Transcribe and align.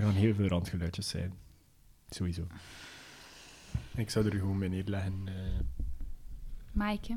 Er 0.00 0.06
gaan 0.06 0.14
heel 0.14 0.34
veel 0.34 0.46
randgeluidjes 0.46 1.08
zijn. 1.08 1.32
Sowieso. 2.10 2.46
Ik 3.94 4.10
zou 4.10 4.26
er 4.26 4.38
gewoon 4.38 4.58
mee 4.58 4.68
neerleggen. 4.68 5.22
eh 5.26 5.34
Maaike. 6.72 7.16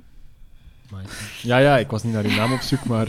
Maaike. 0.91 1.11
Ja, 1.47 1.57
ja, 1.57 1.77
ik 1.77 1.89
was 1.89 2.03
niet 2.03 2.13
naar 2.13 2.23
uw 2.23 2.35
naam 2.35 2.53
op 2.53 2.59
zoek, 2.59 2.85
maar 2.85 3.07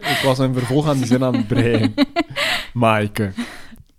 ik 0.00 0.20
was 0.24 0.38
een 0.38 0.52
vervolg 0.54 0.88
aan 0.88 0.96
die 0.96 1.06
zin 1.06 1.24
aan 1.24 1.34
het 1.34 1.46
breien. 1.46 1.94
Maaike. 2.72 3.32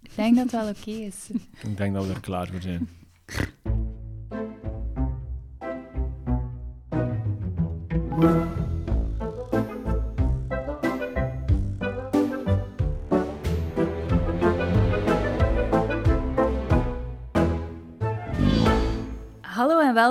Ik 0.02 0.16
denk 0.16 0.36
dat 0.36 0.44
het 0.44 0.62
wel 0.62 0.70
oké 0.70 0.92
is. 0.92 1.30
Ik 1.62 1.78
denk 1.78 1.94
dat 1.94 2.06
we 2.06 2.14
er 2.14 2.20
klaar 2.20 2.48
voor 2.48 2.62
zijn. 2.62 2.90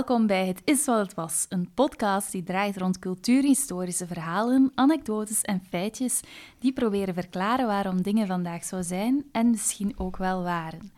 Welkom 0.08 0.26
bij 0.26 0.46
Het 0.46 0.60
Is 0.64 0.84
Wat 0.84 0.98
Het 0.98 1.14
Was, 1.14 1.46
een 1.48 1.70
podcast 1.74 2.32
die 2.32 2.42
draait 2.42 2.76
rond 2.76 2.98
cultuurhistorische 2.98 4.06
verhalen, 4.06 4.72
anekdotes 4.74 5.42
en 5.42 5.62
feitjes 5.68 6.20
die 6.58 6.72
proberen 6.72 7.14
verklaren 7.14 7.66
waarom 7.66 8.02
dingen 8.02 8.26
vandaag 8.26 8.64
zo 8.64 8.82
zijn 8.82 9.24
en 9.32 9.50
misschien 9.50 9.92
ook 9.96 10.16
wel 10.16 10.42
waren. 10.42 10.92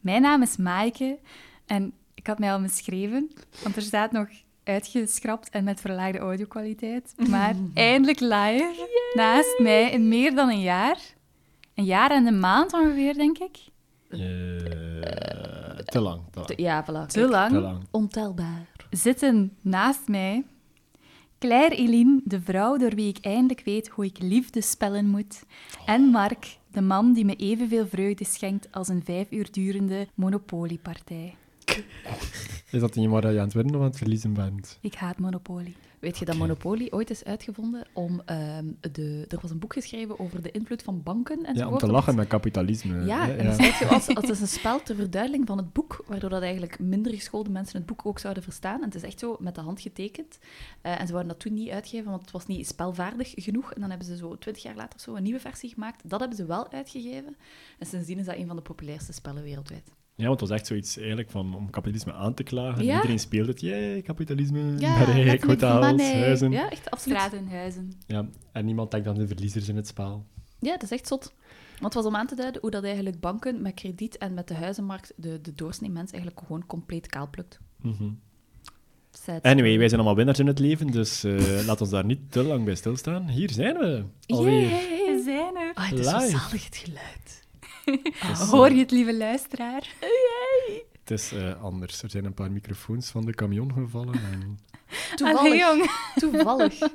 Mijn 0.00 0.22
naam 0.22 0.42
is 0.42 0.56
Maaike 0.56 1.18
en 1.66 1.92
ik 2.14 2.26
had 2.26 2.38
mij 2.38 2.52
al 2.52 2.60
beschreven, 2.60 3.30
want 3.62 3.76
er 3.76 3.82
staat 3.82 4.12
nog 4.12 4.28
uitgeschrapt 4.64 5.50
en 5.50 5.64
met 5.64 5.80
verlaagde 5.80 6.18
audiokwaliteit, 6.18 7.14
maar 7.28 7.54
eindelijk 7.74 8.20
live 8.20 8.86
naast 9.14 9.58
mij 9.58 9.90
in 9.90 10.08
meer 10.08 10.34
dan 10.34 10.48
een 10.48 10.62
jaar. 10.62 10.98
Een 11.74 11.84
jaar 11.84 12.10
en 12.10 12.26
een 12.26 12.40
maand 12.40 12.72
ongeveer, 12.72 13.14
denk 13.14 13.38
ik. 13.38 13.56
Eh, 14.08 15.59
te 15.90 16.00
lang. 16.00 16.20
Te 16.30 16.38
lang. 16.38 16.46
Te- 16.46 16.62
Ja, 16.62 16.84
voilà. 16.84 17.06
Te 17.06 17.28
lang. 17.28 17.52
Te 17.52 17.60
lang. 17.60 17.78
Ontelbaar. 17.90 18.66
zitten 18.90 19.56
naast 19.60 20.08
mij 20.08 20.44
Claire 21.38 21.74
Eline, 21.76 22.20
de 22.24 22.40
vrouw 22.40 22.76
door 22.76 22.94
wie 22.94 23.08
ik 23.08 23.18
eindelijk 23.24 23.62
weet 23.64 23.88
hoe 23.88 24.04
ik 24.04 24.18
liefde 24.18 24.60
spellen 24.60 25.06
moet. 25.06 25.42
En 25.86 26.00
Mark, 26.02 26.56
de 26.72 26.80
man 26.80 27.12
die 27.12 27.24
me 27.24 27.36
evenveel 27.36 27.86
vreugde 27.86 28.24
schenkt 28.24 28.68
als 28.72 28.88
een 28.88 29.04
vijf 29.04 29.30
uur 29.30 29.48
durende 29.52 30.06
monopoliepartij. 30.14 31.34
Is 32.70 32.80
dat 32.80 32.94
niet 32.94 33.08
waar 33.08 33.32
je 33.32 33.38
aan 33.38 33.44
het 33.44 33.54
winnen 33.54 33.74
of 33.74 33.80
aan 33.80 33.86
het 33.86 33.96
verliezen 33.96 34.32
bent? 34.32 34.78
Ik 34.80 34.94
haat 34.94 35.18
Monopoly. 35.18 35.74
Weet 35.98 36.18
je 36.18 36.24
dat. 36.24 36.36
Monopoly 36.36 36.86
ooit 36.90 37.10
is 37.10 37.24
uitgevonden 37.24 37.86
om... 37.92 38.22
ehm, 38.24 38.64
de, 38.92 39.24
er 39.28 39.38
was 39.42 39.50
een 39.50 39.58
boek 39.58 39.72
geschreven 39.72 40.18
over 40.18 40.42
de 40.42 40.50
invloed 40.50 40.82
van 40.82 41.02
banken 41.02 41.44
en 41.44 41.54
Ja, 41.54 41.60
zo. 41.62 41.68
om 41.70 41.78
te 41.78 41.86
lachen 41.90 42.14
met 42.14 42.28
kapitalisme. 42.28 43.04
Ja, 43.04 43.30
en 43.30 43.46
dat 43.46 43.58
echt 43.58 43.78
zo 43.78 43.84
als, 43.84 44.08
als 44.08 44.16
het 44.16 44.28
is 44.30 44.40
een 44.40 44.46
spel 44.46 44.82
ter 44.82 44.94
verduidelijking 44.94 45.48
van 45.48 45.56
het 45.58 45.72
boek, 45.72 46.04
waardoor 46.06 46.30
dat 46.30 46.42
eigenlijk 46.42 46.78
minder 46.78 47.12
geschoolde 47.14 47.50
mensen 47.50 47.76
het 47.76 47.86
boek 47.86 48.06
ook 48.06 48.18
zouden 48.18 48.42
verstaan. 48.42 48.78
En 48.78 48.84
het 48.84 48.94
is 48.94 49.02
echt 49.02 49.18
zo 49.18 49.36
met 49.40 49.54
de 49.54 49.60
hand 49.60 49.80
getekend. 49.80 50.38
Eh, 50.82 51.00
en 51.00 51.06
ze 51.06 51.12
wouden 51.12 51.32
dat 51.32 51.40
toen 51.42 51.54
niet 51.54 51.70
uitgeven, 51.70 52.10
want 52.10 52.22
het 52.22 52.30
was 52.30 52.46
niet 52.46 52.66
spelvaardig 52.66 53.32
genoeg. 53.34 53.72
En 53.72 53.80
dan 53.80 53.90
hebben 53.90 54.06
ze 54.08 54.16
zo 54.16 54.38
twintig 54.38 54.62
jaar 54.62 54.76
later 54.76 54.94
of 54.94 55.00
zo 55.00 55.14
een 55.14 55.22
nieuwe 55.22 55.40
versie 55.40 55.70
gemaakt. 55.70 56.08
Dat 56.10 56.20
hebben 56.20 56.36
ze 56.38 56.44
wel 56.46 56.70
uitgegeven. 56.72 57.36
En 57.78 57.86
sindsdien 57.86 58.18
is 58.18 58.26
dat 58.26 58.36
een 58.36 58.46
van 58.46 58.56
de 58.56 58.62
populairste 58.62 59.12
spellen 59.12 59.42
wereldwijd. 59.42 59.90
Ja, 60.20 60.26
want 60.26 60.40
het 60.40 60.48
was 60.48 60.58
echt 60.58 60.66
zoiets 60.68 60.98
eigenlijk 60.98 61.30
van 61.30 61.54
om 61.54 61.70
kapitalisme 61.70 62.12
aan 62.12 62.34
te 62.34 62.42
klagen. 62.42 62.84
Ja. 62.84 62.94
Iedereen 62.94 63.18
speelt 63.18 63.46
het. 63.46 63.60
Jee, 63.60 64.02
kapitalisme, 64.02 64.78
Ja, 64.78 65.02
rijk, 65.12 65.44
hotels, 65.44 66.02
huizen. 66.02 66.50
Ja. 66.50 66.60
Ja, 66.60 66.70
echt 66.70 66.90
absoluut. 66.90 67.18
Straten, 67.18 67.48
huizen. 67.48 67.92
en 68.52 68.64
niemand 68.64 68.90
denkt 68.90 69.06
aan 69.06 69.14
de 69.14 69.26
verliezers 69.26 69.68
in 69.68 69.76
het 69.76 69.86
spel. 69.86 70.24
Ja, 70.58 70.72
dat 70.72 70.82
is 70.82 70.90
echt 70.90 71.06
zot. 71.06 71.32
Want 71.80 71.94
het 71.94 72.02
was 72.02 72.12
om 72.12 72.16
aan 72.18 72.26
te 72.26 72.34
duiden 72.34 72.60
hoe 72.60 72.70
dat 72.70 72.84
eigenlijk 72.84 73.20
banken 73.20 73.62
met 73.62 73.74
krediet 73.74 74.18
en 74.18 74.34
met 74.34 74.48
de 74.48 74.54
huizenmarkt 74.54 75.12
de, 75.16 75.40
de 75.40 75.54
doorsnee 75.54 75.90
mens 75.90 76.10
eigenlijk 76.10 76.42
gewoon 76.46 76.66
compleet 76.66 77.06
kaal 77.06 77.28
plukt. 77.30 77.60
Sad 79.10 79.42
Anyway, 79.42 79.78
wij 79.78 79.88
zijn 79.88 80.00
allemaal 80.00 80.16
winnaars 80.16 80.38
in 80.38 80.46
het 80.46 80.58
leven, 80.58 80.86
dus 80.86 81.24
eh 81.24 81.64
laat 81.66 81.80
ons 81.80 81.90
daar 81.90 82.04
niet 82.04 82.32
te 82.32 82.42
lang 82.42 82.64
bij 82.64 82.74
stilstaan. 82.74 83.28
Hier 83.28 83.50
zijn 83.50 83.76
we. 83.78 84.04
Alweer. 84.26 84.60
Yay. 84.60 85.16
We 85.16 85.22
zijn 85.24 85.56
er. 85.56 85.74
Ah, 85.74 85.90
het 85.90 85.98
is 85.98 86.08
zo 86.08 86.16
Live. 86.16 86.28
zalig, 86.28 86.64
het 86.64 86.76
geluid. 86.76 87.46
Dus, 88.02 88.40
eh, 88.40 88.50
Hoor 88.50 88.70
je 88.72 88.78
het, 88.78 88.90
lieve 88.90 89.16
luisteraar? 89.16 89.94
Het 91.00 91.10
is 91.10 91.32
eh, 91.32 91.62
anders. 91.62 92.02
Er 92.02 92.10
zijn 92.10 92.24
een 92.24 92.34
paar 92.34 92.52
microfoons 92.52 93.10
van 93.10 93.24
de 93.24 93.34
camion 93.34 93.72
gevallen. 93.72 94.14
En... 94.14 94.40
Allee, 94.90 95.16
Toevallig. 95.16 95.58
jong. 95.60 95.90
toevallig. 96.14 96.80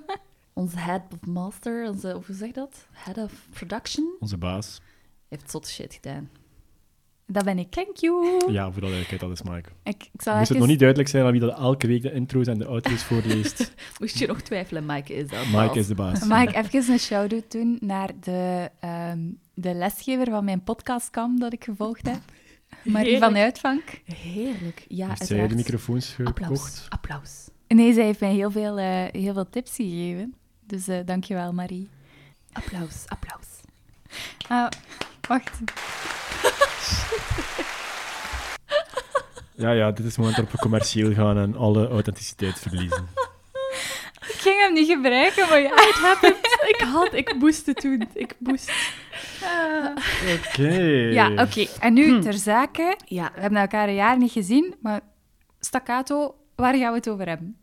Onze 0.53 0.77
head 0.77 1.01
of 1.13 1.27
master, 1.27 1.87
onze, 1.89 2.11
hoe 2.11 2.35
zeg 2.35 2.47
je 2.47 2.53
dat? 2.53 2.85
Head 2.91 3.17
of 3.17 3.47
production, 3.49 4.15
Onze 4.19 4.37
baas. 4.37 4.81
heeft 5.29 5.51
zot 5.51 5.67
shit 5.67 5.93
gedaan. 5.93 6.29
Dat 7.27 7.43
ben 7.43 7.59
ik. 7.59 7.69
Thank 7.69 7.97
you. 7.97 8.51
Ja, 8.51 8.63
voor 8.63 8.73
de 8.73 8.79
duidelijkheid, 8.79 9.21
dat 9.21 9.31
is 9.31 9.41
Mike. 9.41 9.69
Ik, 9.83 10.09
ik 10.13 10.21
zal 10.21 10.37
Moest 10.37 10.49
het 10.49 10.57
nog 10.57 10.67
niet 10.67 10.79
duidelijk 10.79 11.09
zijn 11.09 11.25
aan 11.25 11.31
wie 11.31 11.39
dat 11.41 11.57
elke 11.57 11.87
week 11.87 12.01
de 12.01 12.11
intro's 12.11 12.47
en 12.47 12.57
de 12.57 12.65
outro's 12.65 13.03
voorleest? 13.03 13.73
Moest 13.99 14.17
je 14.17 14.27
nog 14.27 14.41
twijfelen, 14.41 14.85
Mike 14.85 15.13
is 15.13 15.27
dat 15.27 15.45
Mike 15.61 15.79
is 15.79 15.87
de 15.87 15.95
baas. 15.95 16.25
Mag 16.25 16.43
ik 16.43 16.55
even 16.55 16.93
een 16.93 16.99
shout-out 16.99 17.51
doen 17.51 17.77
naar 17.79 18.11
de, 18.19 18.69
ehm, 18.79 19.19
de 19.53 19.73
lesgever 19.73 20.25
van 20.29 20.45
mijn 20.45 20.63
podcastkam 20.63 21.39
dat 21.39 21.53
ik 21.53 21.63
gevolgd 21.63 22.07
heb? 22.07 22.19
Marie 22.83 23.17
van 23.17 23.35
Uitvank. 23.35 24.01
Heerlijk. 24.05 24.85
Ja, 24.87 25.07
Heeft 25.07 25.25
zij 25.25 25.47
de 25.47 25.55
microfoons 25.55 26.15
Applaus. 26.23 26.47
gekocht? 26.47 26.85
Applaus. 26.89 27.49
Nee, 27.67 27.93
zij 27.93 28.03
heeft 28.05 28.19
mij 28.19 28.33
heel 28.33 28.51
veel, 28.51 28.77
eh, 28.79 29.03
heel 29.11 29.33
veel 29.33 29.49
tips 29.49 29.75
gegeven. 29.75 30.33
Dus 30.67 30.87
eh 30.87 30.99
dankjewel, 31.05 31.53
Marie. 31.53 31.89
Applaus. 32.51 33.03
Applaus. 33.07 33.47
Ah, 34.47 34.67
wacht. 35.27 35.59
Ja, 39.57 39.71
ja, 39.71 39.91
dit 39.91 39.99
is 39.99 40.05
het 40.05 40.17
moment 40.17 40.35
waarop 40.35 40.53
we 40.53 40.59
commercieel 40.61 41.13
gaan 41.13 41.37
en 41.37 41.55
alle 41.55 41.87
authenticiteit 41.87 42.59
verliezen. 42.59 43.07
Ik 44.27 44.35
ging 44.41 44.61
hem 44.61 44.73
niet 44.73 44.87
gebruiken, 44.91 45.49
maar 45.49 45.59
ja. 45.61 45.69
Het 45.75 45.95
happened. 45.95 46.37
ik 46.67 46.81
had, 46.93 47.13
ik 47.13 47.35
moest 47.35 47.65
het 47.65 47.81
doen. 47.81 48.07
Ik 48.13 48.35
moest. 48.39 48.71
Oké. 50.37 50.69
Ja, 51.11 51.31
oké. 51.43 51.65
En 51.79 51.93
nu 51.93 52.13
Hm. 52.15 52.21
ter 52.21 52.33
zake. 52.33 52.97
Ja, 53.05 53.31
We 53.35 53.41
hebben 53.41 53.59
elkaar 53.59 53.87
een 53.87 53.93
jaar 53.95 54.17
niet 54.17 54.31
gezien, 54.31 54.75
maar 54.81 55.01
staccato, 55.59 56.35
waar 56.55 56.75
gaan 56.75 56.91
we 56.91 56.97
het 56.97 57.09
over 57.09 57.27
hebben? 57.27 57.57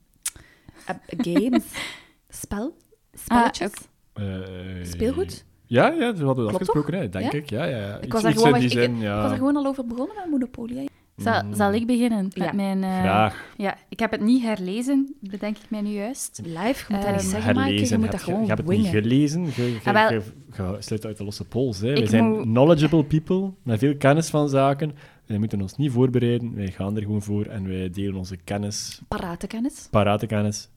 eh, 0.87 0.94
games. 1.06 1.62
Spel. 2.43 2.77
Spelletjes. 3.15 3.72
Ah, 4.12 4.25
Eh, 4.25 4.84
Speelgoed. 4.84 5.44
Ja, 5.72 5.87
ja, 5.88 6.12
dat 6.12 6.21
hadden 6.21 6.44
we 6.44 6.50
Klopt 6.50 6.53
afgesproken, 6.55 6.94
hè, 6.94 7.09
denk 7.09 7.33
Ja? 7.33 7.38
ik. 7.38 7.50
Ja, 7.50 7.65
ja, 7.65 7.77
ja. 7.77 7.99
Ik 8.00 8.12
was, 8.12 8.22
daar 8.22 8.33
gewoon, 8.33 8.49
in 8.49 8.55
ik, 8.62 8.71
die 8.71 8.78
ik- 8.81 8.84
zin, 8.84 8.99
ja. 8.99 9.16
ik 9.16 9.22
was 9.22 9.31
er 9.31 9.37
gewoon 9.37 9.56
al 9.56 9.66
over 9.66 9.87
begonnen 9.87 10.16
met 10.16 10.31
Monopoly. 10.31 10.77
hè. 10.77 10.84
Zal, 11.16 11.43
Mm. 11.44 11.55
zal 11.55 11.72
ik 11.72 11.87
beginnen 11.87 12.25
met 12.25 12.34
Ja. 12.34 12.53
mijn... 12.53 12.83
eh, 12.84 13.00
Graag. 13.00 13.44
Ja, 13.56 13.77
ik 13.88 13.99
heb 13.99 14.10
het 14.10 14.21
niet 14.21 14.43
herlezen, 14.43 15.15
bedenk 15.21 15.56
ik 15.56 15.71
mij 15.71 15.81
nu 15.81 15.88
juist. 15.91 16.41
Live, 16.44 16.59
je 16.59 16.84
moet 16.88 16.97
dat 16.97 17.05
Ehm, 17.05 17.12
niet 17.12 17.22
zeggen, 17.22 17.55
Maaike. 17.55 17.75
Je 17.75 17.81
moet 17.81 18.03
Heb 18.03 18.10
dat 18.10 18.21
je, 18.21 18.27
gewoon 18.27 18.41
je 18.41 18.47
hebt 18.47 18.59
het 18.69 18.69
niet 18.78 18.87
gelezen. 18.87 19.44
Je, 19.44 19.62
je, 19.72 19.78
Ah, 19.93 20.10
je, 20.10 20.77
sluit 20.78 21.06
uit 21.06 21.16
de 21.16 21.25
losse 21.25 21.44
pols. 21.44 21.81
Hè. 21.81 21.93
Wij 21.93 22.06
zijn 22.06 22.25
moet- 22.31 22.43
knowledgeable 22.43 23.04
people 23.04 23.50
met 23.62 23.78
veel 23.78 23.97
kennis 23.97 24.28
van 24.28 24.49
zaken. 24.49 24.93
Wij 25.27 25.39
moeten 25.39 25.60
ons 25.60 25.77
niet 25.77 25.93
voorbereiden. 25.93 26.54
Wij 26.54 26.71
gaan 26.71 26.97
er 26.97 27.03
gewoon 27.03 27.22
voor 27.22 27.44
en 27.47 27.69
wij 27.69 27.91
delen 27.91 28.15
onze 28.16 28.37
kennis, 28.44 29.00
Parate 29.09 29.47
kennis. 29.47 29.89
Parate 29.91 30.27
kennis, 30.27 30.69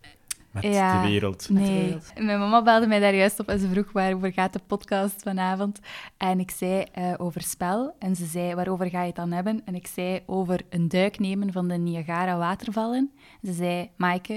met 0.63 0.73
Ja. 0.73 1.01
de 1.01 1.07
wereld. 1.07 1.49
Met 1.49 1.63
de 1.63 1.69
Nee, 1.69 1.83
wereld. 1.83 2.11
mijn 2.19 2.39
mama 2.39 2.61
belde 2.63 2.87
mij 2.87 2.99
daar 2.99 3.15
juist 3.15 3.39
op 3.39 3.49
en 3.49 3.59
ze 3.59 3.67
vroeg 3.69 3.91
waarover 3.91 4.33
gaat 4.33 4.53
de 4.53 4.59
podcast 4.67 5.21
vanavond. 5.23 5.79
En 6.17 6.39
ik 6.39 6.51
zei 6.51 6.81
eh, 6.91 7.13
over 7.17 7.41
spel. 7.41 7.95
En 7.99 8.15
ze 8.15 8.25
zei, 8.25 8.55
waarover 8.55 8.89
ga 8.89 8.99
je 9.01 9.07
het 9.07 9.15
dan 9.15 9.31
hebben? 9.31 9.61
En 9.65 9.75
ik 9.75 9.87
zei 9.87 10.21
over 10.25 10.61
een 10.69 10.87
duik 10.87 11.19
nemen 11.19 11.51
van 11.51 11.67
de 11.67 11.77
Niagara 11.77 12.37
watervallen. 12.37 13.11
Ze 13.43 13.53
zei, 13.53 13.89
Maaike, 13.97 14.33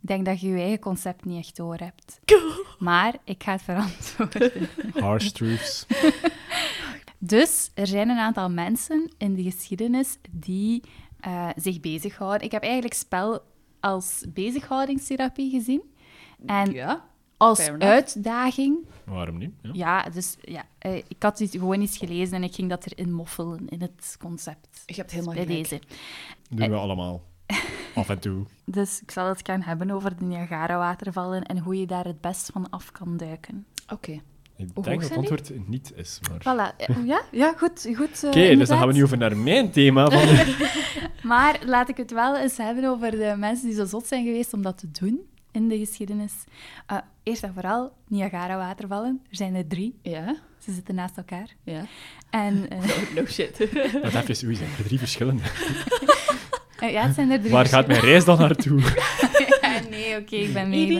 ik 0.00 0.08
denk 0.08 0.24
dat 0.24 0.40
je 0.40 0.48
je 0.48 0.58
eigen 0.58 0.78
concept 0.78 1.24
niet 1.24 1.38
echt 1.38 1.56
door 1.56 1.76
hebt. 1.76 2.20
Maar 2.78 3.14
ik 3.24 3.42
ga 3.42 3.52
het 3.52 3.62
verantwoorden. 3.62 4.52
Harsh 5.04 5.28
truths. 5.30 5.86
Dus 7.20 7.70
er 7.74 7.86
zijn 7.86 8.08
een 8.08 8.18
aantal 8.18 8.50
mensen 8.50 9.12
in 9.18 9.34
de 9.34 9.42
geschiedenis 9.42 10.18
die 10.30 10.82
eh, 11.20 11.48
zich 11.56 11.80
bezighouden. 11.80 12.42
Ik 12.46 12.52
heb 12.52 12.62
eigenlijk 12.62 12.94
spel 12.94 13.40
als 13.80 14.24
bezighoudingstherapie 14.28 15.50
gezien. 15.50 15.82
En 16.46 16.72
Ja. 16.72 17.04
als 17.36 17.68
uitdaging 17.70 18.86
Waarom 19.04 19.38
niet? 19.38 19.50
Ja. 19.62 19.70
Ja, 19.72 20.10
dus 20.10 20.36
ja, 20.42 20.64
eh, 20.78 20.96
ik 20.96 21.16
had 21.22 21.38
dit 21.38 21.50
gewoon 21.50 21.80
eens 21.80 21.98
gelezen 21.98 22.34
en 22.36 22.42
ik 22.42 22.54
ging 22.54 22.68
dat 22.68 22.86
erin 22.92 23.12
moffelen 23.12 23.68
in 23.68 23.80
het 23.80 24.16
concept. 24.20 24.82
Je 24.86 24.94
hebt 24.94 25.10
helemaal 25.10 25.34
Bij 25.34 25.44
gelijk. 25.46 25.68
deze. 25.68 25.82
doen 26.50 26.70
we 26.70 26.76
allemaal. 26.76 27.22
Af 27.94 28.08
en 28.08 28.18
toe. 28.18 28.44
Dus 28.64 29.02
ik 29.02 29.10
zal 29.10 29.28
het 29.28 29.40
gaan 29.46 29.62
hebben 29.62 29.90
over 29.90 30.16
de 30.16 30.24
Niagara-watervallen 30.24 31.42
en 31.42 31.58
hoe 31.58 31.78
je 31.78 31.86
daar 31.86 32.04
het 32.04 32.20
best 32.20 32.50
van 32.52 32.70
af 32.70 32.92
kan 32.92 33.16
duiken. 33.16 33.66
Oké. 33.92 34.20
Ik 34.58 34.68
Hoe 34.74 34.84
denk 34.84 35.00
dat 35.00 35.08
het 35.08 35.18
antwoord 35.18 35.50
niet 35.68 35.92
is. 35.96 36.20
Maar... 36.30 36.40
Voilà. 36.72 36.86
Ja, 37.04 37.22
ja 37.30 37.54
goed. 37.56 37.88
goed 37.96 38.22
eh, 38.24 38.28
Oké, 38.30 38.56
dus 38.56 38.68
dan 38.68 38.78
gaan 38.78 38.86
we 38.88 38.92
nu 38.92 39.02
over 39.02 39.18
naar 39.18 39.36
mijn 39.36 39.70
thema. 39.70 40.10
Van. 40.10 40.28
Maar 41.22 41.58
laat 41.66 41.88
ik 41.88 41.96
het 41.96 42.10
wel 42.10 42.36
eens 42.38 42.56
hebben 42.56 42.84
over 42.84 43.10
de 43.10 43.34
mensen 43.38 43.66
die 43.66 43.76
zo 43.76 43.84
zot 43.84 44.06
zijn 44.06 44.24
geweest 44.24 44.52
om 44.52 44.62
dat 44.62 44.78
te 44.78 44.90
doen 44.90 45.20
in 45.52 45.68
de 45.68 45.78
geschiedenis. 45.78 46.32
Eh, 46.86 46.96
eerst 47.22 47.42
en 47.42 47.52
vooral, 47.54 47.92
Niagara-watervallen. 48.08 49.20
Er 49.30 49.36
zijn 49.36 49.54
er 49.54 49.66
drie. 49.66 49.98
Ja. 50.02 50.36
Ze 50.58 50.72
zitten 50.72 50.94
naast 50.94 51.16
elkaar. 51.16 51.48
Ja. 51.64 51.84
En 52.30 52.66
eh, 52.70 52.78
No, 52.78 53.20
no 53.20 53.26
shit. 53.26 53.58
Dat 54.02 54.14
even, 54.28 54.46
oei, 54.46 54.56
zijn 54.56 54.70
er 54.78 54.84
drie 54.84 54.98
verschillende. 54.98 55.42
eh, 56.78 56.92
ja, 56.92 57.02
het 57.06 57.14
zijn 57.14 57.30
er 57.30 57.40
drie. 57.40 57.52
Waar 57.52 57.66
gaat 57.66 57.86
mijn 57.86 58.00
reis 58.00 58.24
dan 58.24 58.38
naartoe? 58.38 58.80
Ja, 58.80 59.57
nee, 59.90 60.18
oké, 60.20 60.36
ik 60.36 60.52
ben 60.52 60.68
mee, 60.68 60.88
ik 60.88 60.94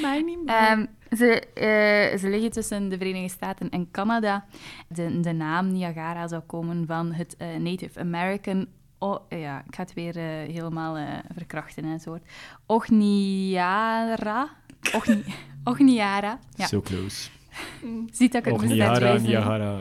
ben 0.00 0.24
mee. 0.24 0.38
Ehm, 0.46 0.86
ze, 1.16 1.40
eh, 1.40 2.18
ze 2.18 2.28
liggen 2.28 2.50
tussen 2.50 2.88
de 2.88 2.96
Verenigde 2.98 3.28
Staten 3.28 3.70
en 3.70 3.90
Canada. 3.90 4.44
De, 4.88 5.20
de 5.20 5.32
naam 5.32 5.72
Niagara 5.72 6.28
zou 6.28 6.42
komen 6.42 6.86
van 6.86 7.12
het 7.12 7.36
eh, 7.36 7.56
Native 7.58 8.00
American... 8.00 8.66
Oh, 8.98 9.20
ja, 9.28 9.62
ik 9.68 9.74
ga 9.74 9.82
het 9.82 9.94
weer 9.94 10.16
eh, 10.16 10.24
helemaal 10.54 10.96
eh, 10.96 11.04
verkrachten, 11.34 11.84
hè, 11.84 11.92
het 11.92 12.04
woord. 12.04 12.22
Ogniara. 12.66 14.48
Ogni, 14.94 15.24
Ogniara. 15.70 16.38
Ja, 16.54 16.66
So 16.66 16.80
close. 16.80 17.28
ziet 18.12 18.32
dat 18.32 18.46
ik 18.46 18.52
het 18.52 18.60
moest 18.60 18.74
Niagara. 18.74 19.80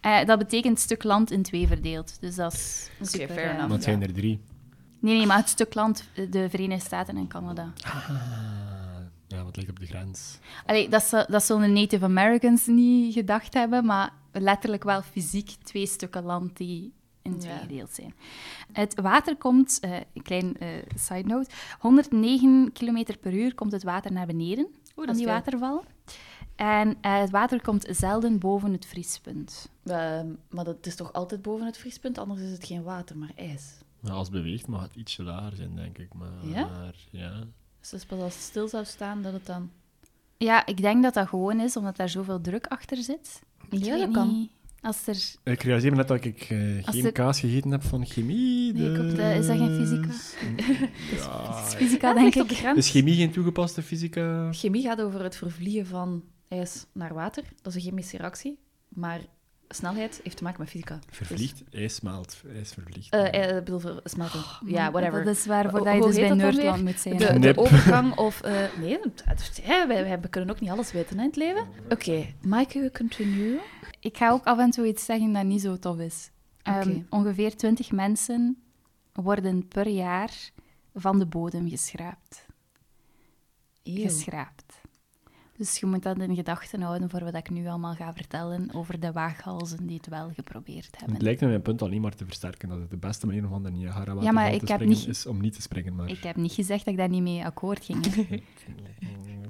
Eh, 0.00 0.24
dat 0.24 0.38
betekent 0.38 0.78
stuk 0.78 1.02
land 1.02 1.30
in 1.30 1.42
twee 1.42 1.66
verdeeld. 1.66 2.20
Dus 2.20 2.34
dat 2.34 2.52
is 2.52 2.90
Oké, 2.98 3.08
super... 3.08 3.28
fair 3.34 3.44
enough. 3.44 3.60
Maar 3.60 3.70
het 3.70 3.82
zijn 3.82 4.02
er 4.02 4.12
drie. 4.12 4.40
Nee, 5.00 5.16
nee, 5.16 5.26
maar 5.26 5.36
het 5.36 5.48
stuk 5.48 5.74
land, 5.74 6.04
de 6.30 6.50
Verenigde 6.50 6.84
Staten 6.84 7.16
en 7.16 7.28
Canada. 7.28 7.72
Ah, 7.84 8.10
ja, 9.28 9.44
wat 9.44 9.56
ligt 9.56 9.68
op 9.70 9.78
de 9.80 9.86
grens? 9.86 10.38
Allee, 10.66 10.88
dat, 10.88 11.02
ze, 11.02 11.26
dat 11.28 11.44
zullen 11.44 11.62
de 11.74 11.80
Native 11.80 12.04
Americans 12.04 12.66
niet 12.66 13.12
gedacht 13.14 13.54
hebben, 13.54 13.84
maar 13.84 14.12
letterlijk 14.32 14.84
wel 14.84 15.02
fysiek 15.02 15.50
twee 15.62 15.86
stukken 15.86 16.22
land 16.24 16.56
die 16.56 16.92
in 17.22 17.38
twee 17.38 17.52
Ja. 17.52 17.58
gedeeld 17.58 17.90
zijn. 17.94 18.14
Het 18.72 19.00
water 19.00 19.36
komt, 19.36 19.78
eh, 19.80 19.92
een 20.14 20.22
klein 20.22 20.56
eh, 20.58 20.68
side 20.96 21.28
note, 21.28 21.50
109 21.78 22.70
km 22.72 23.04
per 23.20 23.32
uur 23.34 23.54
komt 23.54 23.72
het 23.72 23.82
water 23.82 24.12
naar 24.12 24.26
beneden 24.26 24.66
Oeh, 24.96 25.06
van 25.06 25.14
die 25.16 25.24
veel. 25.24 25.34
waterval. 25.34 25.84
En 26.56 26.96
eh, 27.00 27.18
het 27.20 27.30
water 27.30 27.62
komt 27.62 27.86
zelden 27.90 28.38
boven 28.38 28.72
het 28.72 28.86
vriespunt. 28.86 29.68
Ehm, 29.84 30.26
maar 30.50 30.64
dat 30.64 30.86
is 30.86 30.96
toch 30.96 31.12
altijd 31.12 31.42
boven 31.42 31.66
het 31.66 31.76
vriespunt? 31.78 32.18
Anders 32.18 32.40
is 32.40 32.50
het 32.50 32.64
geen 32.66 32.82
water, 32.82 33.16
maar 33.18 33.32
ijs. 33.36 33.78
Nou, 34.00 34.14
als 34.16 34.28
het 34.28 34.36
beweegt 34.42 34.66
mag 34.66 34.82
het 34.82 34.94
ietsje 34.96 35.22
lager 35.22 35.56
zijn, 35.56 35.74
denk 35.76 35.98
ik. 35.98 36.14
Maar 36.14 36.46
Ja? 36.46 36.68
ja. 37.10 37.30
Dus 37.80 37.90
het 37.90 38.00
is 38.00 38.06
pas 38.06 38.18
als 38.20 38.34
het 38.34 38.42
stil 38.42 38.68
zou 38.68 38.84
staan 38.84 39.22
dat 39.22 39.32
het 39.32 39.46
dan... 39.46 39.70
Ja, 40.36 40.66
ik 40.66 40.80
denk 40.80 41.02
dat 41.02 41.14
dat 41.14 41.28
gewoon 41.28 41.60
is, 41.60 41.76
omdat 41.76 41.96
daar 41.96 42.08
zoveel 42.08 42.40
druk 42.40 42.66
achter 42.66 42.96
zit. 42.96 43.42
Ik 43.70 43.84
Ja, 43.84 43.96
dat 43.98 44.10
kan. 44.10 44.28
niet. 44.28 44.50
Als 44.80 45.06
er... 45.06 45.34
Ik 45.52 45.62
realiseer 45.62 45.90
me 45.90 45.96
net 45.96 46.08
dat 46.08 46.24
ik 46.24 46.46
Als 46.86 46.96
geen 47.00 47.12
kaas 47.12 47.40
gegeten 47.40 47.70
heb 47.70 47.82
van 47.82 48.06
chemie. 48.06 48.72
Nee, 48.72 48.92
klopt, 48.94 49.18
eh, 49.18 49.36
is 49.38 49.46
dat 49.46 49.56
geen 49.56 49.74
fysica? 49.76 50.06
dus- 50.06 50.34
Ja. 51.20 51.56
Het 51.56 51.66
is 51.66 51.74
fysica, 51.74 52.08
Ja, 52.08 52.14
denk 52.14 52.32
de 52.32 52.40
ik. 52.40 52.76
Is 52.76 52.90
chemie 52.90 53.14
geen 53.16 53.30
toegepaste 53.32 53.82
fysica? 53.82 54.52
Chemie 54.52 54.82
gaat 54.82 55.00
over 55.00 55.22
het 55.22 55.36
vervliegen 55.36 55.86
van 55.86 56.24
ijs 56.48 56.86
naar 56.92 57.14
water. 57.14 57.42
Dat 57.62 57.74
is 57.74 57.84
een 57.84 57.90
chemische 57.90 58.16
reactie. 58.16 58.58
Maar 58.88 59.20
snelheid 59.74 60.20
heeft 60.22 60.36
te 60.36 60.42
maken 60.42 60.60
met 60.60 60.70
fysica. 60.70 60.98
Vervliegt, 61.10 61.62
ijs 61.70 61.94
smelt, 61.94 62.42
ijs 62.54 62.72
vervliegt. 62.72 63.10
Dus, 63.10 63.20
eh, 63.20 63.50
eh, 63.50 63.56
ik 63.56 63.64
bedoel, 63.64 64.00
smelten. 64.04 64.44
ja, 64.66 64.90
whatever. 64.90 65.24
Dat 65.24 65.36
is 65.36 65.44
dat 65.44 65.72
je 65.72 66.00
dus 66.00 66.14
bij? 66.16 66.34
Nerdland 66.34 66.82
moet 66.82 67.00
zijn. 67.00 67.40
De, 67.40 67.56
overgang 67.56 68.16
of... 68.16 68.40
eh, 68.40 68.52
nee, 68.78 68.98
wij, 69.86 69.86
wij 69.86 70.20
kunnen 70.30 70.50
ook 70.50 70.60
niet 70.60 70.70
alles 70.70 70.92
weten 70.92 71.18
in 71.18 71.24
het 71.24 71.36
leven. 71.36 71.66
Oké, 71.88 72.26
Maaike, 72.42 72.90
continue. 72.92 73.60
Ik 74.00 74.16
ga 74.16 74.30
ook 74.30 74.44
af 74.44 74.58
en 74.58 74.70
toe 74.70 74.86
iets 74.86 75.04
zeggen 75.04 75.32
dat 75.32 75.44
niet 75.44 75.60
zo 75.60 75.78
tof 75.78 75.98
is. 75.98 76.30
Ehm, 76.62 76.88
Oké. 76.88 77.04
ongeveer 77.10 77.56
20 77.56 77.90
mensen 77.92 78.62
worden 79.12 79.68
per 79.68 79.88
jaar 79.88 80.50
van 80.94 81.18
de 81.18 81.26
bodem 81.26 81.68
geschraapt. 81.68 82.46
Eeuw. 83.82 84.02
geschraapt. 84.02 84.79
Dus 85.60 85.78
je 85.78 85.86
moet 85.86 86.02
dat 86.02 86.18
in 86.18 86.34
gedachten 86.34 86.82
houden 86.82 87.10
voor 87.10 87.24
wat 87.24 87.34
ik 87.34 87.50
nu 87.50 87.66
allemaal 87.66 87.94
ga 87.94 88.12
vertellen 88.12 88.68
over 88.74 89.00
de 89.00 89.12
waaghalzen 89.12 89.86
die 89.86 89.96
het 89.96 90.06
wel 90.08 90.30
geprobeerd 90.34 90.96
hebben. 90.96 91.14
Het 91.14 91.22
lijkt 91.22 91.40
me 91.40 91.46
mijn 91.46 91.62
punt 91.62 91.82
al 91.82 91.88
niet 91.88 92.00
maar 92.00 92.14
te 92.14 92.24
versterken 92.24 92.68
dat 92.68 92.78
het 92.78 92.90
de 92.90 92.96
beste 92.96 93.26
manier 93.26 93.44
om 93.44 93.50
van 93.50 93.62
de 93.62 93.70
Niagara 93.70 94.14
Ja, 94.20 94.32
maar 94.32 94.48
te 94.48 94.54
ik 94.54 94.60
heb 94.60 94.80
springen 94.80 94.96
niet- 94.98 95.06
is 95.08 95.26
om 95.26 95.40
niet 95.40 95.54
te 95.54 95.62
springen. 95.62 95.94
Maar... 95.94 96.08
Ik 96.08 96.22
heb 96.22 96.36
niet 96.36 96.52
gezegd 96.52 96.84
dat 96.84 96.92
ik 96.94 96.98
daar 97.00 97.08
niet 97.08 97.22
mee 97.22 97.44
akkoord 97.44 97.84
ging. 97.84 98.06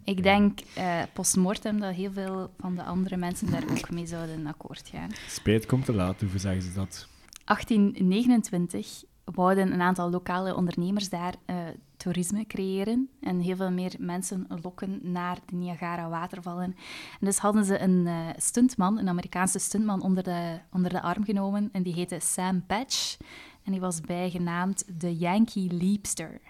Ik 0.05 0.23
denk 0.23 0.61
eh 0.75 1.03
postmortem 1.12 1.81
dat 1.81 1.95
heel 1.95 2.12
veel 2.12 2.51
van 2.59 2.75
de 2.75 2.83
andere 2.83 3.17
mensen 3.17 3.51
daar 3.51 3.65
ook 3.71 3.91
mee 3.91 4.07
zouden 4.07 4.47
akkoord 4.47 4.89
gaan. 4.89 5.11
Spijt 5.29 5.67
komt 5.67 5.85
te 5.85 5.93
laat, 5.93 6.21
hoe 6.21 6.39
zeggen 6.39 6.62
ze 6.62 6.73
dat? 6.73 7.09
1829 7.45 9.05
wouden 9.35 9.73
een 9.73 9.81
aantal 9.81 10.11
lokale 10.11 10.56
ondernemers 10.56 11.09
daar 11.09 11.35
eh, 11.44 11.56
toerisme 11.97 12.47
creëren 12.47 13.09
en 13.21 13.41
heel 13.41 13.56
veel 13.56 13.71
meer 13.71 13.94
mensen 13.99 14.47
lokken 14.62 14.99
naar 15.03 15.38
de 15.47 15.55
Niagara-watervallen. 15.55 16.65
En 16.65 16.75
dus 17.21 17.38
hadden 17.38 17.65
ze 17.65 17.81
een 17.81 18.06
eh, 18.06 18.29
stuntman, 18.37 18.99
een 18.99 19.09
Amerikaanse 19.09 19.59
stuntman, 19.59 20.03
onder 20.03 20.23
de, 20.23 20.59
onder 20.73 20.91
de 20.91 21.03
arm 21.03 21.25
genomen 21.25 21.69
en 21.73 21.82
die 21.82 21.94
heette 21.94 22.19
Sam 22.21 22.67
Patch. 22.67 23.17
En 23.62 23.73
die 23.73 23.81
was 23.81 24.00
bijgenaamd 24.00 25.00
de 25.00 25.17
Yankee 25.17 25.73
Leapster. 25.73 26.41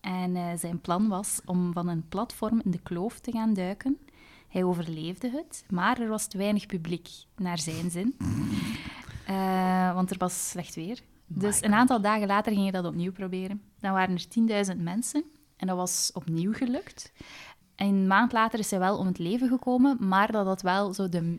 En 0.00 0.36
eh, 0.36 0.44
zijn 0.56 0.80
plan 0.80 1.08
was 1.08 1.40
om 1.44 1.72
van 1.72 1.88
een 1.88 2.08
platform 2.08 2.60
in 2.64 2.70
de 2.70 2.82
kloof 2.82 3.20
te 3.20 3.32
gaan 3.32 3.54
duiken. 3.54 3.98
Hij 4.48 4.64
overleefde 4.64 5.30
het, 5.30 5.64
maar 5.70 6.00
er 6.00 6.08
was 6.08 6.26
te 6.26 6.38
weinig 6.38 6.66
publiek, 6.66 7.08
naar 7.36 7.58
zijn 7.58 7.90
zin. 7.90 8.16
Want 9.94 10.10
er 10.10 10.18
was 10.18 10.48
slecht 10.48 10.74
weer. 10.74 11.02
Dus 11.34 11.62
een 11.62 11.74
aantal 11.74 12.00
dagen 12.00 12.26
later 12.26 12.52
ging 12.52 12.64
je 12.64 12.72
dat 12.72 12.84
opnieuw 12.84 13.12
proberen. 13.12 13.62
Dan 13.80 13.92
waren 13.92 14.14
er 14.14 14.66
10.000 14.74 14.82
mensen 14.82 15.24
en 15.56 15.66
dat 15.66 15.76
was 15.76 16.10
opnieuw 16.14 16.52
gelukt. 16.52 17.12
En 17.74 17.86
een 17.86 18.06
maand 18.06 18.32
later 18.32 18.58
is 18.58 18.70
hij 18.70 18.78
wel 18.78 18.98
om 18.98 19.06
het 19.06 19.18
leven 19.18 19.48
gekomen, 19.48 19.96
maar 20.00 20.32
dat 20.32 20.46
had 20.46 20.62
wel 20.62 20.94
zo 20.94 21.08
de, 21.08 21.38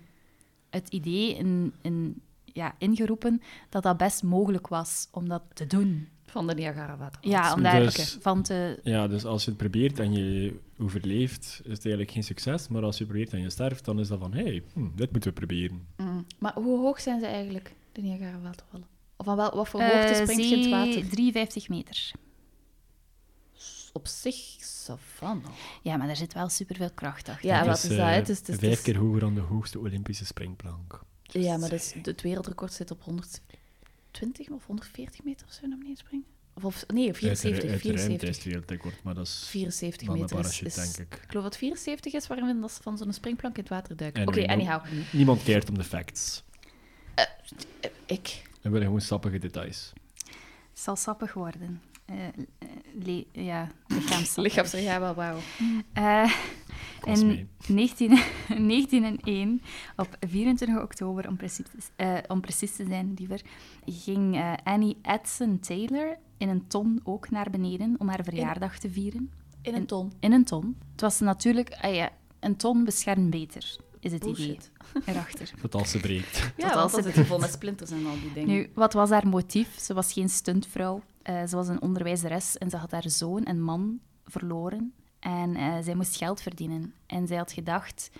het 0.69 0.89
idee 0.89 1.35
in, 1.35 1.73
in, 1.81 2.21
ja, 2.45 2.75
ingeroepen 2.77 3.41
dat 3.69 3.83
dat 3.83 3.97
best 3.97 4.23
mogelijk 4.23 4.67
was 4.67 5.07
om 5.11 5.29
dat 5.29 5.43
te 5.53 5.67
doen. 5.67 6.07
Van 6.25 6.47
de 6.47 6.53
Niagara-water. 6.53 7.29
Ja, 7.29 7.53
om 7.53 7.63
daar 7.63 7.79
Dus- 7.79 8.17
van 8.21 8.43
te... 8.43 8.79
Ja, 8.83 9.07
dus 9.07 9.25
als 9.25 9.43
je 9.43 9.49
het 9.49 9.59
probeert 9.59 9.99
en 9.99 10.13
je 10.13 10.59
overleeft, 10.77 11.61
is 11.63 11.71
het 11.71 11.85
eigenlijk 11.85 12.11
geen 12.11 12.23
succes. 12.23 12.67
Maar 12.67 12.83
als 12.83 12.97
je 12.97 13.05
probeert 13.05 13.33
en 13.33 13.41
je 13.41 13.49
sterft, 13.49 13.85
dan 13.85 13.99
is 13.99 14.07
dat 14.07 14.19
van, 14.19 14.33
hé, 14.33 14.43
hey, 14.43 14.63
hm, 14.73 14.87
dit 14.95 15.11
moeten 15.11 15.29
we 15.29 15.35
proberen. 15.35 15.87
Mm. 15.97 16.25
Maar 16.39 16.53
hoe 16.53 16.79
hoog 16.79 17.01
zijn 17.01 17.19
ze 17.19 17.25
eigenlijk, 17.25 17.75
de 17.91 18.01
Niagara-watervallen? 18.01 18.87
Van 19.23 19.35
wel, 19.35 19.55
wat 19.55 19.67
voor 19.69 19.81
hoogte 19.81 19.97
eh, 19.97 20.21
springt 20.21 20.49
je 20.49 20.55
in 20.55 20.59
het 20.61 20.69
water? 20.69 21.09
53 21.09 21.69
meter. 21.69 22.11
Op 23.93 24.07
zich, 24.07 24.35
savanne. 24.59 25.47
Ja, 25.81 25.97
maar 25.97 26.07
daar 26.07 26.15
zit 26.15 26.33
wel 26.33 26.49
superveel 26.49 26.89
kracht 26.93 27.29
achter. 27.29 27.45
Ja, 27.49 27.57
Dat 27.57 27.67
wat 27.67 27.91
is 27.91 27.97
dat? 27.97 28.29
is- 28.29 28.47
het 28.47 28.59
vijf 28.59 28.81
keer 28.81 28.97
hoger 28.97 29.19
dan 29.19 29.33
de 29.35 29.41
hoogste 29.41 29.79
Olympische 29.79 30.25
springplank. 30.25 31.01
Ja, 31.23 31.57
maar 31.57 31.69
dat 31.69 31.79
is, 31.79 31.93
het 32.03 32.21
wereldrecord 32.21 32.73
zit 32.73 32.91
op 32.91 33.03
120 33.03 34.49
of 34.49 34.65
140 34.65 35.23
meter 35.23 35.47
of 35.47 35.53
zo 35.53 35.67
naar 35.67 35.77
beneden 35.77 35.97
springen. 35.97 36.25
Of, 36.53 36.63
of 36.65 36.83
nee, 36.87 37.05
Uit 37.05 37.13
de, 37.13 37.19
74. 37.19 37.71
uit 37.71 37.81
de 37.81 37.87
ruimte 37.87 37.87
is 37.93 38.01
74, 38.03 38.35
het 38.35 38.43
wereldrecord, 38.43 39.03
maar 39.03 39.13
dat 39.13 39.25
is 39.27 39.45
74 39.49 40.07
maar 40.07 40.17
met 40.17 40.31
meter 40.31 40.39
is, 40.39 40.57
parachute, 40.59 40.81
is- 40.81 40.93
denk 40.95 41.11
ik. 41.13 41.19
Ik 41.23 41.29
geloof 41.29 41.43
dat 41.43 41.57
74 41.57 42.13
is 42.13 42.27
waarin 42.27 42.61
we 42.61 42.67
van 42.81 42.97
zo'n 42.97 43.13
springplank 43.13 43.55
in 43.55 43.61
het 43.61 43.71
water 43.71 43.95
duiken. 43.95 44.21
En 44.21 44.27
Oké, 44.27 44.37
niemand- 44.39 44.59
anyhow. 44.61 45.13
Niemand 45.13 45.43
keert 45.43 45.69
om 45.69 45.77
de 45.77 45.83
facts. 45.83 46.43
Eh, 47.15 47.25
Ik. 48.05 48.51
We 48.63 48.69
willen 48.69 48.85
gewoon 48.85 49.01
sappige 49.01 49.37
details. 49.37 49.93
Het 50.69 50.79
zal 50.81 50.95
sappig 50.95 51.33
worden. 51.33 51.81
Le- 53.03 53.25
ja, 53.31 53.71
lichaamsappig. 53.87 54.43
Lichaams, 54.43 54.71
ja, 54.71 54.99
wel, 54.99 55.13
wauw. 55.13 55.37
Eh, 55.93 56.31
was 57.01 57.19
in 57.19 57.27
mee. 57.27 57.47
19, 57.67 58.07
1901, 58.47 59.61
op 59.95 60.17
24 60.19 60.81
oktober, 60.81 61.27
om 61.27 61.37
precies, 61.37 61.65
te- 61.65 61.91
eh, 61.95 62.17
om 62.27 62.41
precies 62.41 62.75
te 62.75 62.85
zijn, 62.85 63.13
liever, 63.17 63.41
ging 63.85 64.55
Annie 64.63 64.97
Edson 65.01 65.59
Taylor 65.59 66.17
in 66.37 66.49
een 66.49 66.67
ton 66.67 66.99
ook 67.03 67.29
naar 67.29 67.49
beneden 67.49 67.95
om 67.97 68.07
haar 68.09 68.23
verjaardag 68.23 68.79
te 68.79 68.89
vieren. 68.89 69.31
In 69.61 69.75
een 69.75 69.85
ton. 69.85 70.11
In 70.19 70.31
een 70.31 70.43
ton. 70.43 70.77
Het 70.91 71.01
was 71.01 71.19
natuurlijk, 71.19 71.77
ah 71.81 71.95
ja, 71.95 72.09
een 72.39 72.55
ton 72.55 72.83
beschermt 72.83 73.29
beter, 73.29 73.75
is 74.03 74.11
het 74.11 74.21
Bullshit. 74.21 74.71
idee 74.91 75.03
erachter. 75.05 75.51
Tot 75.61 75.75
als 75.75 75.91
ze 75.91 75.99
breekt. 75.99 76.51
Ja, 76.57 76.69
als 76.69 76.91
want 76.91 77.05
ze 77.13 77.25
vol 77.25 77.39
met 77.39 77.51
splinters 77.51 77.91
en 77.91 78.05
al 78.05 78.19
die 78.21 78.33
dingen. 78.33 78.55
Nu, 78.55 78.69
wat 78.73 78.93
was 78.93 79.09
haar 79.09 79.27
motief? 79.27 79.79
Ze 79.79 79.93
was 79.93 80.13
geen 80.13 80.29
stuntvrouw. 80.29 81.01
Eh, 81.21 81.43
ze 81.43 81.55
was 81.55 81.67
een 81.67 81.81
onderwijzeres 81.81 82.57
en 82.57 82.69
ze 82.69 82.77
had 82.77 82.91
haar 82.91 83.09
zoon 83.09 83.43
en 83.43 83.61
man 83.61 83.99
verloren. 84.25 84.93
En 85.19 85.55
eh, 85.55 85.73
zij 85.81 85.95
moest 85.95 86.17
geld 86.17 86.41
verdienen. 86.41 86.93
En 87.05 87.27
zij 87.27 87.37
had 87.37 87.51
gedacht, 87.51 88.11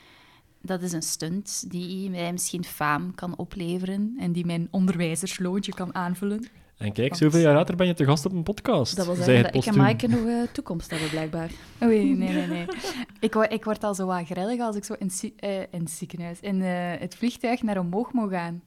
dat 0.61 0.81
is 0.81 0.91
een 0.91 1.01
stunt 1.01 1.71
die 1.71 2.09
mij 2.09 2.31
misschien 2.31 2.63
faam 2.63 3.15
kan 3.15 3.37
opleveren 3.37 4.15
en 4.19 4.31
die 4.31 4.45
mijn 4.45 4.67
onderwijzersloontje 4.71 5.73
kan 5.73 5.95
aanvullen. 5.95 6.47
En 6.83 6.91
kijk, 6.91 7.09
Want- 7.09 7.21
zoveel 7.21 7.39
jaar 7.39 7.53
later 7.53 7.75
ben 7.75 7.87
je 7.87 7.93
te 7.93 8.05
gast 8.05 8.25
op 8.25 8.31
een 8.31 8.43
podcast. 8.43 8.95
dat 8.95 9.05
wil 9.05 9.15
Zij 9.15 9.23
zeggen 9.23 9.43
dat 9.43 9.65
ik 9.65 9.71
en. 9.71 9.77
Maaike 9.77 10.07
nog 10.07 10.25
eh, 10.25 10.41
toekomst 10.51 10.89
hebben, 10.91 11.09
blijkbaar. 11.09 11.51
Oei, 11.83 12.13
nee, 12.13 12.33
nee, 12.33 12.47
nee. 12.47 12.65
ik, 13.19 13.33
word, 13.33 13.51
ik 13.53 13.63
word 13.63 13.83
al 13.83 13.95
zo 13.95 14.05
wat 14.05 14.25
grillig 14.25 14.59
als 14.59 14.75
ik 14.75 14.83
zo 14.83 14.93
in, 14.99 15.11
eh, 15.37 15.59
in 15.59 15.67
het 15.79 15.89
ziekenhuis, 15.91 16.39
in 16.39 16.61
eh, 16.61 16.99
het 16.99 17.15
vliegtuig 17.15 17.61
naar 17.61 17.77
omhoog 17.79 18.13
moet 18.13 18.31
gaan. 18.31 18.61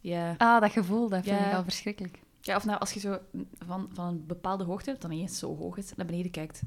Ja. 0.00 0.34
Ah, 0.38 0.60
dat 0.60 0.70
gevoel, 0.72 1.08
dat 1.08 1.24
vind 1.24 1.40
ik 1.40 1.52
al 1.52 1.62
verschrikkelijk. 1.62 2.18
ja, 2.40 2.56
of 2.56 2.64
nou, 2.64 2.78
als 2.80 2.92
je 2.92 3.00
zo 3.00 3.18
van, 3.66 3.88
van 3.92 4.06
een 4.06 4.24
bepaalde 4.26 4.64
hoogte, 4.64 4.96
dat 4.98 5.10
niet 5.10 5.20
eens 5.20 5.38
zo 5.38 5.56
hoog 5.56 5.76
is, 5.76 5.92
naar 5.96 6.06
beneden 6.06 6.30
kijkt. 6.30 6.62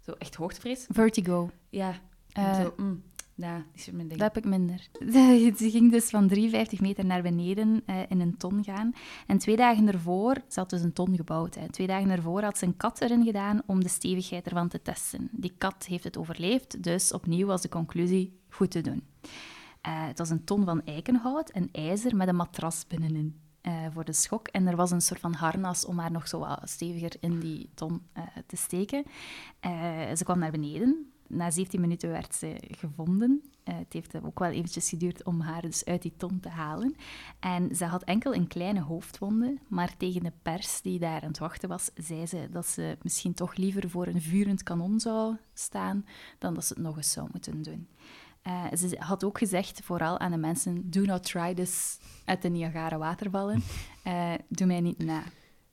Zo 0.00 0.12
echt 0.18 0.34
hoogtevrees. 0.34 0.86
Vertigo. 0.88 1.50
Ja. 1.68 1.94
Eh, 2.32 2.60
zo, 2.60 2.74
mm. 2.76 3.02
Nee, 3.36 3.62
is 3.72 3.90
mijn. 3.90 4.08
Dat 4.08 4.18
heb 4.18 4.36
ik 4.36 4.44
minder. 4.44 4.88
Ze 5.58 5.70
ging 5.70 5.90
dus 5.90 6.10
van 6.10 6.28
53 6.28 6.80
meter 6.80 7.04
naar 7.04 7.22
beneden 7.22 7.82
eh, 7.86 8.00
in 8.08 8.20
een 8.20 8.36
ton 8.36 8.64
gaan. 8.64 8.92
En 9.26 9.38
twee 9.38 9.56
dagen 9.56 9.88
ervoor, 9.88 10.34
ze 10.48 10.60
had 10.60 10.70
dus 10.70 10.82
een 10.82 10.92
ton 10.92 11.16
gebouwd, 11.16 11.54
hè. 11.54 11.70
twee 11.70 11.86
dagen 11.86 12.10
ervoor 12.10 12.42
had 12.42 12.58
ze 12.58 12.66
een 12.66 12.76
kat 12.76 13.00
erin 13.00 13.24
gedaan 13.24 13.62
om 13.66 13.82
de 13.82 13.88
stevigheid 13.88 14.46
ervan 14.46 14.68
te 14.68 14.82
testen. 14.82 15.28
Die 15.32 15.54
kat 15.58 15.86
heeft 15.86 16.04
het 16.04 16.16
overleefd, 16.16 16.82
dus 16.82 17.12
opnieuw 17.12 17.46
was 17.46 17.62
de 17.62 17.68
conclusie 17.68 18.40
goed 18.48 18.70
te 18.70 18.80
doen. 18.80 19.02
Eh, 19.80 20.06
het 20.06 20.18
was 20.18 20.30
een 20.30 20.44
ton 20.44 20.64
van 20.64 20.84
eikenhout 20.84 21.50
en 21.50 21.68
ijzer 21.72 22.16
met 22.16 22.28
een 22.28 22.36
matras 22.36 22.86
binnenin. 22.86 23.40
eh, 23.60 23.86
voor 23.92 24.04
de 24.04 24.12
schok. 24.12 24.48
En 24.48 24.66
er 24.66 24.76
was 24.76 24.90
een 24.90 25.00
soort 25.00 25.20
van 25.20 25.34
harnas 25.34 25.84
om 25.84 25.98
haar 25.98 26.10
nog 26.10 26.28
zo 26.28 26.38
wat 26.38 26.60
steviger 26.64 27.12
in 27.20 27.40
die 27.40 27.70
ton 27.74 28.02
te 28.46 28.56
steken. 28.56 29.04
Ze 30.16 30.20
kwam 30.24 30.38
naar 30.38 30.50
beneden. 30.50 31.10
Na 31.28 31.50
17 31.50 31.80
minuten 31.80 32.10
werd 32.10 32.34
ze 32.34 32.56
gevonden. 32.60 33.42
Eh, 33.64 33.78
het 33.78 33.92
heeft 33.92 34.24
ook 34.24 34.38
wel 34.38 34.50
eventjes 34.50 34.88
geduurd 34.88 35.24
om 35.24 35.40
haar 35.40 35.62
dus 35.62 35.84
uit 35.84 36.02
die 36.02 36.14
ton 36.16 36.40
te 36.40 36.48
halen. 36.48 36.96
En 37.40 37.76
ze 37.76 37.84
had 37.84 38.02
enkel 38.02 38.34
een 38.34 38.46
kleine 38.46 38.80
hoofdwonde, 38.80 39.58
maar 39.68 39.96
tegen 39.96 40.22
de 40.22 40.32
pers 40.42 40.82
die 40.82 40.98
daar 40.98 41.20
aan 41.20 41.28
het 41.28 41.38
wachten 41.38 41.68
was, 41.68 41.90
zei 41.94 42.26
ze 42.26 42.48
dat 42.50 42.66
ze 42.66 42.98
misschien 43.02 43.34
toch 43.34 43.56
liever 43.56 43.90
voor 43.90 44.06
een 44.06 44.22
vurend 44.22 44.62
kanon 44.62 45.00
zou 45.00 45.36
staan 45.54 46.06
dan 46.38 46.54
dat 46.54 46.64
ze 46.64 46.74
het 46.74 46.82
nog 46.82 46.96
eens 46.96 47.12
zou 47.12 47.28
moeten 47.32 47.62
doen. 47.62 47.88
Eh, 48.46 48.64
ze 48.72 48.96
had 48.98 49.24
ook 49.24 49.38
gezegd, 49.38 49.80
vooral 49.84 50.18
aan 50.18 50.30
de 50.30 50.36
mensen, 50.36 50.90
do 50.90 51.00
not 51.00 51.22
try 51.22 51.54
this 51.54 51.98
at 52.24 52.42
de 52.42 52.48
Niagara 52.48 52.98
watervallen. 52.98 53.62
Eh, 54.02 54.32
doe 54.48 54.66
mij 54.66 54.80
niet 54.80 54.98
na. 54.98 55.22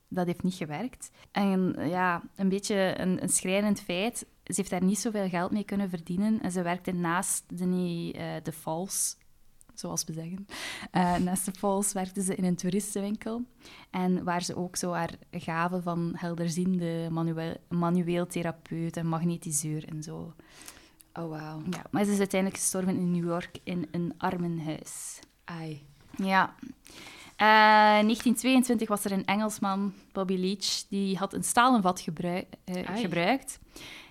Dat 0.08 0.26
heeft 0.26 0.42
niet 0.42 0.54
gewerkt. 0.54 1.10
En 1.30 1.74
ja, 1.88 2.22
een 2.36 2.48
beetje 2.48 2.94
een, 2.98 3.22
een 3.22 3.28
schrijnend 3.28 3.80
feit. 3.80 4.26
Ze 4.44 4.52
heeft 4.56 4.70
daar 4.70 4.84
niet 4.84 4.98
zoveel 4.98 5.28
geld 5.28 5.50
mee 5.50 5.64
kunnen 5.64 5.88
verdienen. 5.90 6.40
En 6.42 6.50
ze 6.52 6.62
werkte 6.62 6.92
naast 6.92 7.44
de, 7.58 7.64
Ni- 7.64 8.10
eh, 8.10 8.26
de 8.42 8.52
Falls, 8.52 9.16
zoals 9.74 10.04
we 10.04 10.12
zeggen. 10.12 10.46
Eh, 10.90 11.16
naast 11.16 11.44
de 11.44 11.52
Falls 11.58 11.92
werkte 11.92 12.22
ze 12.22 12.34
in 12.34 12.44
een 12.44 12.56
toeristenwinkel. 12.56 13.42
En 13.90 14.24
waar 14.24 14.42
ze 14.42 14.56
ook 14.56 14.76
zo 14.76 14.92
haar 14.92 15.10
gaven 15.30 15.82
van 15.82 16.12
helderziende 16.16 17.08
manueel, 17.10 17.56
manueel 17.68 18.26
therapeut 18.26 18.96
en 18.96 19.06
magnetiseur 19.06 19.88
en 19.88 20.02
zo. 20.02 20.34
Oh, 21.12 21.28
wauw. 21.28 21.62
Ja, 21.70 21.82
maar 21.90 22.04
ze 22.04 22.12
is 22.12 22.18
uiteindelijk 22.18 22.60
gestorven 22.60 22.96
in 22.96 23.10
New 23.10 23.24
York 23.24 23.58
in 23.62 23.88
een 23.90 24.14
armenhuis. 24.18 25.18
Ai. 25.44 25.82
Ja. 26.16 26.54
Eh, 27.36 27.46
1922 27.46 28.88
was 28.88 29.04
er 29.04 29.12
een 29.12 29.24
Engelsman, 29.24 29.92
Bobby 30.12 30.36
Leach, 30.36 30.84
die 30.88 31.16
had 31.16 31.32
een 31.32 31.44
stalen 31.44 31.82
vat 31.82 32.00
gebruikt. 32.00 33.58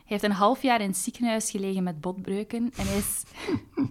Heeft 0.06 0.24
een 0.24 0.32
half 0.32 0.62
jaar 0.62 0.82
in 0.82 0.88
het 0.88 0.98
ziekenhuis 0.98 1.52
gelegen 1.52 1.84
met 1.84 2.02
botbreuken 2.02 2.72
en 2.76 2.88
hij 2.88 2.98
is... 2.98 3.24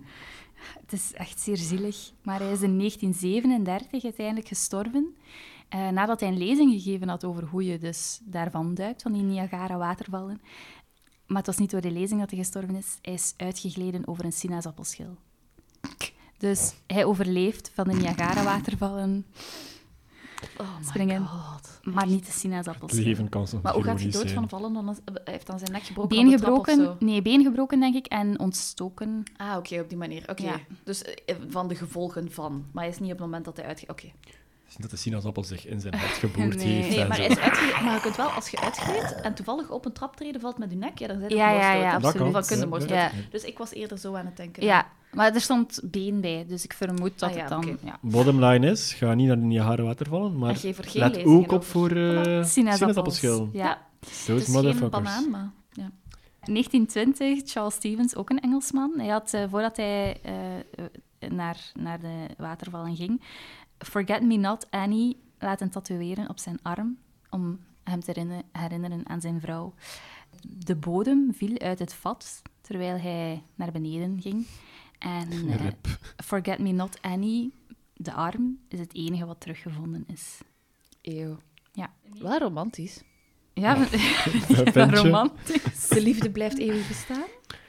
het 0.82 0.92
is 0.92 1.12
echt 1.12 1.40
zeer 1.40 1.56
zielig, 1.56 2.12
maar 2.22 2.38
hij 2.38 2.52
is 2.52 2.62
in 2.62 2.78
1937 2.78 4.04
uiteindelijk 4.04 4.48
gestorven. 4.48 5.16
eh, 5.68 5.88
nadat 5.88 6.20
hij 6.20 6.28
een 6.28 6.38
lezing 6.38 6.72
gegeven 6.72 7.08
had 7.08 7.24
over 7.24 7.44
hoe 7.44 7.64
je 7.64 7.78
dus 7.78 8.20
daarvan 8.24 8.74
duikt, 8.74 9.02
van 9.02 9.12
die 9.12 9.22
Niagara-watervallen. 9.22 10.40
Maar 11.26 11.36
het 11.36 11.46
was 11.46 11.56
niet 11.56 11.70
door 11.70 11.80
de 11.80 11.90
lezing 11.90 12.20
dat 12.20 12.30
hij 12.30 12.38
gestorven 12.38 12.74
is. 12.76 12.98
Hij 13.02 13.12
is 13.14 13.34
uitgegleden 13.36 14.08
over 14.08 14.24
een 14.24 14.32
sinaasappelschil. 14.32 15.16
Dus 16.38 16.74
hij 16.86 17.04
overleeft 17.04 17.70
van 17.74 17.88
de 17.88 17.94
Niagara-watervallen, 17.94 19.26
Oh 20.56 20.66
my 20.78 20.84
Springen. 20.84 21.26
god. 21.26 21.80
maar 21.94 22.06
niet 22.06 22.20
de 22.24 22.30
Het 22.30 22.38
sinaasappelschil. 22.38 23.04
leven 23.04 23.28
kan 23.28 23.46
soms 23.48 23.62
Maar 23.62 23.72
hoe 23.74 23.82
gaat 23.84 24.00
hij 24.00 24.10
dood 24.10 24.30
van 24.30 24.48
vallen? 24.48 24.72
Dan 24.72 24.96
heeft 25.24 25.46
dan 25.46 25.58
zijn 25.58 25.72
nek 25.72 25.82
gebroken 25.82 26.16
Been 26.16 26.26
op 26.26 26.32
de 26.32 26.38
trap 26.40 26.58
of 26.58 26.64
gebroken, 26.66 26.96
zo? 27.00 27.04
nee, 27.06 27.22
been 27.22 27.42
gebroken 27.44 27.80
denk 27.80 27.94
ik, 27.94 28.06
en 28.06 28.38
ontstoken. 28.38 29.22
Ah, 29.36 29.56
oké, 29.56 29.80
op 29.80 29.88
die 29.88 29.98
manier. 29.98 30.24
Oké. 30.30 30.42
Ja. 30.42 30.56
Dus 30.84 31.02
eh, 31.04 31.36
van 31.48 31.68
de 31.68 31.74
gevolgen 31.74 32.32
van. 32.32 32.64
Maar 32.72 32.82
hij 32.84 32.92
is 32.92 32.98
niet 32.98 33.12
op 33.12 33.16
het 33.18 33.26
moment 33.26 33.44
dat 33.44 33.56
hij 33.56 33.66
uitgaat. 33.66 33.90
Oké. 33.90 34.06
Het 34.06 34.70
is 34.70 34.76
niet 34.78 34.90
dat 34.90 34.90
de 34.90 34.96
sinaasappel 34.96 35.44
zich 35.44 35.66
in 35.66 35.80
zijn 35.80 35.94
hart 36.02 36.12
geboord 36.12 36.56
Nee. 36.56 36.66
heeft. 36.66 36.96
Nee, 36.96 37.06
maar, 37.08 37.20
is 37.20 37.38
uitge- 37.38 37.82
maar 37.84 37.94
je 37.94 38.00
kunt 38.00 38.16
wel, 38.16 38.28
als 38.28 38.48
je 38.48 38.60
uitglijdt 38.60 39.20
en 39.20 39.34
toevallig 39.34 39.70
op 39.70 39.84
een 39.84 39.92
traptreden 39.92 40.40
valt 40.40 40.58
met 40.58 40.70
je 40.70 40.76
nek, 40.76 40.98
ja, 40.98 41.06
dan 41.06 41.18
zijn 41.18 41.30
Ja, 41.34 41.50
ja, 41.50 41.72
ja, 41.72 41.98
Dat 41.98 42.12
kan. 42.12 42.34
absoluut. 42.34 42.68
Van 42.68 42.78
kunnen 42.78 42.88
Ja, 42.88 43.02
ja. 43.04 43.10
Dus 43.30 43.42
ik 43.44 43.58
was 43.58 43.72
eerder 43.72 43.98
zo 43.98 44.14
aan 44.14 44.26
het 44.26 44.36
denken. 44.36 44.64
Ja, 44.64 44.86
maar 45.14 45.34
er 45.34 45.40
stond 45.40 45.80
been 45.84 46.20
bij, 46.20 46.44
dus 46.48 46.64
ik 46.64 46.72
vermoed 46.72 47.18
dat 47.18 47.30
Ah, 47.30 47.34
ja, 47.36 47.40
het 47.40 47.48
dan... 47.48 47.64
oké. 47.64 47.76
Ja. 47.84 47.98
Bottom 48.00 48.44
line 48.44 48.70
is, 48.70 48.92
ga 48.92 49.14
niet 49.14 49.26
naar 49.26 49.36
de 49.38 49.42
Niagara 49.42 49.82
watervallen, 49.82 50.38
maar 50.38 50.60
let 50.92 51.24
ook 51.24 51.52
op 51.52 51.64
voor 51.64 51.90
eh 51.90 52.44
sinaasappelschil. 52.44 53.48
Ja. 53.52 53.86
Those 54.26 54.50
motherfuckers. 54.50 54.90
banaan, 54.90 55.30
maar... 55.30 55.50
Ja. 55.72 55.90
1920, 56.44 57.50
Charles 57.50 57.74
Stevens, 57.74 58.16
ook 58.16 58.30
een 58.30 58.40
Engelsman. 58.40 58.92
Hij 58.96 59.08
had, 59.08 59.34
eh, 59.34 59.44
voordat 59.50 59.76
hij 59.76 60.20
eh, 60.22 60.34
naar, 61.30 61.70
naar 61.74 62.00
de 62.00 62.26
watervallen 62.38 62.96
ging, 62.96 63.22
Forget 63.78 64.22
Me 64.22 64.36
Not 64.36 64.66
Annie 64.70 65.16
laten 65.38 65.70
tatoeëren 65.70 66.28
op 66.28 66.38
zijn 66.38 66.58
arm, 66.62 66.96
om 67.30 67.58
hem 67.84 68.00
te 68.00 68.10
herinner- 68.10 68.42
herinneren 68.52 69.08
aan 69.08 69.20
zijn 69.20 69.40
vrouw. 69.40 69.74
De 70.64 70.76
bodem 70.76 71.34
viel 71.34 71.58
uit 71.58 71.78
het 71.78 71.94
vat 71.94 72.42
terwijl 72.60 72.98
hij 72.98 73.42
naar 73.54 73.72
beneden 73.72 74.18
ging. 74.20 74.46
En 75.02 75.28
eh. 75.48 75.66
Forget 76.24 76.58
Me 76.58 76.72
Not 76.72 76.98
Annie, 77.00 77.52
de 77.94 78.12
arm, 78.12 78.58
is 78.68 78.78
het 78.78 78.94
enige 78.94 79.26
wat 79.26 79.40
teruggevonden 79.40 80.04
is. 80.12 80.38
Eeuw. 81.02 81.38
Ja. 81.72 81.92
Wel 82.20 82.38
romantisch. 82.38 83.02
Ja, 83.54 83.76
je? 84.48 84.86
romantisch. 84.90 85.88
De 85.88 86.02
liefde 86.02 86.30
blijft 86.30 86.58
eeuwig 86.58 86.88
bestaan. 86.88 87.24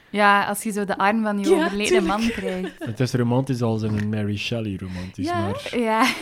Ja, 0.10 0.46
als 0.46 0.64
je 0.64 0.72
zo 0.72 0.86
de 0.86 0.98
arm 0.98 1.22
van 1.24 1.40
je 1.40 1.50
Ja, 1.50 1.66
overleden 1.66 1.86
tuurlijk. 2.00 2.08
man 2.20 2.30
krijgt. 2.30 2.86
Het 2.86 3.00
is 3.00 3.14
romantisch 3.14 3.62
als 3.62 3.82
in 3.82 3.98
een 3.98 4.10
Mary 4.10 4.38
Shelley 4.38 4.78
romantisch, 4.78 5.26
Ja. 5.26 5.42
maar 5.50 5.78
Ja. 5.80 6.14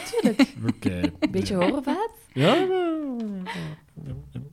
oké. 0.67 1.01
Beetje 1.31 1.55
horrorvaat. 1.55 2.11
Ja, 2.33 2.65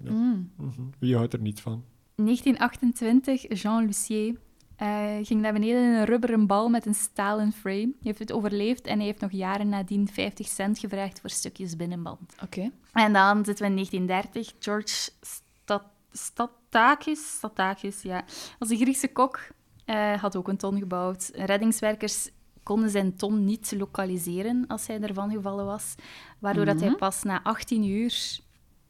Mm. 0.04 0.50
Mhm. 0.56 0.82
Wie 0.98 1.16
houdt 1.16 1.32
er 1.32 1.40
niet 1.40 1.60
van? 1.60 1.84
1928, 2.14 3.60
Jean 3.62 3.84
Lucier 3.84 4.34
eh, 4.78 5.16
ging 5.22 5.40
naar 5.40 5.52
beneden 5.52 5.82
in 5.84 5.92
een 5.92 6.04
rubberen 6.04 6.46
bal 6.46 6.68
met 6.68 6.86
een 6.86 6.94
stalen 6.94 7.52
frame. 7.52 7.76
Hij 7.80 7.92
heeft 8.02 8.18
het 8.18 8.32
overleefd 8.32 8.86
en 8.86 8.96
hij 8.96 9.06
heeft 9.06 9.20
nog 9.20 9.32
jaren 9.32 9.68
nadien 9.68 10.08
50 10.08 10.46
cent 10.48 10.78
gevraagd 10.78 11.20
voor 11.20 11.30
stukjes 11.30 11.76
binnenband. 11.76 12.34
Oké. 12.42 12.70
En 12.92 13.12
dan 13.12 13.44
zitten 13.44 13.64
we 13.64 13.70
in 13.70 13.76
1930. 13.76 14.52
George 14.58 15.10
Stat 15.20 15.82
Statakis, 16.12 17.36
Statakis 17.36 18.02
ja, 18.02 18.24
was 18.58 18.70
een 18.70 18.76
Griekse 18.76 19.08
kok. 19.12 19.38
eh, 19.84 20.12
had 20.20 20.36
ook 20.36 20.48
een 20.48 20.56
ton 20.56 20.78
gebouwd. 20.78 21.30
Reddingswerkers 21.34 22.30
konden 22.62 22.90
zijn 22.90 23.16
ton 23.16 23.44
niet 23.44 23.72
lokaliseren 23.76 24.64
als 24.66 24.86
hij 24.86 25.00
ervan 25.00 25.30
gevallen 25.30 25.64
was, 25.64 25.94
waardoor 26.38 26.64
dat 26.64 26.80
hij 26.80 26.88
Mhm. 26.88 26.98
pas 26.98 27.22
na 27.22 27.42
18 27.42 27.84
uur 27.84 28.38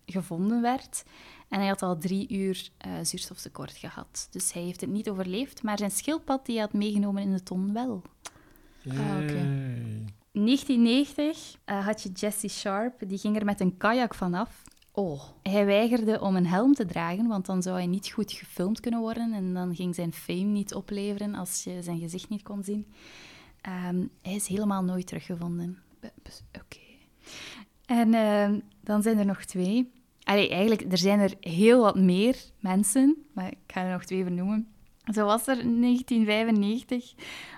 gevonden 0.06 0.62
werd. 0.62 1.04
En 1.48 1.58
hij 1.58 1.68
had 1.68 1.82
al 1.82 1.98
drie 1.98 2.28
uur 2.32 2.68
eh, 2.76 2.92
zuurstoftekort 3.02 3.76
gehad. 3.76 4.28
Dus 4.30 4.52
hij 4.52 4.62
heeft 4.62 4.80
het 4.80 4.90
niet 4.90 5.10
overleefd, 5.10 5.62
maar 5.62 5.78
zijn 5.78 5.90
schildpad 5.90 6.46
die 6.46 6.54
hij 6.54 6.64
had 6.64 6.72
meegenomen 6.72 7.22
in 7.22 7.32
de 7.32 7.42
ton 7.42 7.72
wel. 7.72 8.02
Ah, 8.88 9.22
oké. 9.22 9.32
Yay. 9.32 10.04
1990 10.32 11.56
eh, 11.64 11.86
had 11.86 12.02
je 12.02 12.12
Jesse 12.12 12.48
Sharp, 12.48 13.08
die 13.08 13.18
ging 13.18 13.36
er 13.36 13.44
met 13.44 13.60
een 13.60 13.76
kajak 13.76 14.14
vanaf. 14.14 14.62
Oh. 14.92 15.22
Hij 15.42 15.66
weigerde 15.66 16.20
om 16.20 16.36
een 16.36 16.46
helm 16.46 16.74
te 16.74 16.84
dragen, 16.84 17.26
want 17.26 17.46
dan 17.46 17.62
zou 17.62 17.76
hij 17.76 17.86
niet 17.86 18.08
goed 18.08 18.32
gefilmd 18.32 18.80
kunnen 18.80 19.00
worden 19.00 19.32
en 19.32 19.54
dan 19.54 19.74
ging 19.74 19.94
zijn 19.94 20.12
fame 20.12 20.38
niet 20.38 20.74
opleveren 20.74 21.34
als 21.34 21.64
je 21.64 21.82
zijn 21.82 21.98
gezicht 21.98 22.28
niet 22.28 22.42
kon 22.42 22.62
zien. 22.62 22.86
Ehm, 23.60 24.06
hij 24.22 24.34
is 24.34 24.46
helemaal 24.46 24.82
nooit 24.82 25.06
teruggevonden. 25.06 25.78
Oké. 26.52 26.80
En 27.86 28.14
ehm, 28.14 28.60
dan 28.80 29.02
zijn 29.02 29.18
er 29.18 29.26
nog 29.26 29.44
twee. 29.44 29.92
Allee, 30.28 30.48
eigenlijk, 30.48 30.92
er 30.92 30.98
zijn 30.98 31.20
er 31.20 31.34
heel 31.40 31.80
wat 31.80 31.96
meer 31.96 32.36
mensen, 32.60 33.16
maar 33.32 33.46
ik 33.46 33.58
ga 33.66 33.84
er 33.84 33.92
nog 33.92 34.04
twee 34.04 34.22
vernoemen. 34.22 34.68
Zo 35.12 35.24
was 35.24 35.46
er 35.46 35.58
in 35.58 35.80
1995 35.80 37.14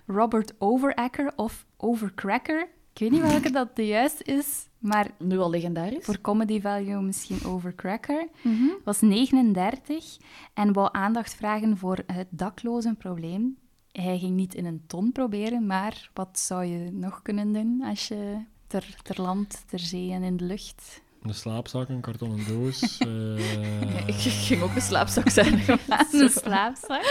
Robert 0.07 0.53
Overacker 0.59 1.33
of 1.37 1.67
Overcracker. 1.77 2.69
Ik 2.93 2.99
weet 2.99 3.11
niet 3.11 3.21
welke 3.21 3.51
dat 3.51 3.77
de 3.77 3.87
juiste 3.87 4.25
is, 4.25 4.69
maar 4.79 5.11
Nu 5.19 5.39
al 5.39 5.51
legendarisch. 5.51 6.05
voor 6.05 6.21
comedy 6.21 6.61
value 6.61 7.01
misschien 7.01 7.45
Overcracker. 7.45 8.29
Mhm. 8.43 8.69
was 8.85 9.01
39 9.01 10.17
en 10.55 10.73
wou 10.73 10.89
aandacht 10.93 11.35
vragen 11.35 11.77
voor 11.79 11.99
het 12.07 12.29
daklozenprobleem. 12.31 13.57
Hij 13.93 14.19
ging 14.19 14.37
niet 14.37 14.55
in 14.55 14.65
een 14.65 14.83
ton 14.87 15.13
proberen, 15.13 15.67
maar 15.67 16.11
wat 16.15 16.39
zou 16.39 16.65
je 16.65 16.91
nog 16.93 17.23
kunnen 17.23 17.53
doen 17.53 17.83
als 17.83 18.09
je 18.09 18.37
ter, 18.67 18.97
ter 19.03 19.23
land, 19.23 19.63
ter 19.67 19.79
zee 19.79 20.13
en 20.13 20.23
in 20.23 20.37
de 20.37 20.45
lucht... 20.45 21.03
Een 21.23 21.35
slaapzak, 21.35 21.89
een 21.89 22.01
kartonnen 22.01 22.47
doos. 22.47 22.99
eh, 22.99 24.07
Ik 24.09 24.15
ging 24.15 24.63
ook 24.63 24.75
een 24.75 24.81
slaapzak 24.83 25.29
zijn. 25.29 25.61
Een 26.13 26.29
slaapzak? 26.45 27.05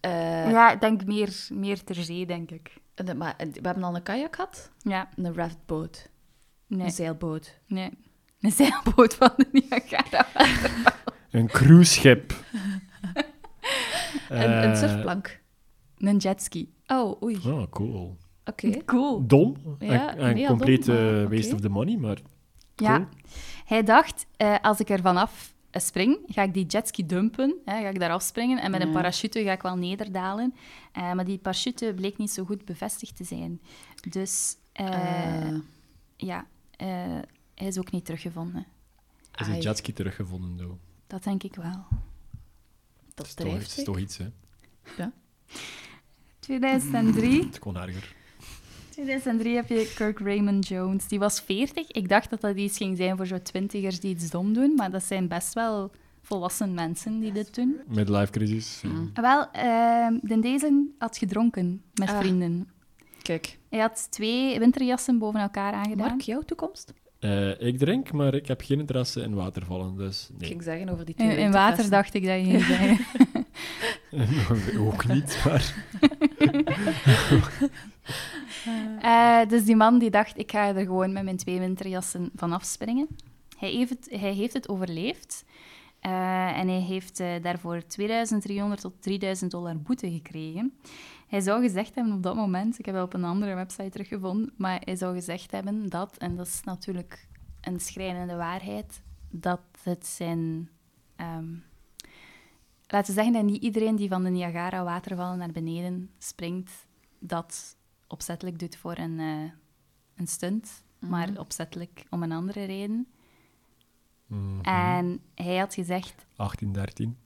Eh, 0.00 0.50
Ja, 0.50 0.72
ik 0.72 0.80
denk 0.80 1.04
meer, 1.04 1.46
meer 1.52 1.84
ter 1.84 1.94
zee, 1.94 2.26
denk 2.26 2.50
ik. 2.50 2.72
maar 3.16 3.34
we 3.38 3.60
hebben 3.62 3.82
al 3.84 3.94
een 3.94 4.02
kajak 4.02 4.34
gehad. 4.34 4.70
Ja, 4.78 5.08
Een 5.16 5.34
raftboot. 5.34 6.10
nee, 6.66 6.84
Een 6.86 6.90
zeilboot. 6.92 7.58
nee. 7.66 7.90
Een 8.40 8.52
zeilboot 8.52 9.14
van 9.14 9.30
de 9.36 9.46
Niagara. 9.52 10.26
Een 11.30 11.46
cruiseschip. 11.48 12.34
Een, 14.28 14.40
een 14.62 14.70
Eh, 14.72 14.76
surfplank. 14.78 15.40
Een 15.98 16.16
jetski. 16.16 16.72
Oh, 16.86 17.22
oei. 17.22 17.38
Oh, 17.46 17.62
cool. 17.70 18.16
Oké. 18.44 18.84
Cool. 18.84 19.26
Dom. 19.26 19.56
Ja, 19.78 20.10
en 20.12 20.18
en 20.18 20.24
nee, 20.34 20.42
ja, 20.42 20.48
complete 20.48 20.92
dom, 20.92 21.14
maar 21.14 21.28
waste 21.36 21.54
of 21.54 21.60
the 21.60 21.68
money, 21.68 21.96
maar 21.96 22.18
Ja, 22.76 22.96
cool. 22.96 23.08
hij 23.64 23.82
dacht, 23.82 24.26
eh, 24.36 24.56
als 24.62 24.80
ik 24.80 24.88
er 24.88 25.00
vanaf 25.00 25.54
spring, 25.80 26.18
ga 26.26 26.42
ik 26.42 26.54
die 26.54 26.66
jetski 26.66 27.06
dumpen, 27.06 27.56
hè, 27.64 27.80
ga 27.80 27.88
ik 27.88 27.98
daar 27.98 28.10
afspringen 28.10 28.60
en 28.60 28.70
met 28.70 28.80
een 28.80 28.92
parachute 28.92 29.42
ga 29.42 29.52
ik 29.52 29.62
wel 29.62 29.76
nederdalen. 29.76 30.54
Eh, 30.92 31.12
maar 31.12 31.24
die 31.24 31.38
parachute 31.38 31.92
bleek 31.96 32.18
niet 32.18 32.30
zo 32.30 32.44
goed 32.44 32.64
bevestigd 32.64 33.16
te 33.16 33.24
zijn. 33.24 33.60
Dus 34.08 34.56
eh, 34.72 35.56
ja, 36.16 36.46
eh, 36.76 36.86
hij 37.54 37.66
is 37.66 37.78
ook 37.78 37.90
niet 37.90 38.04
teruggevonden. 38.04 38.66
Is 39.36 39.46
een 39.46 39.60
jetski 39.60 39.92
teruggevonden, 39.92 40.56
though. 40.56 40.78
Dat 41.06 41.22
denk 41.22 41.42
ik 41.42 41.54
wel. 41.54 41.86
Dat 43.14 43.26
is 43.26 43.34
toch, 43.34 43.56
is 43.56 43.84
toch 43.84 43.98
iets, 43.98 44.18
hè? 44.18 44.28
2003. 46.38 47.42
Het 47.46 47.58
kon 47.58 47.76
erger. 47.76 48.14
2003 48.94 49.54
heb 49.54 49.68
je 49.68 49.92
Kirk 49.94 50.18
Raymond 50.18 50.66
Jones. 50.68 51.08
Die 51.08 51.18
was 51.18 51.40
40. 51.40 51.90
Ik 51.90 52.08
dacht 52.08 52.30
dat 52.30 52.40
dat 52.40 52.56
iets 52.56 52.76
ging 52.76 52.96
zijn 52.96 53.16
voor 53.16 53.26
zo'n 53.26 53.42
twintigers 53.42 54.00
die 54.00 54.14
iets 54.14 54.30
dom 54.30 54.52
doen, 54.52 54.74
maar 54.74 54.90
dat 54.90 55.02
zijn 55.02 55.28
best 55.28 55.52
wel 55.54 55.90
volwassen 56.22 56.74
mensen 56.74 57.20
die 57.20 57.32
dit 57.32 57.54
doen. 57.54 57.76
Midlife 57.88 58.32
crisis. 58.32 58.80
Mm. 58.84 59.10
Wel, 59.14 59.50
ehm 59.52 60.18
de 60.22 60.38
deze 60.40 60.86
had 60.98 61.18
gedronken 61.18 61.82
met 61.94 62.08
Ah. 62.08 62.18
vrienden. 62.18 62.68
Kijk, 63.22 63.58
Hij 63.70 63.78
had 63.80 64.06
twee 64.10 64.58
winterjassen 64.58 65.18
boven 65.18 65.40
elkaar 65.40 65.72
aangedaan. 65.72 66.08
Mark, 66.08 66.20
jouw 66.20 66.40
toekomst? 66.42 66.92
Eh, 67.18 67.60
ik 67.60 67.78
drink, 67.78 68.12
maar 68.12 68.34
ik 68.34 68.46
heb 68.48 68.60
geen 68.60 68.78
interesse 68.78 69.20
in 69.20 69.34
watervallen, 69.34 69.96
dus 69.96 70.28
Ik 70.32 70.38
nee. 70.40 70.48
ging 70.48 70.62
zeggen 70.62 70.88
over 70.88 71.04
die 71.04 71.14
twee 71.14 71.28
In, 71.30 71.36
in 71.38 71.52
water 71.52 71.90
dacht 71.90 72.14
ik 72.14 72.24
dat 72.24 72.38
je 72.38 72.44
ging 72.44 72.62
zeggen. 72.76 73.06
Ook 74.86 75.06
niet, 75.06 75.42
maar... 75.44 75.74
Eh, 79.00 79.48
dus 79.48 79.64
die 79.64 79.76
man 79.76 79.98
die 79.98 80.10
dacht, 80.10 80.38
ik 80.38 80.50
ga 80.50 80.74
er 80.74 80.84
gewoon 80.84 81.12
met 81.12 81.24
mijn 81.24 81.36
twee 81.36 81.58
winterjassen 81.58 82.30
vanaf 82.36 82.64
springen. 82.64 83.08
Hij 83.56 83.70
heeft 83.70 83.90
het, 83.90 84.08
hij 84.10 84.32
heeft 84.32 84.52
het 84.52 84.68
overleefd. 84.68 85.44
Eh, 86.00 86.58
en 86.58 86.68
hij 86.68 86.80
heeft 86.80 87.20
eh, 87.20 87.42
daarvoor 87.42 87.86
2300 87.86 88.80
tot 88.80 89.02
3000 89.02 89.50
dollar 89.50 89.78
boete 89.78 90.10
gekregen. 90.10 90.72
Hij 91.28 91.40
zou 91.40 91.62
gezegd 91.62 91.94
hebben 91.94 92.12
op 92.14 92.22
dat 92.22 92.34
moment, 92.34 92.78
ik 92.78 92.86
heb 92.86 92.94
dat 92.94 93.04
op 93.04 93.14
een 93.14 93.24
andere 93.24 93.54
website 93.54 93.90
teruggevonden, 93.90 94.52
maar 94.56 94.80
hij 94.84 94.96
zou 94.96 95.14
gezegd 95.14 95.50
hebben 95.50 95.88
dat, 95.88 96.16
en 96.16 96.36
dat 96.36 96.46
is 96.46 96.60
natuurlijk 96.64 97.28
een 97.60 97.80
schrijnende 97.80 98.36
waarheid, 98.36 99.02
dat 99.30 99.60
het 99.82 100.06
zijn... 100.06 100.70
ehm, 101.16 101.44
laten 102.86 103.14
we 103.14 103.20
zeggen 103.22 103.32
dat 103.32 103.44
niet 103.52 103.62
iedereen 103.62 103.96
die 103.96 104.08
van 104.08 104.24
de 104.24 104.30
Niagara-watervallen 104.30 105.38
naar 105.38 105.52
beneden 105.52 106.10
springt, 106.18 106.86
dat 107.18 107.76
opzettelijk 108.08 108.58
doet 108.58 108.76
voor 108.76 108.98
een, 108.98 109.20
eh, 109.20 109.50
een 110.16 110.26
stunt, 110.26 110.82
maar 110.98 111.30
Mhm. 111.30 111.38
opzettelijk 111.40 112.04
om 112.10 112.22
een 112.22 112.32
andere 112.32 112.64
reden. 112.64 113.06
Mhm. 114.26 114.60
En 114.60 115.20
hij 115.34 115.56
had 115.58 115.74
gezegd, 115.74 116.26
1813. 116.36 117.16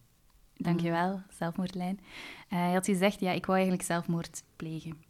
dankjewel, 0.57 1.21
zelfmoordlijn. 1.31 2.01
Eh, 2.49 2.59
hij 2.59 2.73
had 2.73 2.85
gezegd, 2.87 3.21
ja, 3.21 3.31
ik 3.33 3.47
wou 3.47 3.59
eigenlijk 3.59 3.87
zelfmoord 3.89 4.43
plegen. 4.57 5.07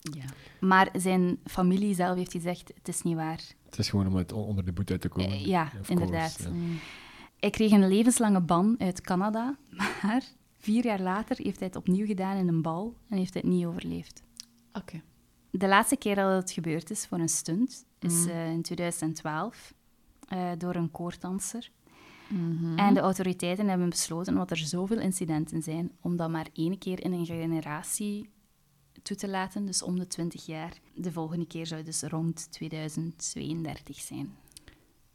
Ja. 0.00 0.24
Maar 0.60 0.88
zijn 0.92 1.38
familie 1.44 1.94
zelf 1.94 2.16
heeft 2.16 2.32
gezegd, 2.32 2.72
het 2.74 2.88
is 2.88 3.02
niet 3.02 3.14
waar. 3.16 3.40
Het 3.64 3.78
is 3.78 3.88
gewoon 3.88 4.06
om 4.06 4.14
het 4.14 4.32
on- 4.32 4.44
onder 4.44 4.64
de 4.64 4.72
boet 4.72 4.90
uit 4.90 5.00
te 5.00 5.08
komen. 5.08 5.30
Eh, 5.30 5.46
ja, 5.46 5.68
course, 5.68 5.90
inderdaad. 5.90 6.38
ja. 6.42 6.48
Mm. 6.50 6.78
Hij 7.44 7.52
kreeg 7.52 7.70
een 7.70 7.88
levenslange 7.88 8.40
ban 8.40 8.74
uit 8.78 9.00
Canada, 9.00 9.56
maar 10.02 10.24
vier 10.58 10.84
jaar 10.84 11.00
later 11.00 11.36
heeft 11.42 11.58
hij 11.58 11.66
het 11.68 11.76
opnieuw 11.76 12.06
gedaan 12.06 12.36
in 12.36 12.48
een 12.48 12.62
bal 12.62 12.94
en 13.08 13.16
heeft 13.18 13.32
hij 13.32 13.42
het 13.44 13.52
niet 13.52 13.66
overleefd. 13.66 14.22
Oké. 14.72 15.02
De 15.50 15.68
laatste 15.68 15.96
keer 15.96 16.14
dat 16.14 16.42
het 16.42 16.50
gebeurd 16.50 16.90
is 16.90 17.06
voor 17.06 17.18
een 17.18 17.28
stunt 17.28 17.84
is 17.98 18.20
Mhm. 18.20 18.28
eh, 18.30 18.50
in 18.52 18.62
2012 18.62 19.74
eh, 20.28 20.50
door 20.58 20.74
een 20.74 20.90
koordanser. 20.90 21.70
Mhm. 22.28 22.78
En 22.78 22.94
de 22.94 23.00
autoriteiten 23.00 23.68
hebben 23.68 23.88
besloten, 23.88 24.32
omdat 24.32 24.50
er 24.50 24.56
zoveel 24.56 24.98
incidenten 25.00 25.62
zijn, 25.62 25.92
om 26.00 26.16
dat 26.16 26.30
maar 26.30 26.48
één 26.52 26.78
keer 26.78 27.02
in 27.04 27.12
een 27.12 27.26
generatie 27.26 28.30
toe 29.02 29.16
te 29.16 29.28
laten, 29.28 29.66
dus 29.66 29.82
om 29.82 29.98
de 29.98 30.06
20 30.06 30.46
jaar. 30.46 30.72
De 30.94 31.12
volgende 31.12 31.46
keer 31.46 31.66
zou 31.66 31.82
dus 31.82 32.02
rond 32.02 32.52
2032 32.52 34.00
zijn. 34.00 34.34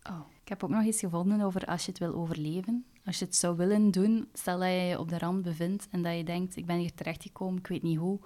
Oh. 0.09 0.19
Ik 0.49 0.55
heb 0.59 0.69
ook 0.69 0.75
nog 0.77 0.85
eens 0.85 0.99
gevonden 0.99 1.41
over 1.41 1.65
als 1.65 1.85
je 1.85 1.91
het 1.91 1.99
wil 1.99 2.13
overleven. 2.13 2.85
Als 3.05 3.19
je 3.19 3.25
het 3.25 3.35
zou 3.35 3.57
willen 3.57 3.91
doen, 3.91 4.27
stel 4.33 4.59
dat 4.59 4.67
je 4.67 4.73
je 4.73 4.99
op 4.99 5.09
de 5.09 5.17
rand 5.17 5.41
bevindt 5.43 5.87
en 5.91 6.01
dat 6.01 6.15
je 6.17 6.23
denkt, 6.23 6.55
ik 6.55 6.65
ben 6.65 6.77
hier 6.77 6.93
terechtgekomen, 6.93 7.59
ik 7.59 7.67
weet 7.67 7.83
niet 7.83 7.97
hoe, 7.97 8.19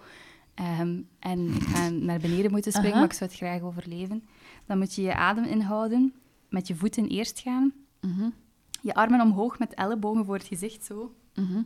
ehm, 0.53 1.01
en 1.19 1.47
ik 1.55 1.63
ga 1.63 1.89
naar 1.89 2.19
beneden 2.19 2.51
moeten 2.51 2.71
springen, 2.71 2.95
maar 2.97 3.05
ik 3.05 3.13
zou 3.13 3.29
het 3.29 3.39
graag 3.39 3.61
overleven. 3.61 4.23
Dan 4.65 4.77
moet 4.77 4.95
je 4.95 5.01
je 5.01 5.15
adem 5.15 5.43
inhouden, 5.43 6.13
met 6.49 6.67
je 6.67 6.75
voeten 6.75 7.07
eerst 7.07 7.39
gaan, 7.39 7.73
Mhm. 8.01 8.29
je 8.81 8.93
armen 8.93 9.21
omhoog 9.21 9.59
met 9.59 9.73
ellebogen 9.73 10.25
voor 10.25 10.35
het 10.35 10.47
gezicht, 10.47 10.85
zo. 10.85 11.15
Mhm. 11.35 11.61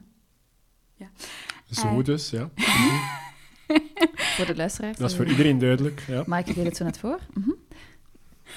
Zo 1.71 1.87
Eh. 1.87 2.03
dus, 2.03 2.29
ja. 2.29 2.49
Voor 4.35 4.45
de 4.45 4.55
luisteraars. 4.55 4.97
Dat 4.97 5.09
is 5.09 5.15
voor 5.15 5.25
eh, 5.25 5.31
iedereen 5.31 5.57
duidelijk. 5.57 6.03
Ja. 6.07 6.23
Maar 6.25 6.39
ik 6.39 6.55
deed 6.55 6.65
het 6.65 6.77
zo 6.77 6.83
net 6.83 6.97
voor. 6.99 7.19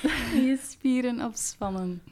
Je 0.47 0.59
spieren 0.69 1.25
opspannen. 1.25 2.03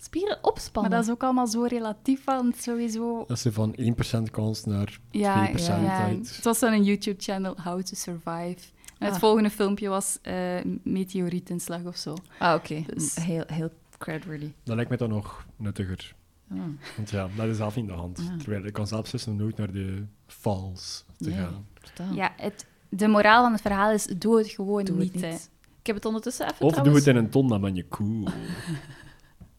Spieren 0.00 0.38
opspannen. 0.44 0.90
Maar 0.90 1.00
dat 1.00 1.08
is 1.08 1.14
ook 1.14 1.22
allemaal 1.22 1.46
zo 1.46 1.62
relatief, 1.62 2.24
want 2.24 2.56
sowieso... 2.56 3.24
Dat 3.26 3.38
ze 3.38 3.52
van 3.52 3.76
1% 3.80 4.30
kans 4.30 4.64
naar 4.64 4.98
Ja, 5.10 5.48
2% 5.50 5.52
ja, 5.54 6.04
uit. 6.04 6.34
het 6.36 6.44
was 6.44 6.58
dan 6.58 6.72
een 6.72 6.84
YouTube-channel, 6.84 7.54
How 7.62 7.82
to 7.82 7.94
Survive. 7.94 8.56
En 8.98 9.06
het 9.06 9.14
Ah. 9.14 9.20
volgende 9.20 9.50
filmpje 9.50 9.88
was 9.88 10.18
eh 10.22 10.58
meteorietinslag 10.82 11.84
of 11.84 11.96
zo. 11.96 12.14
Ah, 12.38 12.54
oké. 12.54 12.84
Dus- 12.94 13.14
Heel, 13.14 13.44
heel 13.46 13.70
credworthy. 13.98 14.52
Dat 14.64 14.74
lijkt 14.76 14.90
me 14.90 14.96
dan 14.96 15.08
nog 15.08 15.46
nuttiger. 15.56 16.14
Ah. 16.50 16.58
Want 16.96 17.10
ja, 17.10 17.28
dat 17.36 17.46
is 17.46 17.56
zelf 17.56 17.76
in 17.76 17.86
de 17.86 17.92
hand. 17.92 18.18
Ja. 18.28 18.36
Terwijl 18.36 18.64
ik 18.64 18.72
kan 18.72 18.86
zelf 18.86 19.02
beslissen 19.02 19.32
om 19.32 19.38
nooit 19.38 19.56
naar 19.56 19.72
de 19.72 20.04
falls 20.26 21.04
te 21.18 21.28
Nee. 21.28 21.38
gaan. 21.38 21.66
Totaal. 21.80 22.14
Ja, 22.14 22.32
het, 22.36 22.66
de 22.88 23.08
moraal 23.08 23.42
van 23.42 23.52
het 23.52 23.60
verhaal 23.60 23.90
is, 23.92 24.06
doe 24.06 24.38
het 24.38 24.48
gewoon 24.48 24.84
Doe 24.84 24.96
niet. 24.96 25.12
het 25.12 25.22
hè. 25.22 25.30
niet. 25.30 25.50
Ik 25.90 25.96
heb 25.96 26.04
het 26.04 26.14
ondertussen 26.14 26.46
even 26.46 26.66
Of 26.66 26.72
doe 26.72 26.80
trouwens... 26.80 27.06
het 27.06 27.16
in 27.16 27.22
een 27.22 27.30
ton, 27.30 27.48
dan 27.48 27.60
ben 27.60 27.74
je 27.74 27.88
cool. 27.88 28.24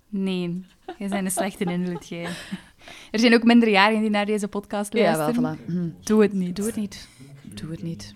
Nee, 0.10 0.66
jij 0.98 1.10
bent 1.10 1.26
een 1.26 1.32
slechte 1.32 1.64
invloed, 1.64 2.08
jij. 2.08 2.28
Er 3.12 3.20
zijn 3.20 3.34
ook 3.34 3.44
minderjarigen 3.44 4.02
die 4.02 4.10
naar 4.10 4.26
deze 4.26 4.48
podcast 4.48 4.94
Ja, 4.94 5.18
luisteren. 5.18 5.42
wel, 5.42 5.56
voilà. 5.56 5.66
Mhm. 5.66 5.90
Doe 6.04 6.22
het 6.22 6.34
niet. 6.34 6.56
Doe 6.56 6.66
het 6.66 6.76
niet. 6.76 7.08
Doe 7.44 7.72
het 7.72 7.84
niet. 7.84 8.16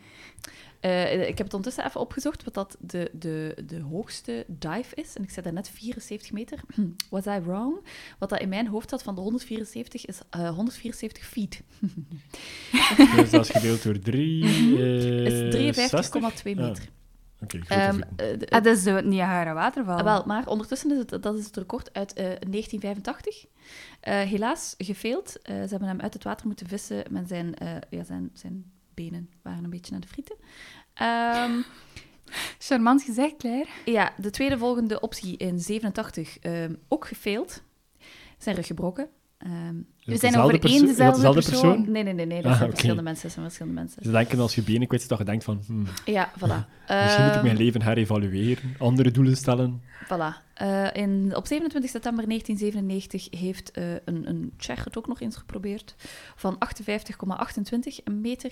Eh, 0.80 1.28
ik 1.28 1.38
heb 1.38 1.46
het 1.46 1.54
ondertussen 1.54 1.86
even 1.86 2.00
opgezocht 2.00 2.44
wat 2.44 2.54
dat 2.54 2.78
de, 2.80 3.10
de, 3.14 3.56
de 3.68 3.80
hoogste 3.80 4.46
dive 4.48 4.96
is. 4.96 5.16
En 5.16 5.24
ik 5.24 5.30
zei 5.30 5.46
daarnet 5.46 5.70
74 5.70 6.32
meter. 6.32 6.60
Hm, 6.74 6.88
Was 7.10 7.26
I 7.26 7.40
wrong? 7.44 7.76
Wat 8.20 8.30
dat 8.30 8.40
in 8.40 8.50
mijn 8.50 8.68
hoofd 8.68 8.92
had 8.92 9.04
van 9.04 9.16
de 9.16 9.22
174 9.22 10.06
is 10.06 10.20
eh, 10.30 10.50
174 10.50 11.26
feet. 11.26 11.62
dus 13.16 13.30
dat 13.30 13.46
is 13.46 13.50
gedeeld 13.50 13.84
door 13.84 14.00
3. 14.00 14.44
is 15.26 15.56
53,2 15.56 16.44
meter. 16.44 16.64
Oké, 16.64 16.94
grote 17.48 17.74
Ehm, 17.74 18.02
eh, 18.16 18.40
de- 18.40 18.50
Ah, 18.50 18.64
dat 18.64 18.78
is 18.78 18.84
de 18.84 19.02
Niagara 19.04 19.54
waterval. 19.54 19.98
Ah, 19.98 20.04
wel, 20.04 20.24
maar 20.26 20.48
ondertussen 20.48 20.92
is 20.92 20.98
het, 20.98 21.24
dat 21.24 21.38
is 21.38 21.46
het 21.46 21.58
record 21.58 21.94
uit 21.94 22.14
eh, 22.14 22.24
1985. 22.26 23.46
Eh, 24.00 24.20
helaas 24.20 24.76
gefaild. 24.78 25.42
Eh, 25.42 25.56
ze 25.56 25.68
hebben 25.70 25.88
hem 25.88 26.02
uit 26.02 26.14
het 26.14 26.24
water 26.24 26.48
moeten 26.48 26.68
vissen 26.68 27.04
met 27.10 27.28
zijn, 27.28 27.56
eh, 27.56 27.68
ja, 27.90 28.04
zijn, 28.04 28.30
zijn 28.34 28.72
benen 28.94 29.30
waren 29.42 29.64
een 29.64 29.70
beetje 29.70 29.92
naar 29.92 30.02
de 30.02 30.08
frieten. 30.08 30.36
Ehm, 30.94 31.52
Charmant 32.60 33.04
gezegd, 33.04 33.36
Claire. 33.38 33.70
ja, 33.86 34.14
de 34.18 34.30
tweede 34.30 34.58
volgende 34.58 35.00
optie 35.00 35.38
in 35.38 35.60
87 35.60 36.40
ehm, 36.40 36.74
ook 36.88 37.08
gefaild. 37.08 37.62
Zijn 38.38 38.56
rug 38.56 38.68
gebroken. 38.68 39.10
Is 39.40 40.12
het 40.12 40.20
zijn 40.20 40.36
over 40.36 40.66
één 40.66 40.86
dezelfde 40.86 41.16
dezelfde 41.16 41.50
persoon. 41.50 41.92
nee, 41.92 42.04
nee, 42.04 42.14
nee, 42.14 42.26
nee. 42.26 42.42
Dat 42.42 42.52
Ah, 42.52 42.58
zijn 42.58 42.70
verschillende 42.70 43.02
mensen. 43.04 43.24
Dat 43.24 43.32
zijn 43.32 43.46
verschillende 43.46 43.80
mensen. 43.82 44.04
Ze 44.04 44.12
denken 44.12 44.40
als 44.40 44.56
je 44.56 44.62
benen 44.62 44.86
kwijt 44.88 45.02
zit, 45.02 45.10
dat 45.10 45.20
je 45.20 45.26
denkt 45.26 45.44
van... 45.44 45.62
Hmm, 45.66 45.86
Ja, 46.06 46.32
voilà. 46.32 46.38
misschien 46.40 47.24
moet 47.24 47.30
ik 47.30 47.36
Ehm, 47.36 47.44
mijn 47.44 47.58
leven 47.58 47.82
herevalueren, 47.82 48.76
andere 48.78 49.12
doelen 49.12 49.38
stellen. 49.38 49.82
Voilà. 50.06 50.44
Eh, 50.54 50.88
in, 50.94 51.36
op 51.36 51.48
27 51.48 51.90
september 51.92 52.28
1997 52.28 53.40
heeft 53.40 53.72
eh, 53.72 53.94
een, 54.06 54.30
een 54.30 54.52
Tsjech 54.58 54.84
het 54.84 54.98
ook 54.98 55.08
nog 55.08 55.22
eens 55.22 55.36
geprobeerd. 55.36 55.96
Van 56.36 56.58
58,28 56.58 58.04
meter. 58.14 58.52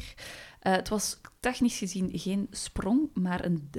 Eh, 0.59 0.73
het 0.73 0.89
was 0.89 1.17
technisch 1.39 1.77
gezien 1.77 2.09
geen 2.13 2.47
sprong, 2.51 3.09
maar 3.13 3.45
een 3.45 3.69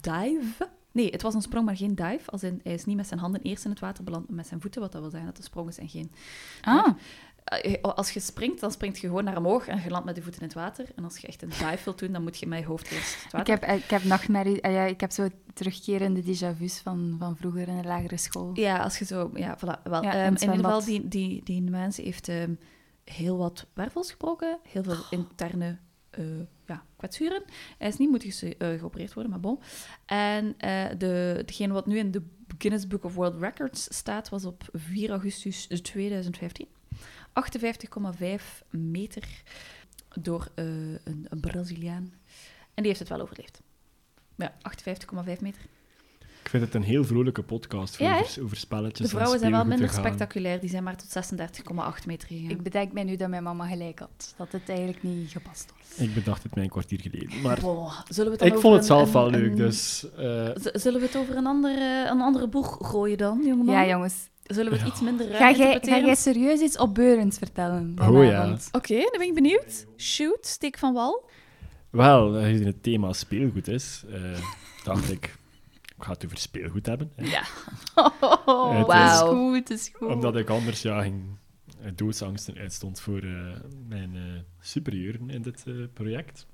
dive. 0.00 0.68
Nee, 0.92 1.10
het 1.10 1.22
was 1.22 1.34
een 1.34 1.42
sprong, 1.42 1.66
maar 1.66 1.76
geen 1.76 1.94
dive. 1.94 2.30
Als 2.30 2.42
in, 2.42 2.60
hij 2.62 2.72
is 2.72 2.84
niet 2.84 2.96
met 2.96 3.06
zijn 3.06 3.20
handen 3.20 3.42
eerst 3.42 3.64
in 3.64 3.70
het 3.70 3.80
water 3.80 4.04
beland, 4.04 4.26
maar 4.26 4.36
met 4.36 4.46
zijn 4.46 4.60
voeten. 4.60 4.80
Wat 4.80 4.92
dat 4.92 5.00
wil 5.00 5.10
zeggen 5.10 5.28
dat 5.28 5.38
een 5.38 5.44
sprong 5.44 5.68
is 5.68 5.78
en 5.78 5.88
geen... 5.88 6.12
Ah, 6.60 6.88
Eh, 7.44 7.82
als 7.82 8.10
je 8.10 8.20
springt, 8.20 8.60
dan 8.60 8.70
springt 8.70 8.98
je 8.98 9.06
gewoon 9.06 9.24
naar 9.24 9.36
omhoog 9.36 9.66
en 9.66 9.80
je 9.82 9.90
landt 9.90 10.06
met 10.06 10.16
je 10.16 10.22
voeten 10.22 10.40
in 10.40 10.46
het 10.46 10.56
water. 10.56 10.86
En 10.96 11.04
als 11.04 11.18
je 11.18 11.26
echt 11.26 11.42
een 11.42 11.48
dive 11.48 11.84
wilt 11.84 11.98
doen, 11.98 12.12
dan 12.12 12.22
moet 12.22 12.38
je 12.38 12.46
met 12.46 12.58
je 12.58 12.66
hoofd 12.66 12.90
eerst 12.90 13.14
het 13.14 13.24
ik 13.24 13.30
water 13.32 13.68
heb, 13.68 13.82
ik 13.82 13.90
heb 13.90 14.04
nachtmerrie... 14.04 14.64
ah 14.64 14.72
ja, 14.72 14.82
ik 14.82 15.00
heb 15.00 15.10
zo 15.10 15.28
terugkerende 15.54 16.22
déjà 16.22 16.56
vu's 16.56 16.78
van, 16.78 17.16
van 17.18 17.36
vroeger 17.36 17.68
in 17.68 17.76
de 17.82 17.88
lagere 17.88 18.16
school. 18.16 18.50
Ja, 18.54 18.78
als 18.78 18.98
je 18.98 19.04
zo... 19.04 19.30
Ja, 19.34 19.58
voilà. 19.58 19.82
Wel, 19.82 20.02
Ja, 20.02 20.12
ehm, 20.12 20.34
in 20.34 20.40
ieder 20.40 20.54
geval, 20.54 20.84
die, 20.84 21.08
die, 21.08 21.44
die 21.44 21.62
mens 21.62 21.96
heeft, 21.96 22.28
ehm, 22.28 22.54
heel 23.04 23.36
wat 23.36 23.66
wervels 23.74 24.10
gebroken, 24.10 24.58
heel 24.68 24.82
veel 24.82 25.04
interne 25.10 25.78
eh, 26.10 26.24
ja, 26.70 26.84
kwetsuren. 26.96 27.42
Hij 27.78 27.88
is 27.88 27.96
niet 27.96 28.10
moeten 28.10 28.58
eh, 28.58 28.78
geopereerd 28.78 29.12
worden, 29.12 29.32
maar 29.32 29.40
bon. 29.40 29.60
En 30.06 30.54
eh, 30.58 30.88
de, 30.98 31.42
degene 31.46 31.72
wat 31.72 31.86
nu 31.86 31.98
in 31.98 32.10
de 32.10 32.22
Guinness 32.58 32.86
Book 32.86 33.04
of 33.04 33.14
World 33.14 33.40
Records 33.40 33.96
staat, 33.96 34.28
was 34.28 34.44
op 34.44 34.68
4 34.72 35.10
augustus 35.10 35.66
2015. 35.66 36.68
58,5 37.00 38.68
meter 38.70 39.42
door 40.20 40.48
eh, 40.54 40.64
een, 41.04 41.26
een 41.28 41.40
Braziliaan. 41.40 42.12
En 42.74 42.82
die 42.82 42.86
heeft 42.86 42.98
het 42.98 43.08
wel 43.08 43.20
overleefd. 43.20 43.62
Ja, 44.36 44.54
58,5 45.34 45.40
meter. 45.40 45.62
Ik 46.42 46.48
vind 46.50 46.62
het 46.64 46.74
een 46.74 46.82
heel 46.82 47.04
vrolijke 47.04 47.42
podcast 47.42 47.96
voor 47.96 48.06
Ja, 48.06 48.18
over, 48.20 48.42
over 48.42 48.56
spelletjes. 48.56 48.96
De 48.98 49.02
en 49.04 49.10
vrouwen 49.10 49.38
zijn 49.38 49.52
wel 49.52 49.64
minder 49.64 49.90
spectaculair. 49.90 50.60
Die 50.60 50.70
zijn 50.70 50.82
maar 50.82 50.96
tot 50.96 51.32
36,8 52.00 52.06
meter 52.06 52.28
gegaan. 52.28 52.50
Ik 52.50 52.62
bedenk 52.62 52.92
mij 52.92 53.04
nu 53.04 53.16
dat 53.16 53.28
mijn 53.28 53.42
mama 53.42 53.66
gelijk 53.66 53.98
had. 53.98 54.34
Dat 54.36 54.52
het 54.52 54.68
eigenlijk 54.68 55.02
niet 55.02 55.30
gepast 55.30 55.72
was. 55.78 56.06
Ik 56.06 56.14
bedacht 56.14 56.42
het 56.42 56.54
mij 56.54 56.64
een 56.64 56.70
kwartier 56.70 57.00
geleden. 57.00 57.40
Maar 57.42 57.60
Boah, 57.60 57.92
zullen 58.08 58.24
we 58.32 58.36
het 58.36 58.38
dan 58.48 58.48
ik 58.56 58.62
vond 58.62 58.74
het 58.76 58.86
zelf 58.86 59.06
een- 59.06 59.12
wel 59.12 59.30
leuk, 59.30 59.50
een- 59.50 59.56
dus... 59.56 60.06
eh, 60.16 60.48
Zullen 60.72 61.00
we 61.00 61.06
het 61.06 61.16
over 61.16 61.36
een 61.36 61.46
andere, 61.46 62.08
een 62.10 62.20
andere 62.20 62.48
boeg 62.48 62.78
gooien 62.80 63.18
dan, 63.18 63.40
jongeman? 63.44 63.74
Ja, 63.74 63.86
jongens. 63.86 64.14
Zullen 64.44 64.70
we 64.72 64.76
het 64.78 64.86
Ja. 64.86 64.92
iets 64.92 65.00
minder 65.02 65.26
ruim 65.28 65.38
Ga 65.54 65.58
jij, 65.64 65.78
ga 65.82 65.98
jij 65.98 66.14
serieus 66.14 66.60
iets 66.60 66.76
opbeurends 66.78 67.38
vertellen? 67.38 67.94
Oh, 68.02 68.24
ja. 68.24 68.56
Oké, 68.72 68.94
dan 68.96 69.14
ben 69.18 69.26
ik 69.26 69.34
benieuwd. 69.34 69.86
Shoot, 69.96 70.46
steek 70.46 70.78
van 70.78 70.92
wal. 70.94 71.28
Wel, 71.90 72.36
aangezien 72.36 72.66
het 72.66 72.82
thema 72.82 73.12
speelgoed 73.12 73.68
is, 73.68 74.04
eh, 74.12 74.20
dacht 74.84 75.10
ik 75.10 75.38
ga 76.04 76.12
het 76.12 76.24
over 76.24 76.38
speelgoed 76.38 76.86
hebben. 76.86 77.12
hè. 77.16 77.24
Ja. 77.24 77.42
Oh, 78.46 78.94
is 79.12 79.18
goed, 79.18 79.54
het 79.54 79.70
is 79.70 79.90
goed. 79.94 80.08
Omdat 80.08 80.36
ik 80.36 80.48
anders 80.50 80.82
ja, 80.82 81.02
ging, 81.02 81.24
eh, 81.80 81.90
doodsangsten 81.94 82.56
uitstond 82.56 83.00
voor 83.00 83.18
eh, 83.22 83.56
mijn 83.88 84.16
eh, 84.16 84.22
superieuren 84.60 85.30
in 85.30 85.42
dit 85.42 85.62
eh, 85.66 85.74
project. 85.94 86.46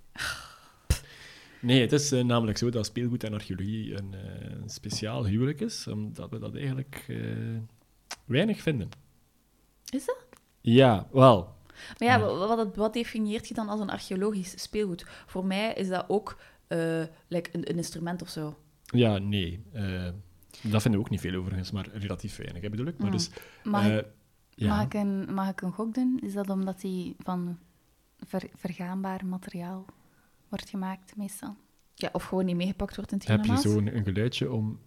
Nee, 1.61 1.81
het 1.81 1.93
is 1.93 2.11
namelijk 2.11 2.59
zo 2.59 2.71
dat 2.71 2.87
speelgoed 2.87 3.25
en 3.25 3.33
archeologie 3.35 3.95
een, 3.99 4.15
eh, 4.15 4.51
een 4.63 4.69
speciaal 4.71 5.27
huwelijk 5.27 5.61
is, 5.61 5.87
omdat 5.87 6.31
we 6.31 6.39
dat 6.39 6.55
eigenlijk 6.55 7.05
eh, 7.09 7.17
weinig 8.25 8.61
vinden. 8.61 8.89
Is 9.91 10.05
dat? 10.07 10.27
Ja, 10.61 11.07
wel. 11.13 11.55
Maar 11.99 12.09
ja, 12.09 12.17
Ja. 12.17 12.21
wa- 12.21 12.57
wat, 12.57 12.77
wat 12.77 12.93
definieert 12.93 13.49
je 13.49 13.55
dan 13.55 13.69
als 13.69 13.81
een 13.81 13.91
archeologisch 13.91 14.63
speelgoed? 14.63 15.05
Voor 15.27 15.45
mij 15.47 15.73
is 15.75 15.89
dat 15.89 16.05
ook 16.09 16.39
eh, 16.67 17.03
like 17.29 17.51
een, 17.53 17.71
een 17.71 17.77
instrument 17.77 18.23
of 18.23 18.29
zo. 18.29 18.57
Ja, 18.87 19.19
nee. 19.19 19.63
eh, 19.73 20.09
dat 20.63 20.83
vinden 20.83 20.93
we 21.01 21.07
ook 21.07 21.11
niet 21.11 21.21
veel 21.21 21.35
overigens, 21.35 21.71
maar 21.71 21.89
relatief 21.93 22.37
weinig, 22.37 22.63
hè, 22.63 22.71
bedoel 22.71 22.87
ik. 22.87 22.99
Maar 22.99 23.07
Mm. 23.07 23.13
dus, 23.17 23.31
Mag, 23.65 23.85
eh, 23.87 23.97
ik, 23.97 24.05
ja. 24.55 24.69
mag, 24.77 24.85
ik 24.85 24.95
een, 24.95 25.35
mag 25.35 25.49
ik 25.51 25.61
een 25.61 25.73
gok 25.73 25.95
doen? 25.95 26.19
Is 26.23 26.33
dat 26.33 26.51
omdat 26.51 26.81
die 26.81 27.15
van 27.19 27.59
ver- 28.25 28.51
vergaanbaar 28.55 29.27
materiaal 29.27 29.85
wordt 30.49 30.69
gemaakt, 30.69 31.17
meestal? 31.17 31.57
Ja, 31.95 32.09
of 32.13 32.25
gewoon 32.25 32.45
niet 32.45 32.57
meegepakt 32.57 32.97
wordt 32.97 33.13
in 33.13 33.19
het 33.19 33.27
Heb 33.29 33.45
je 33.45 33.57
zo'n 33.57 33.97
een 33.97 34.05
geluidje 34.05 34.53
om 34.53 34.79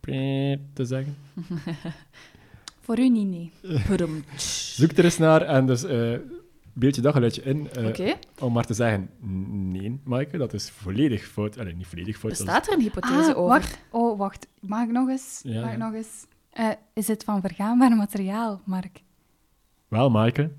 te 0.74 0.86
zeggen? 0.86 1.16
Voor 2.82 3.00
u 3.00 3.10
niet, 3.10 3.28
nee. 3.28 3.52
Zoek 4.76 4.92
er 4.92 5.04
eens 5.04 5.18
naar 5.18 5.42
en 5.42 5.66
dus 5.66 5.84
eh 5.84 6.16
beeld 6.80 6.96
je 6.96 7.02
dat 7.02 7.14
geluidje 7.14 7.42
in. 7.42 7.70
eh, 7.72 7.88
Oké, 7.88 8.14
Om 8.40 8.54
maar 8.54 8.66
te 8.66 8.74
zeggen, 8.74 9.10
nee, 9.72 10.00
Maaike, 10.04 10.38
dat 10.38 10.54
is 10.54 10.70
volledig 10.70 11.26
fout. 11.28 11.58
Allee, 11.58 11.76
niet 11.76 11.88
volledig 11.88 12.18
fout. 12.18 12.32
bestaat 12.32 12.68
er 12.68 12.74
een 12.74 12.82
hypothese 12.82 13.14
Ah, 13.34 13.38
over? 13.38 13.42
wacht. 13.48 13.80
Oh, 13.92 14.18
wacht. 14.18 14.48
Mag 14.60 14.84
ik 14.84 14.92
nog 14.92 15.10
eens? 15.10 15.40
Ja, 15.44 15.62
Mag 15.62 15.72
ik 15.72 15.78
ja. 15.78 15.86
nog 15.86 15.94
eens? 15.94 16.26
Eh, 16.50 16.70
is 16.94 17.08
het 17.08 17.24
van 17.24 17.42
vergaanbaar 17.42 17.96
materiaal, 17.96 18.62
Mark? 18.66 19.02
Wel, 19.88 20.10
Maaike. 20.10 20.52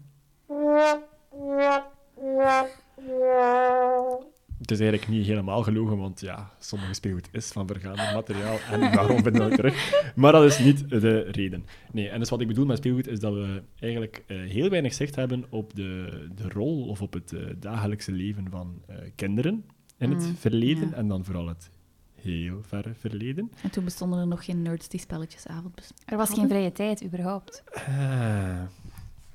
Het 4.60 4.70
is 4.70 4.80
eigenlijk 4.80 5.10
niet 5.10 5.26
helemaal 5.26 5.62
gelogen, 5.62 5.96
want 5.98 6.20
ja, 6.20 6.50
sommige 6.58 6.94
speelgoed 6.94 7.28
is 7.32 7.52
van 7.52 7.66
vergaande 7.66 8.10
materiaal 8.14 8.58
en 8.72 8.80
daarom 8.80 9.22
vinden 9.22 9.42
we 9.42 9.46
het 9.48 9.54
terug. 9.56 10.12
Maar 10.14 10.32
dat 10.32 10.44
is 10.44 10.58
niet 10.58 10.88
de 10.90 11.20
reden. 11.20 11.66
Nee, 11.92 12.08
en 12.08 12.18
dus 12.18 12.28
wat 12.28 12.40
ik 12.40 12.46
bedoel 12.46 12.66
met 12.66 12.76
speelgoed 12.78 13.06
is 13.08 13.20
dat 13.20 13.32
we 13.34 13.62
eigenlijk 13.80 14.22
eh, 14.26 14.36
heel 14.40 14.68
weinig 14.70 14.94
zicht 14.94 15.14
hebben 15.16 15.44
op 15.48 15.74
de, 15.74 16.26
de 16.34 16.48
rol 16.48 16.86
of 16.88 17.02
op 17.02 17.12
het 17.12 17.32
eh, 17.32 17.40
dagelijkse 17.58 18.12
leven 18.12 18.46
van 18.50 18.82
eh, 18.86 18.96
kinderen 19.14 19.64
in 19.98 20.10
het 20.10 20.26
Mm, 20.26 20.36
verleden 20.36 20.88
ja. 20.90 20.96
en 20.96 21.08
dan 21.08 21.24
vooral 21.24 21.46
het 21.48 21.70
heel 22.14 22.58
verre 22.62 22.94
verleden. 22.94 23.52
En 23.62 23.70
toen 23.70 23.84
bestonden 23.84 24.18
er 24.20 24.26
nog 24.26 24.44
geen 24.44 24.62
nerds 24.62 24.88
die 24.88 25.00
spelletjesavond 25.00 25.74
bes- 25.74 25.92
Er 26.06 26.16
was 26.16 26.30
geen 26.30 26.48
vrije 26.48 26.72
tijd, 26.72 27.04
überhaupt. 27.04 27.62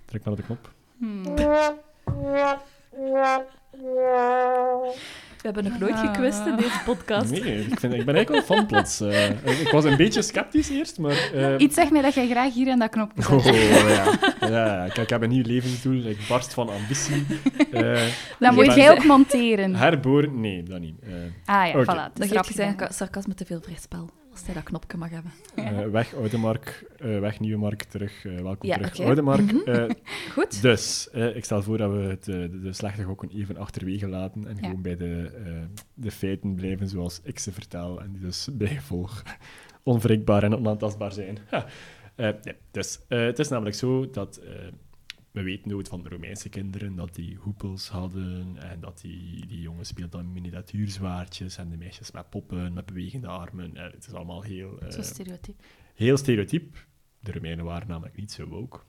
Druk 0.05 0.23
maar 0.23 0.33
op 0.33 0.37
de 0.39 0.43
knop. 0.43 0.73
Hmm. 0.97 1.23
We 5.41 5.51
hebben 5.51 5.63
nog 5.71 5.79
nooit 5.79 5.95
gekwist 5.99 6.45
in 6.45 6.55
deze 6.55 6.79
podcast. 6.85 7.31
Nee, 7.31 7.65
ik, 7.65 7.79
vind, 7.79 7.93
ik 7.93 8.05
ben 8.05 8.15
eigenlijk 8.15 8.47
wel 8.47 8.57
fan 8.57 8.65
plots. 8.65 8.99
eh. 9.01 9.29
ik 9.61 9.69
was 9.71 9.83
een 9.83 9.97
beetje 9.97 10.21
sceptisch 10.21 10.69
eerst, 10.69 10.97
maar... 10.99 11.29
eh, 11.33 11.53
Iets 11.57 11.75
zegt 11.75 11.91
mij 11.91 12.01
dat 12.01 12.13
jij 12.13 12.27
graag 12.27 12.53
hier 12.53 12.71
aan 12.71 12.79
dat 12.79 12.89
knopje 12.89 13.21
zet. 13.21 13.31
Oh, 13.31 13.45
ja. 13.89 14.47
ja. 14.49 14.83
Kijk, 14.85 14.97
ik 14.97 15.09
heb 15.09 15.21
een 15.21 15.29
nieuw 15.29 15.43
levensdoel. 15.45 16.03
Ik 16.05 16.17
barst 16.29 16.53
van 16.53 16.69
ambitie. 16.69 17.25
Eh 17.71 18.01
Dan 18.39 18.53
moet 18.53 18.75
jij 18.75 18.91
ook 18.91 19.03
monteren. 19.03 19.75
herboren? 19.75 20.39
Nee, 20.39 20.63
dat 20.63 20.79
niet. 20.79 20.99
Eh, 21.03 21.55
Ah 21.55 21.67
ja, 21.67 21.79
Oké. 21.79 21.93
voilà. 21.93 22.29
erop 22.31 22.45
zijn 22.53 22.75
sarcasme 22.89 23.33
te 23.33 23.45
veel 23.45 23.61
vrij 23.61 23.77
spel. 23.81 24.09
Als 24.35 24.45
hij 24.45 24.53
dat 24.53 24.63
knopje 24.63 24.97
mag 24.97 25.09
hebben. 25.09 25.31
eh, 25.55 25.85
weg 25.87 26.15
Oude 26.15 26.37
Mark, 26.37 26.85
eh, 26.97 27.19
weg 27.19 27.39
Nieuwe 27.39 27.57
Mark, 27.59 27.83
terug. 27.83 28.25
eh, 28.25 28.39
welkom 28.41 28.69
Ja, 28.69 28.75
terug 28.75 28.93
oké. 28.93 29.03
Oude 29.03 29.21
Mark. 29.21 29.41
Mhm. 29.41 29.69
Eh, 29.69 29.89
Goed. 30.33 30.61
dus, 30.61 31.09
eh, 31.09 31.35
ik 31.35 31.45
stel 31.45 31.61
voor 31.63 31.77
dat 31.77 31.91
we 31.91 31.97
het, 31.97 32.23
de, 32.23 32.59
de 32.61 32.73
slechte 32.73 33.03
gokken 33.03 33.29
even 33.29 33.57
achterwege 33.57 34.07
laten 34.07 34.47
en 34.47 34.55
Ja. 34.61 34.67
gewoon 34.67 34.81
bij 34.81 34.95
de, 34.95 35.31
eh, 35.45 35.51
de 35.93 36.11
feiten 36.11 36.55
blijven 36.55 36.87
zoals 36.87 37.19
ik 37.23 37.39
ze 37.39 37.51
vertel 37.51 38.01
en 38.01 38.11
die 38.11 38.21
dus 38.21 38.47
bijgevolg 38.57 39.23
onwrikbaar 39.83 40.43
en 40.43 40.55
onaantastbaar 40.55 41.11
zijn. 41.11 41.37
Ha. 41.49 41.65
Eh, 42.15 42.29
nee, 42.43 42.55
dus 42.71 42.99
eh, 43.07 43.19
het 43.25 43.39
is 43.39 43.47
namelijk 43.47 43.75
zo 43.75 44.09
dat 44.09 44.37
eh, 44.37 44.51
we 45.35 45.43
weten 45.43 45.69
nooit 45.71 45.87
van 45.87 46.03
de 46.03 46.09
Romeinse 46.09 46.49
kinderen 46.49 46.95
dat 46.95 47.15
die 47.15 47.35
hoepels 47.39 47.89
hadden 47.89 48.55
en 48.57 48.79
dat 48.79 48.99
die, 49.01 49.45
die 49.47 49.61
jongens 49.61 49.87
speelden 49.89 50.19
dan 50.23 50.31
miniatuurzwaardjes 50.33 51.57
en 51.57 51.69
de 51.69 51.77
meisjes 51.77 52.11
met 52.11 52.29
poppen, 52.29 52.73
met 52.73 52.85
bewegende 52.85 53.27
armen. 53.27 53.75
Eh, 53.77 53.91
het 53.91 54.07
is 54.07 54.13
allemaal 54.13 54.41
heel, 54.41 54.79
eh, 54.79 54.91
Zo 54.91 55.01
stereotyp. 55.01 55.61
heel 55.95 56.17
stereotyp. 56.17 56.85
De 57.19 57.31
Romeinen 57.31 57.65
waren 57.65 57.87
namelijk 57.87 58.15
niet 58.17 58.31
zo 58.31 58.45
woke. 58.47 58.79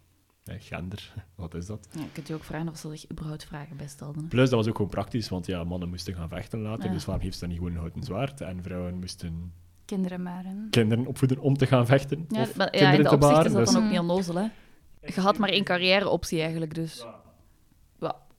Eh, 0.44 0.54
gender, 0.58 1.12
wat 1.34 1.54
is 1.54 1.66
dat? 1.66 1.88
Ja, 1.92 2.00
je 2.00 2.12
kunt 2.12 2.28
je 2.28 2.34
ook 2.34 2.44
vragen 2.44 2.68
of 2.68 2.76
ze 2.76 2.88
zich 2.90 3.10
überhaupt 3.10 3.44
vragen 3.44 3.76
bij 3.76 3.88
stelden. 3.88 4.28
Plus, 4.28 4.48
dat 4.50 4.58
was 4.58 4.68
ook 4.68 4.76
gewoon 4.76 4.90
praktisch, 4.90 5.28
want 5.28 5.46
ja, 5.46 5.64
mannen 5.64 5.88
moesten 5.88 6.14
gaan 6.14 6.28
vechten 6.28 6.60
later, 6.60 6.84
Ja. 6.86 6.92
dus 6.92 7.04
waarom 7.04 7.24
heeft 7.24 7.34
ze 7.34 7.40
dan 7.40 7.48
niet 7.48 7.58
gewoon 7.58 7.72
een 7.72 7.78
houten 7.80 8.02
zwaard? 8.02 8.40
En 8.40 8.62
vrouwen 8.62 8.98
moesten 8.98 9.52
Kinderen 9.84 10.22
maar. 10.22 10.44
kinderen 10.70 11.06
opvoeden 11.06 11.38
om 11.38 11.56
te 11.56 11.66
gaan 11.66 11.86
vechten, 11.86 12.24
Ja, 12.28 12.40
of 12.40 12.56
ja, 12.56 12.64
kinderen 12.66 12.96
in 12.96 13.02
de 13.02 13.08
te 13.08 13.16
baren. 13.18 13.46
is 13.46 13.52
dat 13.52 13.64
Dus 13.64 13.74
dan 13.74 13.84
ook 13.84 13.90
niet 13.90 13.98
onnozel, 13.98 14.34
hè. 14.34 14.46
Je 15.14 15.20
had 15.20 15.38
maar 15.38 15.48
één 15.48 15.64
carrière-optie 15.64 16.40
eigenlijk, 16.40 16.74
dus... 16.74 17.04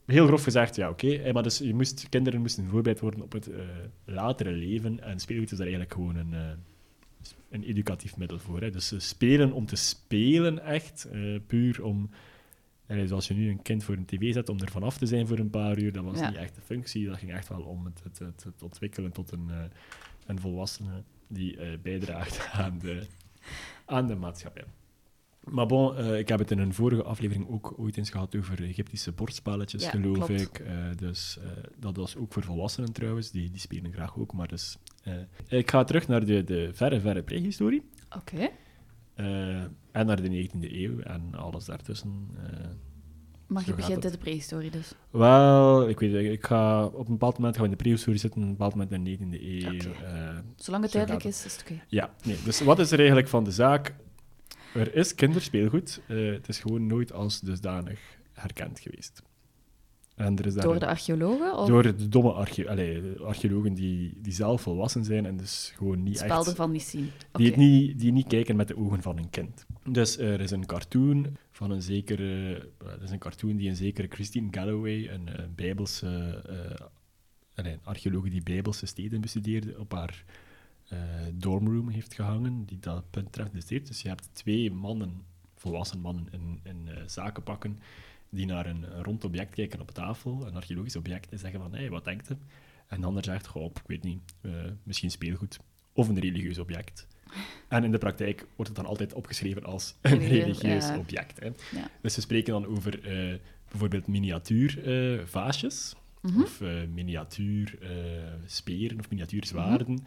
heel 0.06 0.26
grof 0.26 0.42
gezegd, 0.42 0.76
ja, 0.76 0.88
oké. 0.88 1.08
eh, 1.08 1.32
Maar 1.32 1.42
dus 1.42 1.58
je 1.58 1.74
moest, 1.74 2.08
kinderen 2.08 2.40
moesten 2.40 2.68
voorbereid 2.68 3.00
worden 3.00 3.22
op 3.22 3.32
het 3.32 3.50
eh, 3.50 3.60
latere 4.04 4.50
leven, 4.50 5.00
en 5.00 5.18
speelgoed 5.20 5.50
is 5.50 5.56
daar 5.58 5.66
eigenlijk 5.66 5.92
gewoon 5.94 6.16
een, 6.16 6.34
eh, 6.34 6.40
een 7.50 7.62
educatief 7.62 8.16
middel 8.16 8.38
voor. 8.38 8.60
Hè. 8.60 8.70
Dus 8.70 8.92
spelen 8.96 9.52
om 9.52 9.66
te 9.66 9.76
spelen, 9.76 10.64
echt, 10.64 11.08
puur 11.46 11.84
om... 11.84 12.10
Allee, 12.88 13.02
dus 13.02 13.12
als 13.12 13.28
je 13.28 13.34
nu 13.34 13.50
een 13.50 13.62
kind 13.62 13.84
voor 13.84 13.94
een 13.94 14.04
tv 14.04 14.32
zet 14.32 14.48
om 14.48 14.60
er 14.60 14.70
vanaf 14.70 14.98
te 14.98 15.06
zijn 15.06 15.26
voor 15.26 15.38
een 15.38 15.50
paar 15.50 15.78
uur, 15.78 15.92
dat 15.92 16.04
was 16.04 16.18
Ja. 16.18 16.28
niet 16.28 16.38
echt 16.38 16.54
de 16.54 16.60
functie. 16.60 17.06
Dat 17.06 17.18
ging 17.18 17.32
echt 17.32 17.48
wel 17.48 17.60
om 17.60 17.84
het, 17.84 18.00
het, 18.02 18.18
het, 18.18 18.44
het 18.44 18.62
ontwikkelen 18.62 19.12
tot 19.12 19.32
een, 19.32 19.50
een 20.26 20.40
volwassene 20.40 21.02
die 21.26 21.78
bijdraagt 21.78 22.48
aan 22.52 22.78
de, 22.78 23.06
aan 23.84 24.06
de 24.06 24.14
maatschappij. 24.14 24.64
Maar 25.50 25.66
bon, 25.66 25.96
eh, 25.96 26.18
ik 26.18 26.28
heb 26.28 26.38
het 26.38 26.50
in 26.50 26.58
een 26.58 26.74
vorige 26.74 27.02
aflevering 27.02 27.48
ook 27.48 27.74
ooit 27.76 27.96
eens 27.96 28.10
gehad 28.10 28.36
over 28.36 28.62
Egyptische 28.62 29.12
bordspelletjes, 29.12 29.82
Ja, 29.82 29.90
geloof 29.90 30.16
klopt. 30.16 30.40
ik. 30.40 30.58
Eh, 30.58 30.74
dus 30.96 31.38
eh, 31.42 31.50
dat 31.78 31.96
was 31.96 32.16
ook 32.16 32.32
voor 32.32 32.42
volwassenen 32.42 32.92
trouwens, 32.92 33.30
die, 33.30 33.50
die 33.50 33.60
spelen 33.60 33.92
graag 33.92 34.18
ook. 34.18 34.32
Maar 34.32 34.48
dus, 34.48 34.78
ik 35.48 35.70
ga 35.70 35.84
terug 35.84 36.08
naar 36.08 36.24
de, 36.24 36.44
de 36.44 36.70
verre, 36.72 37.00
verre 37.00 37.22
prehistorie. 37.22 37.82
Oké. 38.16 38.48
en 39.92 40.06
naar 40.06 40.22
de 40.22 40.48
19e 40.48 40.72
eeuw 40.72 41.00
en 41.00 41.34
alles 41.34 41.64
daartussen. 41.64 42.30
Maar 43.46 43.62
je 43.66 43.74
begint 43.74 43.96
in 43.96 44.02
het. 44.02 44.12
de 44.12 44.18
prehistorie, 44.18 44.70
dus. 44.70 44.92
wel, 45.10 45.88
ik 45.88 46.00
weet 46.00 46.12
het, 46.12 46.24
ik 46.24 46.46
ga 46.46 46.84
op 46.84 47.06
een 47.06 47.12
bepaald 47.12 47.38
moment 47.38 47.56
gaan 47.56 47.64
we 47.64 47.70
in 47.70 47.76
de 47.76 47.82
prehistorie 47.82 48.18
zitten, 48.18 48.40
op 48.40 48.46
een 48.46 48.52
bepaald 48.52 48.74
moment 48.74 48.92
in 48.92 49.04
de 49.04 49.38
19e 49.38 49.42
eeuw. 49.42 49.92
Zolang 50.56 50.82
het 50.82 50.92
duidelijk 50.92 51.24
is, 51.24 51.44
is 51.44 51.52
het 51.52 51.62
oké. 51.62 51.82
Ja, 51.88 52.14
nee. 52.24 52.36
Dus 52.44 52.60
wat 52.60 52.78
is 52.78 52.90
er 52.90 52.98
eigenlijk 52.98 53.28
van 53.28 53.44
de 53.44 53.50
zaak? 53.50 53.94
Er 54.78 54.94
is 54.94 55.14
kinderspeelgoed. 55.14 56.00
eh, 56.06 56.32
het 56.32 56.48
is 56.48 56.58
gewoon 56.58 56.86
nooit 56.86 57.12
als 57.12 57.40
dusdanig 57.40 58.00
herkend 58.32 58.80
geweest. 58.80 59.22
En 60.14 60.38
er 60.38 60.46
is 60.46 60.54
daar 60.54 60.64
Door 60.64 60.78
de 60.78 60.86
archeologen? 60.86 61.56
Of 61.56 61.68
door 61.68 61.82
de 61.82 62.08
domme 62.08 62.32
arche 62.32 62.68
allee, 62.68 63.00
de 63.00 63.22
archeologen 63.24 63.74
die, 63.74 64.12
die 64.22 64.32
zelf 64.32 64.62
volwassen 64.62 65.04
zijn 65.04 65.26
en 65.26 65.36
dus 65.36 65.72
gewoon 65.76 66.02
niet 66.02 66.14
het 66.14 66.22
spel 66.24 66.38
echt... 66.38 66.48
ervan 66.48 66.70
niet 66.70 66.82
zien? 66.82 67.10
Die, 67.32 67.46
het 67.46 67.54
Oké. 67.54 67.64
niet, 67.64 67.98
die 67.98 68.12
niet 68.12 68.26
kijken 68.26 68.56
met 68.56 68.68
de 68.68 68.76
ogen 68.76 69.02
van 69.02 69.18
een 69.18 69.30
kind. 69.30 69.66
Dus 69.84 70.18
er 70.18 70.40
is 70.40 70.50
een 70.50 70.66
cartoon 70.66 71.36
van 71.50 71.70
een 71.70 71.82
zekere... 71.82 72.54
eh, 72.78 72.88
Er 72.92 73.02
is 73.02 73.10
een 73.10 73.18
cartoon 73.18 73.56
die 73.56 73.68
een 73.68 73.76
zekere 73.76 74.08
Christine 74.10 74.48
Galloway, 74.50 75.08
een, 75.08 75.28
eh, 75.28 75.44
bijbelse... 75.54 76.06
een 77.54 77.78
archeologe 77.82 78.28
die 78.28 78.42
bijbelse 78.42 78.86
steden 78.86 79.20
bestudeerde, 79.20 79.78
op 79.78 79.92
haar 79.92 80.24
eh, 80.88 80.98
dormroom 81.32 81.88
heeft 81.88 82.14
gehangen, 82.14 82.64
die 82.64 82.78
dat 82.80 83.10
punt 83.10 83.32
treft. 83.32 83.68
Dus 83.68 84.02
je 84.02 84.08
hebt 84.08 84.28
twee 84.32 84.70
mannen, 84.72 85.22
volwassen 85.56 86.00
mannen, 86.00 86.28
in, 86.30 86.60
in 86.62 86.88
eh, 86.88 87.02
zakenpakken, 87.06 87.78
die 88.30 88.46
naar 88.46 88.66
een, 88.66 88.96
een 88.96 89.02
rond 89.04 89.24
object 89.24 89.54
kijken 89.54 89.80
op 89.80 89.90
tafel, 89.90 90.46
een 90.46 90.56
archeologisch 90.56 90.96
object, 90.96 91.32
en 91.32 91.38
zeggen 91.38 91.60
van, 91.60 91.74
hé, 91.74 91.88
wat 91.88 92.04
denkt 92.04 92.30
u? 92.30 92.36
En 92.86 93.00
de 93.00 93.06
ander 93.06 93.24
zegt, 93.24 93.46
goh, 93.46 93.64
ik 93.64 93.82
weet 93.86 94.02
niet, 94.02 94.20
eh, 94.40 94.50
misschien 94.82 95.10
speelgoed. 95.10 95.58
Of 95.92 96.08
een 96.08 96.18
religieus 96.18 96.58
object. 96.58 97.06
En 97.68 97.84
in 97.84 97.90
de 97.92 97.98
praktijk 97.98 98.46
wordt 98.56 98.70
het 98.70 98.76
dan 98.80 98.86
altijd 98.86 99.12
opgeschreven 99.12 99.64
als 99.64 99.94
een 100.00 100.18
Religieus, 100.18 100.90
object. 100.90 101.40
Hè. 101.40 101.46
Ja. 101.46 101.90
Dus 102.02 102.14
we 102.14 102.20
spreken 102.20 102.52
dan 102.52 102.66
over 102.66 103.00
bijvoorbeeld 103.68 104.06
miniatuurvaasjes, 104.06 105.94
Mhm. 106.22 106.42
of 106.42 106.60
eh, 106.60 106.68
miniatuur 106.94 107.78
speren 108.46 108.98
of 108.98 109.10
miniatuur 109.10 109.46
zwaarden. 109.46 110.04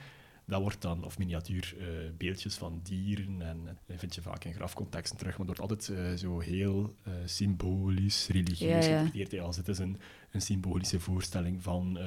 Dat 0.51 0.61
wordt 0.61 0.81
dan, 0.81 1.03
of 1.03 1.17
miniatuur 1.17 1.75
eh, 1.79 1.85
beeldjes 2.17 2.55
van 2.55 2.79
dieren. 2.83 3.41
En 3.41 3.77
dat 3.87 3.99
vind 3.99 4.15
je 4.15 4.21
vaak 4.21 4.43
in 4.43 4.53
grafcontexten 4.53 5.17
terug, 5.17 5.37
maar 5.37 5.47
het 5.47 5.57
wordt 5.57 5.71
altijd 5.71 5.99
eh, 5.99 6.13
zo 6.13 6.39
heel 6.39 6.95
eh, 7.03 7.13
symbolisch, 7.25 8.27
religieus 8.27 8.85
Ja, 8.85 9.05
ja. 9.13 9.41
als 9.41 9.57
het 9.57 9.67
is 9.67 9.77
een, 9.77 9.97
een 10.31 10.41
symbolische 10.41 10.99
voorstelling 10.99 11.63
van, 11.63 11.99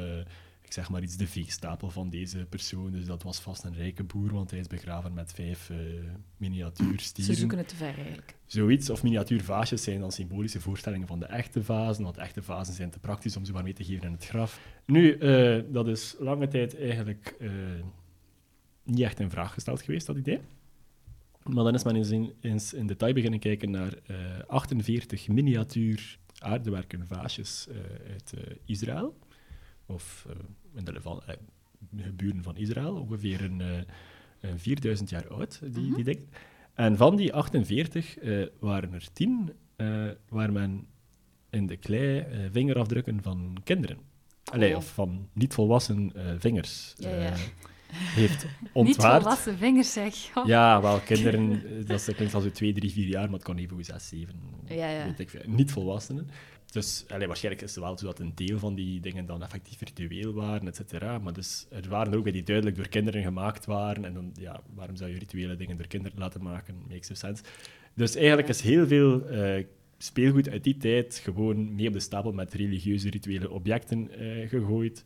ik 0.63 0.73
zeg 0.73 0.91
maar 0.91 1.03
iets, 1.03 1.17
de 1.17 1.27
veestapel 1.27 1.91
van 1.91 2.11
deze 2.11 2.47
persoon. 2.49 2.91
Dus 2.91 3.05
dat 3.05 3.23
was 3.23 3.41
vast 3.41 3.65
een 3.65 3.75
rijke 3.75 4.05
boer, 4.05 4.33
want 4.33 4.51
hij 4.51 4.61
is 4.61 4.67
begraven 4.67 5.15
met 5.15 5.33
vijf 5.33 5.71
eh 5.71 5.77
miniatuurstieren. 6.37 7.35
Ze 7.35 7.41
zoeken 7.41 7.59
het 7.59 7.69
te 7.69 7.77
ver 7.77 7.95
eigenlijk. 7.95 8.37
Zoiets, 8.47 8.91
of 8.91 9.03
miniatuurvaasjes 9.03 9.83
zijn 9.83 10.01
dan 10.01 10.13
symbolische 10.13 10.61
voorstellingen 10.61 11.07
van 11.07 11.19
de 11.19 11.27
echte 11.27 11.65
vazen, 11.65 12.05
want 12.05 12.17
echte 12.17 12.43
vazen 12.43 12.75
zijn 12.75 12.91
te 12.91 12.99
praktisch 12.99 13.37
om 13.37 13.45
ze 13.45 13.53
maar 13.53 13.63
mee 13.63 13.73
te 13.73 13.85
geven 13.85 14.07
in 14.07 14.13
het 14.13 14.27
graf. 14.27 14.61
Nu, 14.87 15.19
dat 15.73 15.89
is 15.89 16.17
lange 16.19 16.49
tijd 16.49 16.79
eigenlijk 16.79 17.37
niet 18.85 19.01
echt 19.01 19.21
in 19.21 19.31
vraag 19.31 19.53
gesteld 19.53 19.83
geweest, 19.83 20.07
dat 20.07 20.17
idee. 20.17 20.41
Maar 21.45 21.65
dan 21.65 21.75
is 21.75 21.85
men 21.85 21.97
eens 21.97 22.11
in, 22.11 22.33
eens 22.41 22.73
in 22.75 22.87
detail 22.87 23.13
beginnen 23.15 23.39
kijken 23.41 23.71
naar 23.71 23.93
eh, 24.07 24.17
48 24.47 25.29
miniatuur 25.29 26.19
aardewerken 26.39 27.07
vaasjes 27.07 27.67
eh, 27.69 27.77
uit 28.13 28.33
eh, 28.37 28.55
Israël, 28.65 29.19
of 29.87 30.27
eh, 30.29 30.37
in 30.79 30.85
de 30.85 30.93
eh, 31.27 31.37
buren 32.17 32.43
van 32.43 32.57
Israël, 32.57 32.95
ongeveer 32.97 33.45
een, 33.45 33.61
eh, 33.61 33.79
een 34.41 34.59
4000 34.59 35.11
jaar 35.11 35.29
oud, 35.29 35.61
die, 35.63 35.85
Mhm. 35.87 35.95
die 35.95 36.05
dingen. 36.05 36.29
En 36.75 36.97
van 36.97 37.17
die 37.17 37.33
48 37.33 38.19
eh, 38.19 38.43
waren 38.59 38.93
er 38.93 39.07
10 39.13 39.53
eh, 39.77 40.09
waar 40.29 40.53
men 40.53 40.87
in 41.51 41.67
de 41.67 41.77
klei 41.77 42.19
eh, 42.19 42.39
vingerafdrukken 42.53 43.23
van 43.23 43.57
kinderen, 43.65 43.99
Allee, 44.45 44.71
Oh. 44.71 44.77
of 44.77 44.93
van 44.95 45.29
niet 45.33 45.55
volwassen 45.55 46.13
eh, 46.15 46.35
vingers, 46.39 46.95
Ja, 46.97 47.09
eh, 47.09 47.23
ja. 47.23 47.35
Heeft 47.93 48.45
Niet 48.61 48.71
ontwaard. 48.73 49.23
volwassen 49.23 49.59
vingers, 49.59 49.93
zeg. 49.93 50.15
Oh. 50.35 50.47
Ja, 50.47 50.83
wel, 50.83 50.99
kinderen, 50.99 51.63
dat 51.87 52.05
klinkt 52.15 52.35
als 52.35 52.45
zo 52.45 52.51
2, 52.51 52.73
3, 52.73 52.91
4 52.93 53.07
jaar, 53.07 53.25
maar 53.25 53.33
het 53.35 53.43
kan 53.43 53.57
even 53.57 53.77
goed 53.77 53.87
6, 53.87 54.09
7, 54.09 54.35
Ja, 54.69 54.89
ja. 54.91 55.05
weet 55.05 55.19
ik 55.19 55.31
veel. 55.31 55.43
Niet 55.47 55.73
volwassenen. 55.73 56.29
Dus 56.71 57.05
allee, 57.09 57.27
waarschijnlijk 57.27 57.65
is 57.65 57.75
het 57.75 57.85
wel 57.85 57.99
zo 57.99 58.07
dat 58.07 58.19
een 58.19 58.33
deel 58.35 58.59
van 58.59 58.75
die 58.75 59.01
dingen 59.01 59.27
dan 59.27 59.43
effectief 59.43 59.79
virtueel 59.79 60.33
waren, 60.33 60.67
et 60.69 60.77
cetera. 60.77 61.19
Maar 61.19 61.33
dus, 61.33 61.67
er 61.71 61.89
waren 61.89 62.13
er 62.13 62.19
ook 62.19 62.23
bij 62.25 62.33
die 62.33 62.43
duidelijk 62.43 62.77
door 62.77 62.89
kinderen 62.89 63.23
gemaakt 63.23 63.65
waren. 63.67 64.05
En 64.05 64.15
dan, 64.15 64.31
ja, 64.41 64.61
waarom 64.75 64.97
zou 64.97 65.11
je 65.11 65.19
rituele 65.19 65.57
dingen 65.57 65.77
door 65.77 65.87
kinderen 65.87 66.19
laten 66.19 66.43
maken? 66.43 66.75
Makes 66.89 67.09
no 67.09 67.15
sense. 67.15 67.43
Dus 67.95 68.15
eigenlijk 68.17 68.49
is 68.49 68.61
heel 68.61 68.87
veel 68.87 69.29
eh, 69.29 69.65
speelgoed 69.99 70.49
uit 70.49 70.65
die 70.65 70.77
tijd 70.77 71.21
gewoon 71.25 71.75
mee 71.75 71.87
op 71.87 71.93
de 71.93 72.01
stapel 72.01 72.33
met 72.33 72.55
religieuze 72.55 73.11
rituele 73.11 73.51
objecten 73.51 74.11
eh, 74.11 74.49
gegooid. 74.49 75.03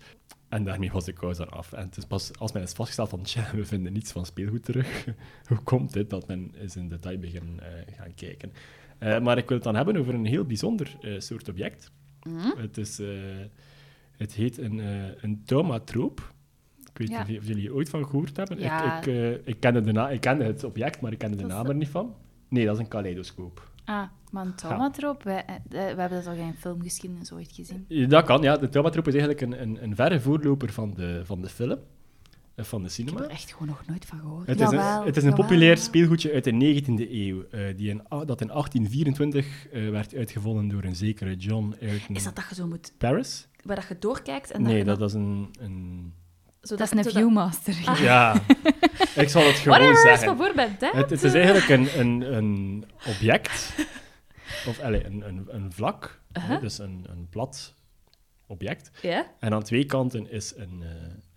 En 0.48 0.64
daarmee 0.64 0.90
was 0.92 1.04
de 1.04 1.12
kous 1.12 1.36
dan 1.36 1.50
af. 1.50 1.72
En 1.72 1.84
het 1.84 1.96
is 1.96 2.04
pas 2.04 2.30
als 2.38 2.52
men 2.52 2.62
is 2.62 2.72
vastgesteld 2.72 3.08
van, 3.08 3.22
tja, 3.22 3.50
we 3.54 3.64
vinden 3.64 3.92
niets 3.92 4.12
van 4.12 4.26
speelgoed 4.26 4.64
terug. 4.64 5.04
Hoe 5.48 5.58
komt 5.58 5.92
dit? 5.92 6.10
Dat 6.10 6.26
men 6.26 6.54
eens 6.60 6.76
in 6.76 6.88
detail 6.88 7.18
begint 7.18 7.60
eh 7.60 7.94
gaan 7.96 8.14
kijken. 8.14 8.52
Eh, 8.98 9.20
maar 9.20 9.38
ik 9.38 9.48
wil 9.48 9.56
het 9.56 9.64
dan 9.64 9.74
hebben 9.74 9.96
over 9.96 10.14
een 10.14 10.24
heel 10.26 10.44
bijzonder 10.44 10.96
eh, 11.00 11.18
soort 11.18 11.48
object. 11.48 11.90
Mhm. 12.22 12.58
Het, 12.60 12.78
is, 12.78 13.00
het 14.16 14.32
heet 14.32 14.58
een, 14.58 14.78
een. 15.20 15.42
Ik 16.90 16.98
weet 16.98 17.08
Ja. 17.08 17.26
niet 17.26 17.38
of 17.38 17.46
jullie 17.46 17.68
er 17.68 17.74
ooit 17.74 17.88
van 17.88 18.04
gehoord 18.06 18.36
hebben. 18.36 18.58
Ja. 18.58 18.98
Ik, 18.98 19.06
ik, 19.06 19.46
ik, 19.46 19.60
kende 19.60 19.80
de 19.80 20.08
ik 20.12 20.20
kende 20.20 20.44
het 20.44 20.64
object, 20.64 21.00
maar 21.00 21.12
ik 21.12 21.18
kende 21.18 21.36
de 21.36 21.42
is 21.42 21.48
naam 21.48 21.66
er 21.66 21.74
niet 21.74 21.88
van. 21.88 22.14
Nee, 22.48 22.64
dat 22.64 22.74
is 22.74 22.80
een 22.80 22.88
kaleidoscoop. 22.88 23.70
Ah, 23.88 24.02
maar 24.30 24.46
een 24.46 24.54
tomatroop, 24.54 25.22
wij, 25.22 25.44
eh, 25.46 25.54
we 25.70 25.78
hebben 25.78 26.10
dat 26.10 26.26
al 26.26 26.32
in 26.32 26.54
filmgeschiedenis 26.54 27.32
ooit 27.32 27.52
gezien. 27.52 27.86
Dat 28.08 28.24
kan, 28.24 28.42
ja. 28.42 28.56
De 28.56 28.68
tomatroop 28.68 29.08
is 29.08 29.14
eigenlijk 29.14 29.40
een, 29.40 29.62
een, 29.62 29.82
een 29.82 29.94
verre 29.94 30.20
voorloper 30.20 30.72
van 30.72 30.94
de, 30.94 31.20
van 31.24 31.40
de 31.42 31.48
film, 31.48 31.78
eh, 32.54 32.64
van 32.64 32.82
de 32.82 32.88
Ik 32.88 32.96
heb 32.96 33.06
cinema. 33.06 33.24
er 33.24 33.30
echt 33.30 33.52
gewoon 33.52 33.68
nog 33.68 33.82
nooit 33.86 34.04
van 34.06 34.18
gehoord. 34.18 34.46
Het 34.46 34.60
is, 34.60 34.66
een, 34.70 34.76
Jawel, 34.76 35.04
het 35.04 35.16
is 35.16 35.22
een 35.22 35.28
jawel. 35.30 35.44
populair 35.44 35.78
speelgoedje 35.78 36.32
uit 36.32 36.44
de 36.44 36.52
19e 36.52 37.10
eeuw, 37.10 37.44
eh, 37.50 37.76
die 37.76 37.88
in, 37.88 38.02
dat 38.08 38.40
in 38.40 38.48
1824 38.50 39.68
eh, 39.72 39.90
werd 39.90 40.14
uitgevonden 40.14 40.68
door 40.68 40.84
een 40.84 40.96
zekere 40.96 41.36
John 41.36 41.74
Ayrton 41.82 42.14
Is 42.16 42.24
dat 42.24 42.36
dat 42.36 42.44
je 42.48 42.54
zo 42.54 42.66
moet... 42.66 42.92
Paris. 42.98 43.48
Waar 43.64 43.76
dat 43.76 43.88
je 43.88 43.98
doorkijkt 43.98 44.50
en 44.50 44.62
Nee, 44.62 44.84
dan... 44.84 44.98
dat 44.98 45.08
is 45.08 45.14
een... 45.14 45.48
een... 45.60 46.12
zodat- 46.60 46.88
Dat 46.88 46.98
is 46.98 47.04
een 47.06 47.10
viewmaster. 47.12 48.02
Ja, 48.02 48.34
ik 49.16 49.28
zal 49.28 49.42
het 49.46 49.54
gewoon 49.56 49.78
Whatever 49.78 49.90
is 49.94 50.00
zeggen. 50.18 50.36
bijvoorbeeld 50.36 50.80
dat. 50.80 50.92
Het, 50.92 51.10
het 51.10 51.22
is 51.22 51.34
eigenlijk 51.34 51.68
een, 51.68 51.98
een, 52.00 52.34
een 52.34 52.84
object, 53.06 53.74
of 54.66 54.80
allez, 54.80 55.04
een, 55.04 55.28
een, 55.28 55.46
een 55.50 55.72
vlak, 55.72 56.20
Uh-huh. 56.32 56.60
dus 56.60 56.78
een, 56.78 57.06
een 57.08 57.26
plat 57.30 57.74
object. 58.46 58.90
Ja? 59.02 59.26
En 59.38 59.52
aan 59.52 59.62
twee 59.62 59.84
kanten 59.84 60.30
is 60.30 60.52
een, 60.56 60.82
eh, 60.82 60.88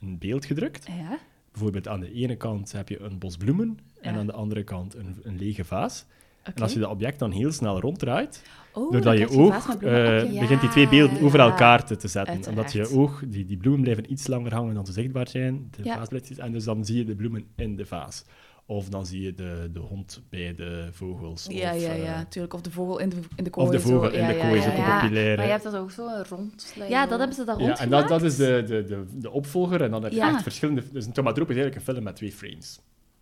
een 0.02 0.18
beeld 0.18 0.46
gedrukt. 0.46 0.88
Ja? 0.88 1.18
Bijvoorbeeld 1.52 1.88
aan 1.88 2.00
de 2.00 2.14
ene 2.14 2.36
kant 2.36 2.72
heb 2.72 2.90
je 2.90 3.00
een 3.00 3.20
bos 3.20 3.38
bloemen 3.38 3.78
en 4.02 4.16
aan 4.16 4.26
de 4.26 4.34
andere 4.34 4.64
kant 4.64 4.96
een, 4.96 5.20
een 5.24 5.38
lege 5.38 5.64
vaas. 5.66 6.06
En 6.44 6.54
als 6.62 6.74
je 6.74 6.80
dat 6.80 6.90
object 6.90 7.20
dan 7.20 7.32
heel 7.32 7.52
snel 7.52 7.80
ronddraait, 7.80 8.42
Oh, 8.74 8.92
doordat 8.92 9.18
je 9.18 9.30
oog 9.30 9.68
eh, 9.76 10.40
begint 10.40 10.62
die 10.62 10.70
twee 10.70 10.88
beelden 10.90 11.18
Ja, 11.18 11.24
over 11.24 11.40
ja. 11.40 11.46
elkaar 11.46 11.86
te, 11.86 11.96
te 11.96 12.08
zetten. 12.08 12.34
Uiteraard. 12.34 12.58
Omdat 12.60 12.74
je 12.74 12.98
oog, 12.98 13.24
die, 13.28 13.46
die 13.46 13.58
bloemen 13.58 13.82
blijven 13.82 14.12
iets 14.12 14.28
langer 14.28 14.54
hangen 14.54 14.74
dan 14.74 14.86
ze 14.86 14.92
zichtbaar 14.92 15.28
zijn, 15.28 15.68
de 15.78 15.84
Ja. 15.84 15.98
vaasbladjes, 15.98 16.38
en 16.38 16.52
dus 16.52 16.64
dan 16.64 16.86
zie 16.86 16.98
je 16.98 17.06
de 17.06 17.16
bloemen 17.16 17.46
in 17.56 17.76
de 17.76 17.86
vaas. 17.86 18.26
Of 18.66 18.90
dan 18.90 19.06
zie 19.06 19.22
je 19.22 19.34
de, 19.34 19.70
de 19.74 19.80
hond 19.80 20.22
bij 20.30 20.56
de 20.56 20.88
vogels. 20.92 21.46
Ja, 21.50 21.74
of, 21.74 21.82
ja, 21.82 21.90
eh, 21.90 22.04
ja, 22.04 22.16
natuurlijk. 22.18 22.54
Of 22.54 22.62
de 22.62 22.72
vogel 22.72 23.00
in 23.00 23.10
de, 23.10 23.16
in 23.36 23.44
de 23.44 23.50
kooi. 23.50 23.68
of 23.68 23.74
de 23.74 23.80
zo. 23.80 23.88
vogel 23.90 24.12
in 24.12 24.20
Ja, 24.22 24.28
de 24.28 24.34
ja, 24.34 24.46
kooi 24.48 24.58
is 24.60 24.66
ja, 24.66 24.74
ja. 24.76 25.00
populaire. 25.02 25.36
Maar 25.36 25.46
je 25.46 25.52
hebt 25.52 25.64
dat 25.64 25.76
ook 25.76 25.92
zo 25.92 26.08
rond. 26.30 26.74
Ja, 26.90 27.06
dat 27.06 27.18
hebben 27.20 27.36
ze 27.38 27.44
daar 27.46 27.56
rond 27.58 27.68
Ja, 27.78 27.84
en 27.84 27.90
dat, 27.90 28.08
dat 28.08 28.24
is 28.24 28.36
de, 28.36 28.64
de, 28.68 28.84
de, 28.84 29.06
de 29.20 29.32
opvolger. 29.32 29.82
En 29.82 29.92
dan 29.92 30.04
heb 30.04 30.12
je 30.12 30.18
Ja. 30.18 30.30
echt 30.34 30.42
verschillende... 30.44 30.84
Dus 30.92 31.06
een 31.06 31.12
tomatroop 31.12 31.50
is 31.50 31.56
eigenlijk 31.56 31.88
een 31.88 31.94
film 31.94 32.04
met 32.06 32.16
twee 32.16 32.32
frames. 32.32 32.80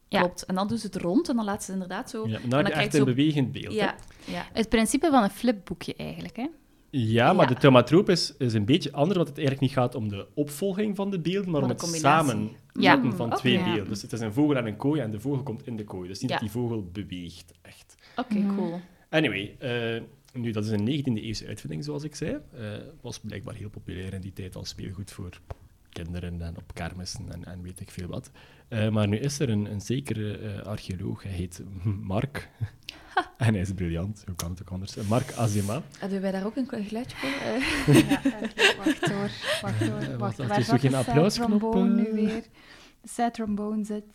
Ja. 0.09 0.19
Klopt. 0.19 0.45
En 0.45 0.55
dan 0.55 0.67
doen 0.67 0.77
ze 0.77 0.85
het 0.85 0.95
rond 0.95 1.29
en 1.29 1.35
dan 1.35 1.45
laten 1.45 1.63
ze 1.65 1.71
inderdaad 1.71 2.09
zo... 2.09 2.27
Ja, 2.27 2.35
en 2.35 2.41
dan, 2.41 2.49
dan 2.49 2.57
heb 2.59 2.67
je 2.67 2.71
krijg 2.71 2.85
echt 2.85 2.93
je 2.95 2.99
een 3.01 3.07
zo- 3.07 3.13
bewegend 3.13 3.51
beeld. 3.51 3.73
Ja, 3.73 3.95
ja. 4.25 4.45
Het 4.53 4.69
principe 4.69 5.09
van 5.11 5.23
een 5.23 5.29
flipboekje 5.29 5.93
eigenlijk, 5.95 6.35
hè? 6.35 6.47
Ja, 6.91 7.33
maar 7.33 7.49
Ja. 7.49 7.53
de 7.53 7.59
tomatroop 7.59 8.09
is, 8.09 8.33
is 8.37 8.53
een 8.53 8.65
beetje 8.65 8.91
anders, 8.91 9.15
want 9.15 9.27
het 9.29 9.37
eigenlijk 9.37 9.67
niet 9.67 9.77
gaat 9.77 9.95
om 9.95 10.09
de 10.09 10.27
opvolging 10.33 10.95
van 10.95 11.09
de 11.11 11.19
beelden, 11.19 11.51
maar, 11.51 11.61
Maar 11.61 11.61
om 11.61 11.67
de 11.67 11.73
het 11.73 11.81
Ja. 12.83 13.01
van 13.15 13.27
oké. 13.27 13.35
twee 13.37 13.63
beelden. 13.63 13.87
Dus 13.87 14.01
het 14.01 14.13
is 14.13 14.19
een 14.19 14.33
vogel 14.33 14.55
en 14.57 14.65
een 14.65 14.75
kooi 14.77 15.01
en 15.01 15.11
de 15.11 15.19
vogel 15.19 15.43
komt 15.43 15.67
in 15.67 15.75
de 15.77 15.83
kooi. 15.83 16.07
Dus 16.07 16.19
niet 16.19 16.29
Ja. 16.29 16.35
dat 16.39 16.45
die 16.51 16.61
vogel 16.61 16.89
beweegt, 16.91 17.51
echt. 17.61 17.95
Oké, 18.15 18.37
Mhm. 18.37 18.55
cool. 18.55 18.79
Anyway, 19.09 19.55
eh, 19.59 20.01
nu, 20.33 20.51
dat 20.51 20.65
is 20.65 20.71
een 20.71 20.83
19e 20.83 21.21
eeuwse 21.21 21.47
uitvinding, 21.47 21.83
zoals 21.83 22.03
ik 22.03 22.15
zei. 22.15 22.37
Eh, 22.53 22.61
was 23.01 23.19
blijkbaar 23.19 23.53
heel 23.55 23.69
populair 23.69 24.13
in 24.13 24.21
die 24.21 24.33
tijd 24.33 24.55
als 24.55 24.69
speelgoed 24.69 25.11
voor 25.11 25.39
kinderen 25.89 26.41
en 26.41 26.58
op 26.58 26.73
kermissen 26.73 27.32
en, 27.32 27.45
en 27.45 27.62
weet 27.62 27.80
ik 27.80 27.89
veel 27.91 28.08
wat. 28.08 28.32
Eh, 28.67 28.89
maar 28.89 29.08
nu 29.08 29.17
is 29.17 29.39
er 29.39 29.49
een, 29.49 29.71
een 29.71 29.82
zekere 29.82 30.38
eh, 30.38 30.62
archeoloog, 30.65 31.23
hij 31.23 31.32
heet 31.32 31.62
Mark. 32.02 32.49
en 33.38 33.54
hij 33.54 33.62
is 33.62 33.73
briljant, 33.73 34.23
hoe 34.25 34.36
kan 34.36 34.49
het 34.49 34.62
ook 34.62 34.69
anders? 34.69 34.95
Mark 34.95 35.34
Azema. 35.34 35.82
Hebben 35.99 36.21
wij 36.21 36.32
daar 36.32 36.45
ook 36.45 36.56
een 36.56 36.67
geluidje 36.69 37.17
voor? 37.17 37.30
Eh, 37.30 38.10
Ja, 38.10 38.21
wacht 38.78 39.12
hoor. 39.12 39.30
Wacht 39.62 39.88
hoor. 39.88 39.99
Eh, 40.10 40.15
Wacht, 40.15 40.38
wacht, 40.38 40.38
waar 40.38 40.60
is 40.60 40.65
zat 40.65 40.82
zo 40.82 40.89
geen 40.89 41.04
de 41.25 41.32
trombone 41.32 41.93
nu 41.95 42.06
eh? 42.08 42.13
weer? 42.13 42.43
De 43.02 43.08
sad 43.08 43.34
trombone 43.34 43.84
zit... 43.86 44.06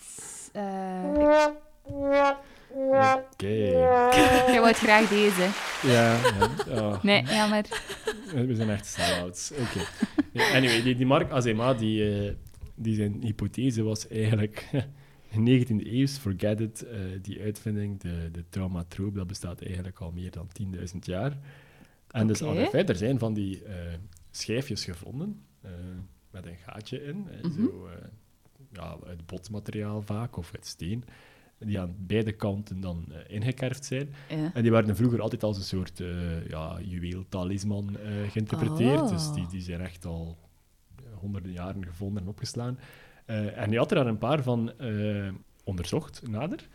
eh, 0.52 1.46
Oké. 2.74 3.46
Jij 3.46 4.60
wou 4.60 4.72
graag 4.72 5.08
deze. 5.08 5.48
Ja, 5.82 6.16
ja. 6.16 6.50
oh. 6.68 7.02
Nee, 7.02 7.22
jammer. 7.24 7.64
We 8.34 8.54
zijn 8.54 8.70
echt 8.70 8.86
sellouts. 8.86 9.50
Oké. 9.52 9.84
Anyway, 10.54 10.82
die, 10.82 10.94
die 10.96 11.06
Mark 11.06 11.30
Azema, 11.30 11.74
die, 11.74 12.26
eh, 12.26 12.32
die 12.74 12.94
zijn 12.94 13.22
hypothese 13.22 13.82
was 13.82 14.08
eigenlijk 14.08 14.66
19e 15.48 15.86
eeuws, 15.86 16.16
forget 16.18 16.60
it, 16.60 16.82
eh, 16.86 16.98
die 17.22 17.40
uitvinding, 17.40 18.00
de, 18.00 18.28
de 18.32 18.44
traumatroop, 18.48 19.14
dat 19.14 19.26
bestaat 19.26 19.62
eigenlijk 19.62 19.98
al 19.98 20.10
meer 20.12 20.30
dan 20.30 20.48
10.000 20.72 20.98
jaar. 21.00 21.38
En 22.10 22.26
dus 22.26 22.38
de 22.38 22.66
feit, 22.70 22.88
er 22.88 22.96
zijn 22.96 23.18
van 23.18 23.34
die 23.34 23.64
eh, 23.64 23.74
schijfjes 24.30 24.84
gevonden, 24.84 25.42
met 26.30 26.46
een 26.46 26.56
gaatje 26.66 27.04
in, 27.04 27.26
Mhm. 27.42 27.52
zo, 27.62 27.88
ja, 28.72 28.96
uit 29.06 29.26
botmateriaal 29.26 30.02
vaak, 30.02 30.36
of 30.36 30.50
uit 30.54 30.66
steen, 30.66 31.04
die 31.66 31.80
aan 31.80 31.94
beide 31.98 32.32
kanten 32.32 32.80
dan 32.80 33.04
eh, 33.08 33.34
ingekerfd 33.36 33.84
zijn. 33.84 34.08
Ja. 34.28 34.50
En 34.54 34.62
die 34.62 34.70
werden 34.70 34.96
vroeger 34.96 35.20
altijd 35.20 35.42
als 35.42 35.56
een 35.56 35.62
soort 35.62 36.00
uh, 36.00 36.48
ja, 36.48 36.80
juweel-talisman 36.80 37.98
eh, 37.98 38.30
geïnterpreteerd. 38.30 39.00
Oh. 39.00 39.08
Dus 39.08 39.32
die, 39.32 39.46
die 39.46 39.60
zijn 39.60 39.80
echt 39.80 40.04
al 40.04 40.38
honderden 41.14 41.52
jaren 41.52 41.86
gevonden 41.86 42.22
en 42.22 42.28
opgeslaan. 42.28 42.78
En 43.54 43.70
die 43.70 43.78
had 43.78 43.90
er 43.90 43.96
daar 43.96 44.06
een 44.06 44.18
paar 44.18 44.42
van 44.42 44.72
onderzocht, 45.64 46.28
nader. 46.28 46.68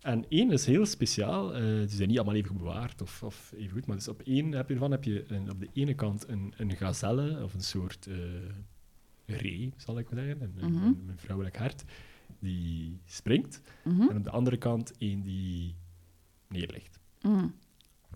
En 0.00 0.24
één 0.28 0.52
is 0.52 0.66
heel 0.66 0.86
speciaal. 0.86 1.52
die 1.52 1.88
zijn 1.88 2.08
niet 2.08 2.16
allemaal 2.16 2.34
even 2.34 2.48
goed 2.48 2.58
bewaard 2.58 3.02
of, 3.02 3.22
of 3.22 3.52
even 3.56 3.70
goed. 3.70 3.86
Maar 3.86 3.96
dus 3.96 4.08
op 4.08 4.22
één 4.22 4.52
heb 4.52 4.68
je 4.68 4.74
ervan 4.74 4.90
heb 4.90 5.04
je 5.04 5.24
een, 5.28 5.50
op 5.50 5.60
de 5.60 5.68
ene 5.72 5.94
kant 5.94 6.28
een, 6.28 6.54
een 6.56 6.76
gazelle 6.76 7.42
of 7.44 7.54
een 7.54 7.60
soort 7.60 8.08
ree, 9.26 9.72
zal 9.76 9.98
ik 9.98 10.10
maar 10.10 10.24
zeggen. 10.24 10.42
Een, 10.42 10.72
Mhm. 10.72 10.84
een, 10.84 11.04
een 11.08 11.18
vrouwelijk 11.18 11.56
hert 11.58 11.84
die 12.38 13.00
springt. 13.04 13.60
Mhm. 13.84 14.08
En 14.08 14.16
op 14.16 14.24
de 14.24 14.30
andere 14.30 14.56
kant 14.56 14.92
één 14.98 15.22
die 15.22 15.74
neerligt. 16.48 17.00
Mhm. 17.22 17.46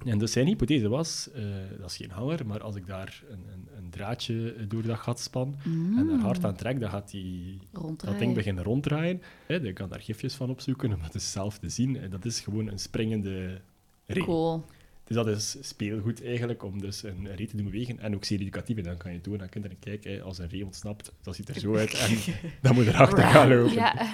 En 0.04 0.18
dus 0.18 0.32
zijn 0.32 0.46
hypothese 0.46 0.88
was, 0.88 1.30
eh, 1.32 1.42
dat 1.78 1.90
is 1.90 1.96
geen 1.96 2.10
hanger, 2.10 2.46
maar 2.46 2.62
als 2.62 2.76
ik 2.76 2.86
daar 2.86 3.22
een, 3.30 3.44
een, 3.52 3.68
een 3.76 3.90
draadje 3.90 4.66
door 4.68 4.82
dat 4.82 4.98
gat 4.98 5.20
span 5.20 5.56
en 5.96 6.06
daar 6.08 6.18
hard 6.18 6.44
aan 6.44 6.56
trek, 6.56 6.80
dan 6.80 6.90
gaat 6.90 7.10
die, 7.10 7.58
dat 7.96 8.18
ding 8.18 8.34
beginnen 8.34 8.64
ronddraaien. 8.64 9.22
Hè, 9.46 9.54
je 9.54 9.72
kan 9.72 9.88
daar 9.88 10.00
gifjes 10.00 10.34
van 10.34 10.50
opzoeken 10.50 10.92
om 10.92 11.02
dat 11.02 11.12
dus 11.12 11.32
zelf 11.32 11.58
te 11.58 11.68
zien. 11.68 11.96
En 11.96 12.10
dat 12.10 12.24
is 12.24 12.40
gewoon 12.40 12.66
een 12.66 12.78
springende 12.78 13.60
ree. 14.06 14.24
Cool. 14.24 14.64
Dus 15.10 15.18
dat 15.18 15.28
is 15.28 15.56
speelgoed 15.60 16.24
eigenlijk, 16.24 16.64
om 16.64 16.80
dus 16.80 17.02
een 17.02 17.28
ree 17.36 17.46
te 17.46 17.56
doen 17.56 17.64
bewegen. 17.64 17.98
En 17.98 18.14
ook 18.14 18.24
zeer 18.24 18.40
educatief. 18.40 18.76
En 18.76 18.82
dan 18.82 18.96
kan 18.96 19.12
je 19.12 19.20
doen 19.20 19.40
aan 19.42 19.48
kinderen, 19.48 19.78
kijk, 19.78 20.04
hè, 20.04 20.20
als 20.22 20.38
een 20.38 20.48
ree 20.48 20.64
ontsnapt, 20.64 21.12
dat 21.22 21.34
ziet 21.36 21.48
er 21.48 21.58
zo 21.60 21.76
uit. 21.76 21.94
En 21.94 22.16
dan 22.62 22.74
moet 22.74 22.84
je 22.84 22.90
erachter 22.90 23.22
gaan 23.24 23.48
lopen. 23.48 23.72
Ja. 23.72 24.12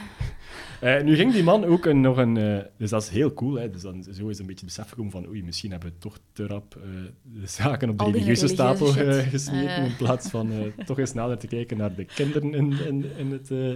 Eh, 0.81 1.03
nu 1.03 1.17
ging 1.17 1.33
die 1.33 1.43
man 1.43 1.65
ook 1.65 1.87
een, 1.87 2.01
nog 2.01 2.17
een... 2.17 2.37
eh, 2.37 2.59
dus 2.77 2.91
dat 2.91 3.03
is 3.03 3.09
heel 3.09 3.33
cool. 3.35 3.55
Hè? 3.55 3.71
Dus 3.71 3.83
dan 3.83 4.03
zo 4.13 4.29
is 4.29 4.39
een 4.39 4.47
beetje 4.47 4.67
het 4.67 4.75
besef 4.75 4.89
gekomen 4.89 5.13
van 5.13 5.29
oei, 5.29 5.43
misschien 5.43 5.71
hebben 5.71 5.89
we 5.89 5.99
toch 5.99 6.19
te 6.33 6.47
rap 6.47 6.77
eh, 6.77 6.83
de 7.23 7.47
zaken 7.47 7.89
op 7.91 7.99
de 7.99 8.05
religieuze 8.05 8.47
religieuze 8.47 8.55
stapel 8.55 8.87
gesmeten, 9.31 9.69
Eh. 9.77 9.85
in 9.85 9.97
plaats 9.97 10.29
van 10.31 10.73
toch 10.87 10.99
eens 10.99 11.13
nader 11.15 11.39
te 11.39 11.47
kijken 11.47 11.77
naar 11.77 11.95
de 11.95 12.05
kinderen 12.05 12.55
in, 12.55 12.73
in, 12.87 13.05
in, 13.17 13.31
het, 13.33 13.51
eh, 13.51 13.69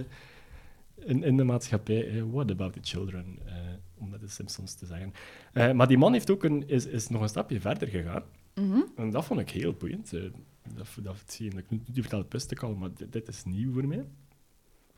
in, 1.09 1.23
in 1.23 1.37
de 1.37 1.43
maatschappij. 1.43 2.23
What 2.31 2.51
about 2.51 2.73
the 2.73 2.79
children? 2.81 3.39
Om 4.01 4.09
met 4.09 4.19
de 4.19 4.27
Simpsons 4.27 4.73
te 4.73 4.85
zeggen. 4.85 5.13
Eh, 5.53 5.71
maar 5.71 5.87
die 5.87 5.97
man 5.97 6.13
heeft 6.13 6.31
ook 6.31 6.43
een, 6.43 6.67
is, 6.67 6.85
is 6.85 7.07
nog 7.07 7.21
een 7.21 7.29
stapje 7.29 7.59
verder 7.61 7.87
gegaan. 7.87 8.23
Mhm. 8.55 8.79
En 8.95 9.09
dat 9.09 9.25
vond 9.25 9.39
ik 9.39 9.49
heel 9.49 9.73
boeiend. 9.73 10.13
eh. 10.13 10.21
dat, 10.75 10.87
dat, 11.01 11.23
zie 11.25 11.45
je, 11.45 11.51
dat, 11.51 11.63
die 11.69 12.01
vertelde 12.01 12.23
het 12.23 12.31
ik 12.51 12.63
al, 12.63 12.75
maar 12.75 12.93
dit, 12.93 13.11
dit 13.11 13.27
is 13.27 13.43
nieuw 13.43 13.73
voor 13.73 13.87
mij. 13.87 14.05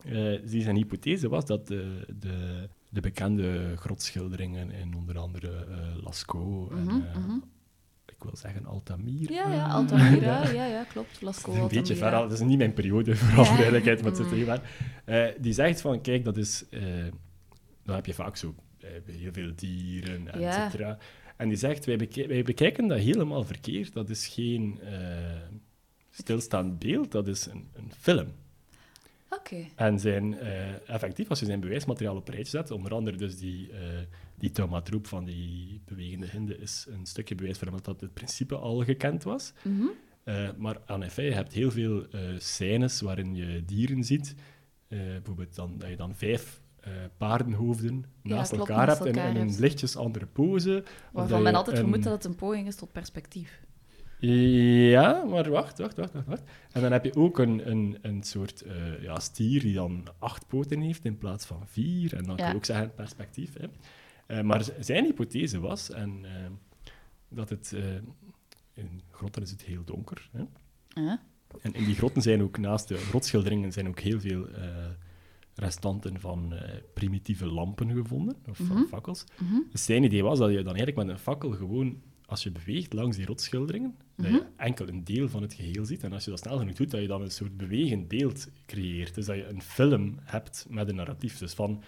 Eh, 0.06 0.40
zijn 0.62 0.76
hypothese 0.76 1.30
was 1.30 1.46
dat 1.46 1.68
de, 1.68 2.06
de, 2.20 2.70
de 2.90 3.02
bekende 3.02 3.74
grotschilderingen 3.78 4.72
in 4.72 4.96
onder 4.96 5.18
andere 5.18 5.66
Lascaux 6.04 6.72
en 6.72 6.84
Mhm, 6.84 6.96
mhm. 7.20 7.38
ik 8.06 8.24
wil 8.24 8.36
zeggen 8.36 8.66
Altamira. 8.66 9.34
Ja, 9.34 9.54
ja, 9.54 9.68
Altamira. 9.68 10.48
Ja, 10.54 10.66
ja, 10.66 10.84
klopt. 10.84 11.22
Is 11.22 11.44
een 11.46 11.68
beetje 11.68 11.96
ver, 11.96 12.12
dat 12.12 12.32
is 12.32 12.40
niet 12.40 12.58
mijn 12.58 12.74
periode, 12.74 13.16
voor 13.16 13.44
Ja. 13.44 13.56
duidelijkheid, 13.56 14.02
maar 14.02 14.12
het 14.12 14.18
zit 14.18 14.32
er 14.32 14.36
heel 14.38 14.46
ver. 15.06 15.42
Die 15.42 15.54
zegt 15.54 15.82
van, 15.82 16.02
kijk, 16.02 16.24
dat 16.26 16.38
is... 16.38 16.66
eh, 16.70 16.82
dan 17.84 17.96
heb 17.96 18.06
je 18.06 18.14
vaak 18.14 18.36
zo 18.38 18.56
eh, 18.84 19.16
heel 19.16 19.34
veel 19.34 19.52
dieren, 19.56 20.28
et 20.34 20.40
Ja. 20.42 20.70
cetera. 20.70 20.98
En 21.38 21.48
die 21.48 21.58
zegt, 21.58 21.86
wij, 21.86 22.10
wij 22.28 22.44
bekijken 22.44 22.88
dat 22.88 23.00
helemaal 23.00 23.44
verkeerd. 23.44 23.94
Dat 23.94 24.10
is 24.10 24.28
geen 24.28 24.80
eh, 24.82 25.42
stilstaand 26.10 26.80
beeld, 26.80 27.12
dat 27.12 27.28
is 27.28 27.46
een, 27.46 27.68
een 27.74 27.92
film. 28.00 28.28
Oké. 29.30 29.66
En 29.76 30.00
zijn 30.00 30.40
eh, 30.40 30.90
effectief, 30.90 31.30
als 31.30 31.40
je 31.40 31.46
zijn 31.46 31.60
bewijsmateriaal 31.60 32.16
op 32.16 32.28
rijtje 32.28 32.58
zet, 32.58 32.72
onder 32.72 32.94
andere 32.94 33.18
dus 33.18 33.38
die, 33.38 33.72
eh 33.72 33.80
die 34.36 34.52
taumatroep 34.52 35.08
van 35.08 35.26
die 35.26 35.82
bewegende 35.86 36.28
hinde, 36.28 36.58
is 36.58 36.86
een 36.90 37.06
stukje 37.06 37.36
bewijs 37.36 37.60
hem 37.60 37.82
dat 37.82 38.02
het 38.02 38.14
principe 38.14 38.56
al 38.56 38.84
gekend 38.84 39.24
was. 39.24 39.54
Mhm. 39.62 39.86
Maar 40.58 40.78
aan 40.86 41.04
effect, 41.04 41.28
je 41.28 41.34
hebt 41.34 41.54
heel 41.54 41.72
veel 41.72 42.06
scènes 42.38 43.02
waarin 43.02 43.36
je 43.36 43.66
dieren 43.66 44.04
ziet. 44.04 44.36
Bijvoorbeeld 44.88 45.56
dan, 45.56 45.78
dat 45.78 45.90
je 45.90 45.96
dan 45.96 46.16
vijf 46.16 46.62
eh, 46.84 46.92
paardenhoofden 47.18 48.06
Ja, 48.24 48.36
naast 48.36 48.52
klopt, 48.52 48.70
elkaar 48.70 48.86
naast 48.88 49.00
hebt 49.00 49.16
in, 49.16 49.22
elkaar 49.24 49.36
hebt. 49.42 49.60
lichtjes 49.60 49.96
andere 49.96 50.26
pose. 50.26 50.84
Waarvan 51.12 51.42
men 51.42 51.56
altijd 51.56 51.76
een- 51.78 51.82
vermoedt 51.82 52.04
dat 52.04 52.14
het 52.14 52.26
een 52.26 52.36
poging 52.36 52.68
is 52.68 52.76
tot 52.76 52.92
perspectief. 52.92 53.62
Ja, 54.20 55.24
maar 55.24 55.50
wacht, 55.50 55.78
wacht, 55.78 55.98
wacht, 55.98 56.14
wacht. 56.14 56.26
wacht. 56.28 56.44
En 56.72 56.82
dan 56.82 56.92
heb 56.92 57.06
je 57.06 57.16
ook 57.16 57.40
een, 57.40 57.70
een, 57.72 57.98
een 58.02 58.24
soort 58.24 58.62
eh, 58.62 59.02
ja, 59.02 59.20
stier 59.20 59.62
die 59.62 59.74
dan 59.74 60.04
acht 60.20 60.48
poten 60.48 60.82
heeft 60.82 61.06
in 61.06 61.18
plaats 61.18 61.46
van 61.46 61.62
vier. 61.68 62.16
En 62.16 62.24
dan 62.24 62.36
kun 62.36 62.44
Ja. 62.46 62.50
je 62.52 62.56
ook 62.58 62.66
zeggen 62.66 62.94
perspectief. 62.96 63.54
Hè. 63.60 63.68
Eh, 64.26 64.42
maar 64.44 64.66
zijn 64.80 65.06
hypothese 65.06 65.60
was 65.60 65.90
en, 65.92 66.26
dat 67.30 67.50
het... 67.50 67.76
in 68.74 69.02
grotten 69.12 69.42
is 69.42 69.52
het 69.52 69.62
heel 69.62 69.84
donker. 69.84 70.30
Hè. 70.32 70.44
En 71.62 71.74
in 71.74 71.86
die 71.86 71.96
grotten 71.96 72.22
zijn 72.22 72.42
ook, 72.44 72.58
naast 72.58 72.88
de 72.88 72.98
grotschilderingen, 72.98 73.72
zijn 73.72 73.88
ook 73.88 74.00
heel 74.00 74.20
veel 74.20 74.48
restanten 75.56 76.20
van 76.20 76.54
eh, 76.54 76.76
primitieve 76.94 77.46
lampen 77.46 77.92
gevonden, 77.92 78.36
of 78.50 78.58
van 78.58 78.76
Mhm. 78.78 78.86
fakkels. 78.86 79.24
Mhm. 79.40 79.56
Dus 79.72 79.86
zijn 79.86 80.04
idee 80.04 80.24
was 80.24 80.40
dat 80.40 80.50
je 80.50 80.56
dan 80.56 80.76
eigenlijk 80.76 80.98
met 80.98 81.08
een 81.08 81.18
fakkel 81.22 81.52
gewoon, 81.52 82.02
als 82.26 82.44
je 82.44 82.52
beweegt 82.52 82.94
langs 82.94 83.18
die 83.18 83.26
rotschilderingen, 83.26 83.96
dat 84.16 84.26
Mhm. 84.26 84.36
je 84.36 84.46
enkel 84.58 84.88
een 84.88 85.04
deel 85.04 85.30
van 85.30 85.42
het 85.42 85.54
geheel 85.54 85.86
ziet. 85.86 86.04
En 86.04 86.14
als 86.14 86.24
je 86.24 86.30
dat 86.30 86.40
snel 86.40 86.58
genoeg 86.58 86.76
doet, 86.76 86.92
dat 86.92 87.02
je 87.02 87.08
dan 87.08 87.22
een 87.22 87.32
soort 87.32 87.58
bewegend 87.58 88.08
beeld 88.08 88.48
creëert. 88.66 89.16
Dus 89.16 89.26
dat 89.26 89.36
je 89.36 89.48
een 89.48 89.62
film 89.62 90.18
hebt 90.22 90.66
met 90.70 90.90
een 90.90 90.96
narratief. 90.96 91.38
Dus 91.38 91.54
van 91.54 91.84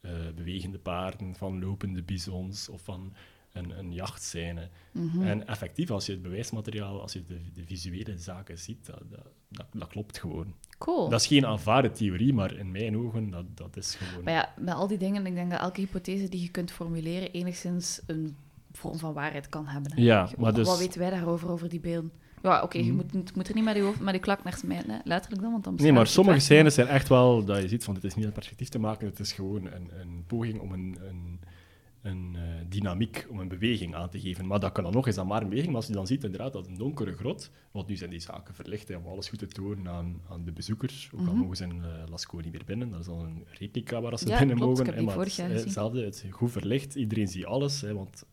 eh, 0.00 0.10
bewegende 0.34 0.78
paarden, 0.78 1.34
van 1.34 1.60
lopende 1.60 2.02
bizons 2.02 2.68
of 2.68 2.82
van 2.82 3.12
een, 3.52 3.78
een 3.78 3.92
jachtscène. 3.92 4.68
Mhm. 4.92 5.22
En 5.22 5.46
effectief, 5.46 5.90
als 5.90 6.06
je 6.06 6.12
het 6.12 6.22
bewijsmateriaal, 6.22 7.00
als 7.00 7.12
je 7.12 7.24
de, 7.24 7.40
de 7.52 7.64
visuele 7.64 8.18
zaken 8.18 8.58
ziet, 8.58 8.86
dat, 8.86 9.02
dat, 9.10 9.26
dat, 9.48 9.66
dat 9.72 9.88
klopt 9.88 10.18
gewoon. 10.18 10.54
Cool. 10.84 11.08
Dat 11.08 11.20
is 11.20 11.26
geen 11.26 11.46
aanvaarde 11.46 11.90
theorie, 11.92 12.32
maar 12.34 12.56
in 12.56 12.70
mijn 12.70 12.96
ogen, 12.96 13.30
dat, 13.30 13.44
dat 13.54 13.76
is 13.76 13.94
gewoon... 13.94 14.24
Maar 14.24 14.32
ja, 14.32 14.52
met 14.58 14.74
al 14.74 14.86
die 14.86 14.98
dingen, 14.98 15.26
ik 15.26 15.34
denk 15.34 15.50
dat 15.50 15.60
elke 15.60 15.80
hypothese 15.80 16.28
die 16.28 16.42
je 16.42 16.48
kunt 16.50 16.70
formuleren 16.72 17.30
enigszins 17.32 18.00
een 18.06 18.36
vorm 18.72 18.98
van 18.98 19.12
waarheid 19.12 19.48
kan 19.48 19.66
hebben. 19.66 19.92
hè. 19.94 20.02
Ja, 20.02 20.28
maar 20.38 20.54
dus- 20.54 20.66
Wat 20.66 20.78
weten 20.78 21.00
wij 21.00 21.10
daarover, 21.10 21.50
over 21.50 21.68
die 21.68 21.80
beelden? 21.80 22.12
Ja, 22.42 22.62
oké, 22.62 22.78
je, 22.78 22.84
Mhm. 22.92 22.94
moet, 22.94 23.36
moet 23.36 23.48
er 23.48 23.54
niet 23.54 23.64
met 23.64 23.76
je, 23.76 23.82
hoofd, 23.82 24.00
met 24.00 24.14
je 24.14 24.20
klak 24.20 24.44
naar 24.44 24.56
smijten, 24.56 24.90
hè. 24.90 24.98
letterlijk 25.04 25.42
dan, 25.42 25.50
want 25.52 25.64
dan 25.64 25.74
Nee, 25.74 25.92
maar 25.92 26.06
sommige 26.06 26.38
scènes 26.38 26.74
zijn 26.74 26.86
echt 26.86 27.08
wel 27.08 27.44
dat 27.44 27.62
je 27.62 27.68
ziet 27.68 27.84
van 27.84 27.94
het 27.94 28.04
is 28.04 28.14
niet 28.14 28.24
uit 28.24 28.34
perspectief 28.34 28.68
te 28.68 28.78
maken, 28.78 29.06
het 29.06 29.18
is 29.20 29.32
gewoon 29.32 29.64
een, 29.66 29.90
een 30.00 30.24
poging 30.26 30.60
om 30.60 30.72
een, 30.72 30.98
een, 31.08 31.31
een 32.02 32.32
eh, 32.36 32.42
dynamiek, 32.68 33.26
om 33.30 33.38
een 33.38 33.48
beweging 33.48 33.94
aan 33.94 34.08
te 34.10 34.20
geven. 34.20 34.46
Maar 34.46 34.60
dat 34.60 34.72
kan 34.72 34.84
dan 34.84 34.92
nog 34.92 35.06
eens 35.06 35.18
aan 35.18 35.26
maar 35.26 35.42
een 35.42 35.48
beweging, 35.48 35.72
maar 35.72 35.80
als 35.80 35.86
je 35.90 35.92
dan 35.96 36.06
ziet 36.06 36.24
inderdaad 36.24 36.52
dat 36.52 36.66
een 36.66 36.74
donkere 36.76 37.12
grot, 37.16 37.50
want 37.70 37.88
nu 37.88 37.96
zijn 37.96 38.10
die 38.10 38.20
zaken 38.20 38.54
verlicht 38.54 38.88
hè, 38.88 38.96
om 38.96 39.06
alles 39.06 39.28
goed 39.28 39.38
te 39.38 39.46
tonen 39.46 39.88
aan, 39.88 40.20
aan 40.28 40.44
de 40.44 40.52
bezoekers, 40.52 41.10
ook 41.14 41.20
al 41.20 41.26
Mhm. 41.26 41.36
mogen 41.36 41.56
ze 41.56 41.64
in 41.64 41.76
uh, 41.76 41.84
Lascaux 42.10 42.44
niet 42.44 42.52
meer 42.52 42.64
binnen, 42.66 42.90
dat 42.90 43.00
is 43.00 43.06
al 43.08 43.24
een 43.24 43.44
replica 43.58 44.00
waar 44.00 44.18
ze 44.18 44.28
Ja, 44.28 44.38
binnen 44.38 44.56
klopt, 44.56 44.70
mogen. 44.78 44.86
ik 44.92 44.94
heb 44.98 45.04
maar 45.16 45.24
het, 45.24 45.38
eh, 45.38 45.46
hetzelfde, 45.48 46.04
het 46.04 46.14
is 46.14 46.30
goed 46.30 46.50
verlicht, 46.52 46.94
iedereen 46.94 47.28
ziet 47.28 47.44
alles, 47.44 47.80
hè, 47.80 47.94
want, 47.94 48.24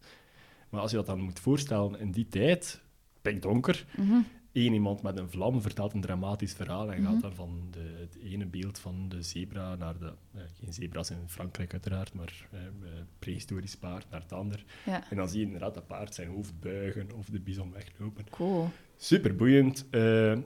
maar 0.70 0.82
als 0.82 0.92
je 0.92 0.98
dat 0.98 1.06
dan 1.06 1.20
moet 1.22 1.40
voorstellen 1.40 2.00
in 2.00 2.12
die 2.12 2.28
tijd, 2.28 2.82
pikdonker, 3.22 3.86
Mhm. 3.98 4.20
Iemand 4.64 5.02
met 5.02 5.18
een 5.18 5.30
vlam 5.30 5.62
vertelt 5.62 5.94
een 5.94 6.02
dramatisch 6.02 6.54
verhaal 6.54 6.92
en 6.92 7.02
Mhm. 7.02 7.12
gaat 7.12 7.22
dan 7.22 7.34
van 7.36 7.68
de, 7.72 7.96
het 8.00 8.18
ene 8.24 8.46
beeld 8.46 8.80
van 8.80 9.10
de 9.10 9.22
zebra 9.22 9.76
naar 9.76 9.98
de... 10.00 10.14
eh, 10.34 10.42
geen 10.60 10.74
zebra's 10.74 11.10
in 11.10 11.24
Frankrijk 11.28 11.72
uiteraard, 11.72 12.14
maar 12.14 12.48
eh, 12.52 12.60
eh, 12.66 12.72
prehistorisch 13.20 13.78
paard 13.78 14.06
naar 14.10 14.22
het 14.22 14.34
ander. 14.34 14.64
Ja, 14.86 15.10
En 15.10 15.16
dan 15.18 15.30
zie 15.30 15.40
je 15.40 15.46
inderdaad 15.46 15.74
dat 15.74 15.88
paard 15.88 16.14
zijn 16.16 16.28
hoofd 16.30 16.60
buigen 16.60 17.12
of 17.12 17.26
de 17.30 17.40
bison 17.40 17.72
weglopen. 17.72 18.26
cool. 18.30 18.70
Super 18.98 19.36
boeiend. 19.36 19.86
eh, 19.90 20.38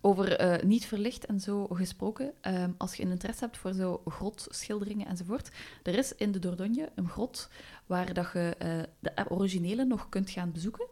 Over 0.00 0.60
niet 0.66 0.86
verlicht 0.86 1.26
en 1.26 1.40
zo 1.40 1.66
gesproken, 1.66 2.32
ehm, 2.40 2.70
als 2.76 2.94
je 2.94 3.02
een 3.04 3.10
interesse 3.10 3.44
hebt 3.44 3.56
voor 3.58 3.72
zo 3.72 4.02
grotschilderingen 4.06 5.06
enzovoort, 5.06 5.50
er 5.82 5.98
is 5.98 6.14
in 6.14 6.32
de 6.32 6.38
Dordogne 6.38 6.88
een 6.94 7.08
grot 7.08 7.50
waar 7.86 8.14
dat 8.14 8.30
je 8.32 8.56
de 8.98 9.12
originele 9.28 9.84
nog 9.84 10.08
kunt 10.08 10.30
gaan 10.30 10.52
bezoeken. 10.52 10.86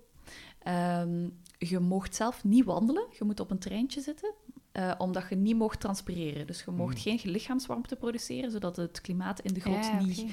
Ehm, 0.59 1.29
je 1.69 1.79
moogt 1.81 2.15
zelf 2.15 2.45
niet 2.45 2.65
wandelen, 2.65 3.07
je 3.19 3.25
moet 3.25 3.41
op 3.41 3.51
een 3.51 3.59
treintje 3.59 4.01
zitten, 4.01 4.33
eh, 4.73 4.93
omdat 4.99 5.25
je 5.29 5.37
niet 5.37 5.57
moogt 5.57 5.81
transpireren. 5.81 6.47
Dus 6.47 6.63
je 6.65 6.71
moogt 6.71 6.95
Mm. 6.95 7.01
geen 7.19 7.31
lichaamswarmte 7.31 7.97
produceren, 7.97 8.51
zodat 8.51 8.77
het 8.77 9.01
klimaat 9.01 9.41
in 9.41 9.55
de 9.55 9.61
grot 9.61 9.85
Ja, 9.87 10.03
niet, 10.03 10.25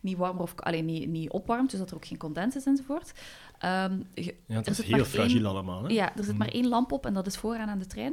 niet 0.00 0.16
warmer 0.16 0.42
of 0.42 0.54
alleen 0.56 0.84
niet, 0.84 1.08
niet 1.08 1.30
opwarmt, 1.30 1.70
dus 1.70 1.78
dat 1.78 1.90
er 1.90 1.96
ook 1.96 2.06
geen 2.06 2.18
condens 2.18 2.56
is 2.56 2.64
enzovoort. 2.66 3.12
Ehm, 3.58 4.00
je- 4.14 4.34
ja, 4.46 4.56
het 4.56 4.66
is 4.68 4.82
heel 4.82 5.04
fragiel 5.04 5.36
één- 5.36 5.46
allemaal. 5.46 5.82
Hè? 5.82 5.88
ja, 5.92 6.16
er 6.16 6.24
zit 6.24 6.32
Mm. 6.32 6.38
maar 6.38 6.48
één 6.48 6.68
lamp 6.68 6.92
op 6.92 7.06
en 7.06 7.14
dat 7.14 7.26
is 7.26 7.36
vooraan 7.36 7.68
aan 7.68 7.78
de 7.78 7.86
trein. 7.86 8.12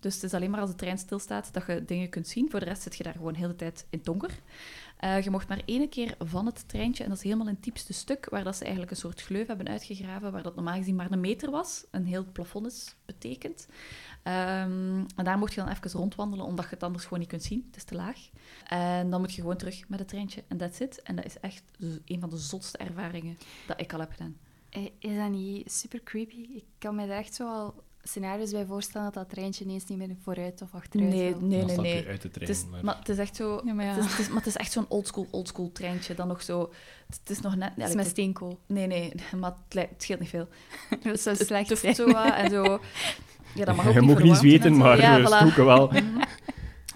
Dus 0.00 0.14
het 0.14 0.22
is 0.22 0.34
alleen 0.34 0.50
maar 0.50 0.60
als 0.60 0.70
de 0.70 0.76
trein 0.76 0.98
stilstaat 0.98 1.52
dat 1.52 1.66
je 1.66 1.84
dingen 1.84 2.08
kunt 2.08 2.28
zien. 2.28 2.50
Voor 2.50 2.60
de 2.60 2.66
rest 2.66 2.82
zit 2.82 2.96
je 2.96 3.02
daar 3.02 3.12
gewoon 3.12 3.34
heel 3.34 3.48
de 3.48 3.56
tijd 3.56 3.80
in 3.90 3.98
het 3.98 4.04
donker. 4.06 4.38
Eh, 5.00 5.22
je 5.22 5.30
mocht 5.30 5.48
maar 5.48 5.62
één 5.64 5.88
keer 5.88 6.14
van 6.18 6.46
het 6.46 6.68
treintje, 6.68 7.02
en 7.02 7.08
dat 7.08 7.18
is 7.18 7.24
helemaal 7.24 7.46
in 7.48 7.54
het 7.54 7.62
diepste 7.62 7.92
stuk, 7.92 8.28
waar 8.28 8.44
dat 8.44 8.56
ze 8.56 8.62
eigenlijk 8.62 8.90
een 8.92 8.96
soort 8.96 9.20
gleuf 9.22 9.46
hebben 9.46 9.68
uitgegraven, 9.68 10.32
waar 10.32 10.42
dat 10.42 10.54
normaal 10.54 10.76
gezien 10.76 10.94
maar 10.94 11.10
een 11.10 11.20
meter 11.20 11.50
was. 11.50 11.84
Een 11.90 12.06
heel 12.06 12.24
plafond 12.32 12.66
is 12.66 12.94
betekend. 13.04 13.68
Ehm, 14.22 15.04
en 15.16 15.24
daar 15.24 15.38
mocht 15.38 15.54
je 15.54 15.60
dan 15.60 15.68
even 15.70 15.90
rondwandelen, 15.90 16.44
omdat 16.44 16.64
je 16.64 16.70
het 16.70 16.82
anders 16.82 17.04
gewoon 17.04 17.18
niet 17.18 17.28
kunt 17.28 17.42
zien. 17.42 17.62
Het 17.66 17.76
is 17.76 17.84
te 17.84 17.94
laag. 17.94 18.28
En 18.66 19.10
dan 19.10 19.20
moet 19.20 19.34
je 19.34 19.40
gewoon 19.40 19.56
terug 19.56 19.88
met 19.88 19.98
het 19.98 20.08
treintje 20.08 20.44
en 20.48 20.56
that's 20.56 20.80
it. 20.80 21.02
En 21.02 21.16
dat 21.16 21.24
is 21.24 21.40
echt 21.40 21.62
een 22.04 22.20
van 22.20 22.30
de 22.30 22.38
zotste 22.38 22.78
ervaringen 22.78 23.38
dat 23.66 23.80
ik 23.80 23.92
al 23.92 24.00
heb 24.00 24.10
gedaan. 24.10 24.36
Eh, 24.70 24.82
Is 24.98 25.16
dat 25.16 25.30
niet 25.30 25.72
super 25.72 26.02
creepy? 26.02 26.48
Ik 26.54 26.64
kan 26.78 26.94
me 26.94 27.06
daar 27.06 27.18
echt 27.18 27.34
zo 27.34 27.48
al 27.48 27.82
scenario's 28.02 28.50
bij 28.50 28.64
voorstellen 28.66 29.06
dat 29.12 29.14
dat 29.14 29.28
treintje 29.30 29.64
ineens 29.64 29.84
niet 29.86 29.98
meer 29.98 30.16
vooruit 30.22 30.62
of 30.62 30.74
achteruit 30.74 31.10
Nee, 31.10 31.30
wil. 31.34 31.40
nee, 31.48 31.58
Dan 31.64 31.66
nee, 31.82 31.94
nee. 31.94 32.06
uit 32.06 32.22
de 32.22 32.30
trein. 32.30 32.48
Het 32.50 32.58
is, 32.58 32.66
maar- 32.70 32.84
maar 32.84 32.98
het 32.98 33.08
is 33.08 33.18
echt 33.18 33.36
zo... 33.36 33.60
Ja, 33.64 33.72
maar 33.72 33.84
ja. 33.84 33.94
Het 33.94 34.04
is, 34.04 34.10
het 34.10 34.18
is- 34.20 34.28
maar 34.28 34.36
het 34.36 34.46
is 34.46 34.56
echt 34.56 34.72
zo'n 34.72 34.86
oldschool, 34.88 35.26
oldschool 35.30 35.72
treintje. 35.72 36.14
Dan 36.14 36.28
nog 36.28 36.42
zo... 36.42 36.60
Het, 37.06 37.18
het 37.20 37.30
is 37.30 37.40
nog 37.40 37.56
net... 37.56 37.72
Is 37.76 37.84
met 37.88 37.96
het- 37.96 38.06
steenkool. 38.06 38.58
nee, 38.66 38.86
nee, 38.86 39.12
maar 39.40 39.52
het, 39.68 39.78
het 39.90 40.02
scheelt 40.02 40.20
niet 40.20 40.28
veel. 40.28 40.48
Zou 41.02 41.36
Het 41.36 41.46
slecht 41.46 41.68
tuft 41.68 41.80
zijn. 41.80 41.94
zo 41.94 42.12
wat 42.12 42.34
en 42.34 42.50
zo... 42.50 42.80
Ja, 43.54 43.64
dat 43.64 43.76
mag 43.76 43.86
ook 43.86 43.92
je 43.94 44.00
niet 44.00 44.08
mag 44.08 44.18
voor 44.18 44.26
niet 44.26 44.32
warmte 44.38 44.56
en 44.56 44.60
zweten, 44.60 44.74
zo. 44.74 44.80
maar 44.80 44.98
ja, 44.98 45.18
eh, 45.18 45.52
voilà. 45.52 45.54
wel. 45.56 45.90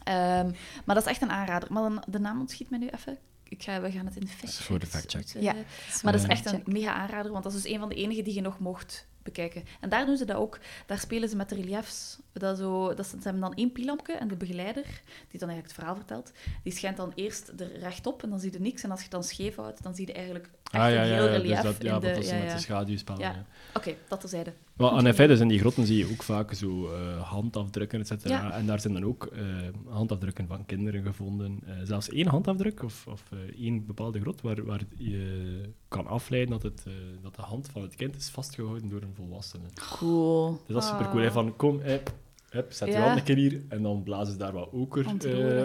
Ehm, 0.05 0.51
maar 0.85 0.95
dat 0.95 1.05
is 1.05 1.11
echt 1.11 1.23
een 1.23 1.31
aanrader. 1.31 1.73
Maar 1.73 1.91
de, 1.91 2.01
de 2.07 2.19
naam 2.19 2.41
ontschiet 2.41 2.71
me 2.71 2.79
nu 2.79 2.87
even. 2.89 3.19
Ik 3.49 3.63
ga, 3.63 3.81
we 3.81 3.91
gaan 3.91 4.05
het 4.07 4.15
in 4.17 4.21
de 4.21 4.27
fact 4.27 4.43
is 4.43 4.59
voor 4.59 4.79
de 4.79 4.87
fact-check. 4.87 5.29
check. 5.29 5.43
Ja. 5.43 5.55
Maar 6.03 6.13
dat 6.13 6.23
is 6.23 6.29
echt 6.29 6.47
een 6.53 6.63
mega 6.65 6.93
aanrader, 6.95 7.33
want 7.33 7.45
dat 7.45 7.53
is 7.55 7.63
dus 7.63 7.73
een 7.73 7.79
van 7.79 7.89
de 7.89 7.95
enige 7.95 8.23
die 8.23 8.35
je 8.35 8.41
nog 8.41 8.59
mocht 8.59 9.07
bekijken. 9.25 9.65
En 9.81 9.89
daar 9.89 10.07
doen 10.07 10.17
ze 10.17 10.25
dat 10.25 10.37
ook. 10.37 10.59
Daar 10.87 10.99
spelen 10.99 11.29
ze 11.29 11.37
met 11.37 11.49
de 11.49 11.55
reliefs. 11.55 12.19
Dat 12.33 12.59
zo, 12.59 12.95
dat 12.95 13.07
ze, 13.07 13.17
ze 13.17 13.23
hebben 13.23 13.43
dan 13.43 13.55
één 13.55 13.73
pilampje 13.73 14.13
en 14.13 14.29
de 14.29 14.37
begeleider, 14.37 14.85
die 15.29 15.41
dan 15.41 15.49
eigenlijk 15.49 15.67
het 15.67 15.73
verhaal 15.73 15.95
vertelt, 15.95 16.33
die 16.63 16.73
schijnt 16.73 16.97
dan 16.97 17.13
eerst 17.15 17.49
er 17.49 17.79
rechtop 17.79 18.23
en 18.23 18.31
dan 18.31 18.41
zie 18.41 18.53
je 18.53 18.61
niks. 18.61 18.83
En 18.83 18.91
als 18.91 18.99
je 18.99 19.05
het 19.05 19.15
dan 19.15 19.25
scheef 19.25 19.57
houdt, 19.57 19.83
dan 19.83 19.95
zie 19.95 20.07
je 20.07 20.13
eigenlijk 20.13 20.49
echt 20.71 20.83
Ah 20.83 20.91
ja, 20.91 21.03
een 21.03 21.09
ja, 21.09 21.15
heel 21.15 21.25
ja, 21.25 21.31
relief 21.31 21.61
dus 21.61 21.63
dat, 21.63 21.83
ja, 21.83 21.95
in 21.95 22.01
de... 22.01 22.07
dat 22.07 22.17
is 22.17 22.33
met 22.33 22.51
de 22.51 22.59
schaduwspel. 22.59 23.19
Ja. 23.19 23.45
Oké, 23.75 23.95
dat 24.09 24.21
terzijde. 24.21 24.53
Maar 24.77 24.93
en 25.05 25.41
in 25.41 25.49
die 25.49 25.59
grotten 25.59 25.87
zie 25.87 25.99
je 25.99 26.11
ook 26.13 26.23
vaak 26.23 26.53
zo 26.55 26.89
eh, 26.93 27.23
handafdrukken, 27.23 28.01
et 28.01 28.07
cetera. 28.07 28.35
Ja. 28.43 28.53
En 28.53 28.67
daar 28.67 28.81
zijn 28.81 28.93
dan 28.93 29.05
ook 29.05 29.25
eh, 29.27 29.43
handafdrukken 29.87 30.47
van 30.47 30.67
kinderen 30.67 31.03
gevonden. 31.03 31.61
Eh, 31.67 31.75
zelfs 31.83 32.09
één 32.09 32.27
handafdruk 32.27 32.83
of, 32.83 33.07
of 33.07 33.23
één 33.57 33.87
bepaalde 33.87 34.21
grot 34.21 34.41
waar, 34.41 34.65
waar 34.65 34.81
je 34.97 35.61
kan 35.89 36.07
afleiden 36.07 36.51
dat, 36.51 36.63
het, 36.63 36.85
dat 37.23 37.35
de 37.35 37.43
hand 37.43 37.69
van 37.73 37.83
het 37.83 37.95
kind 37.95 38.17
is 38.17 38.29
vastgehouden 38.29 38.89
door 38.89 39.03
een 39.03 39.15
volwassene. 39.15 39.65
Cool. 39.91 40.61
Dus 40.67 40.75
dat 40.75 40.83
is 40.83 40.89
super 40.89 41.09
cool. 41.09 41.23
hè, 41.23 41.31
Van 41.33 41.57
kom, 41.57 41.81
hup, 41.81 42.13
hup, 42.49 42.73
zet 42.73 42.89
je 42.89 42.95
Ja. 42.95 43.01
hand 43.01 43.19
een 43.19 43.25
keer 43.25 43.37
hier 43.37 43.63
en 43.69 43.83
dan 43.83 44.03
blazen 44.03 44.33
ze 44.33 44.39
daar 44.39 44.53
wat 44.53 44.69
oker 44.73 45.05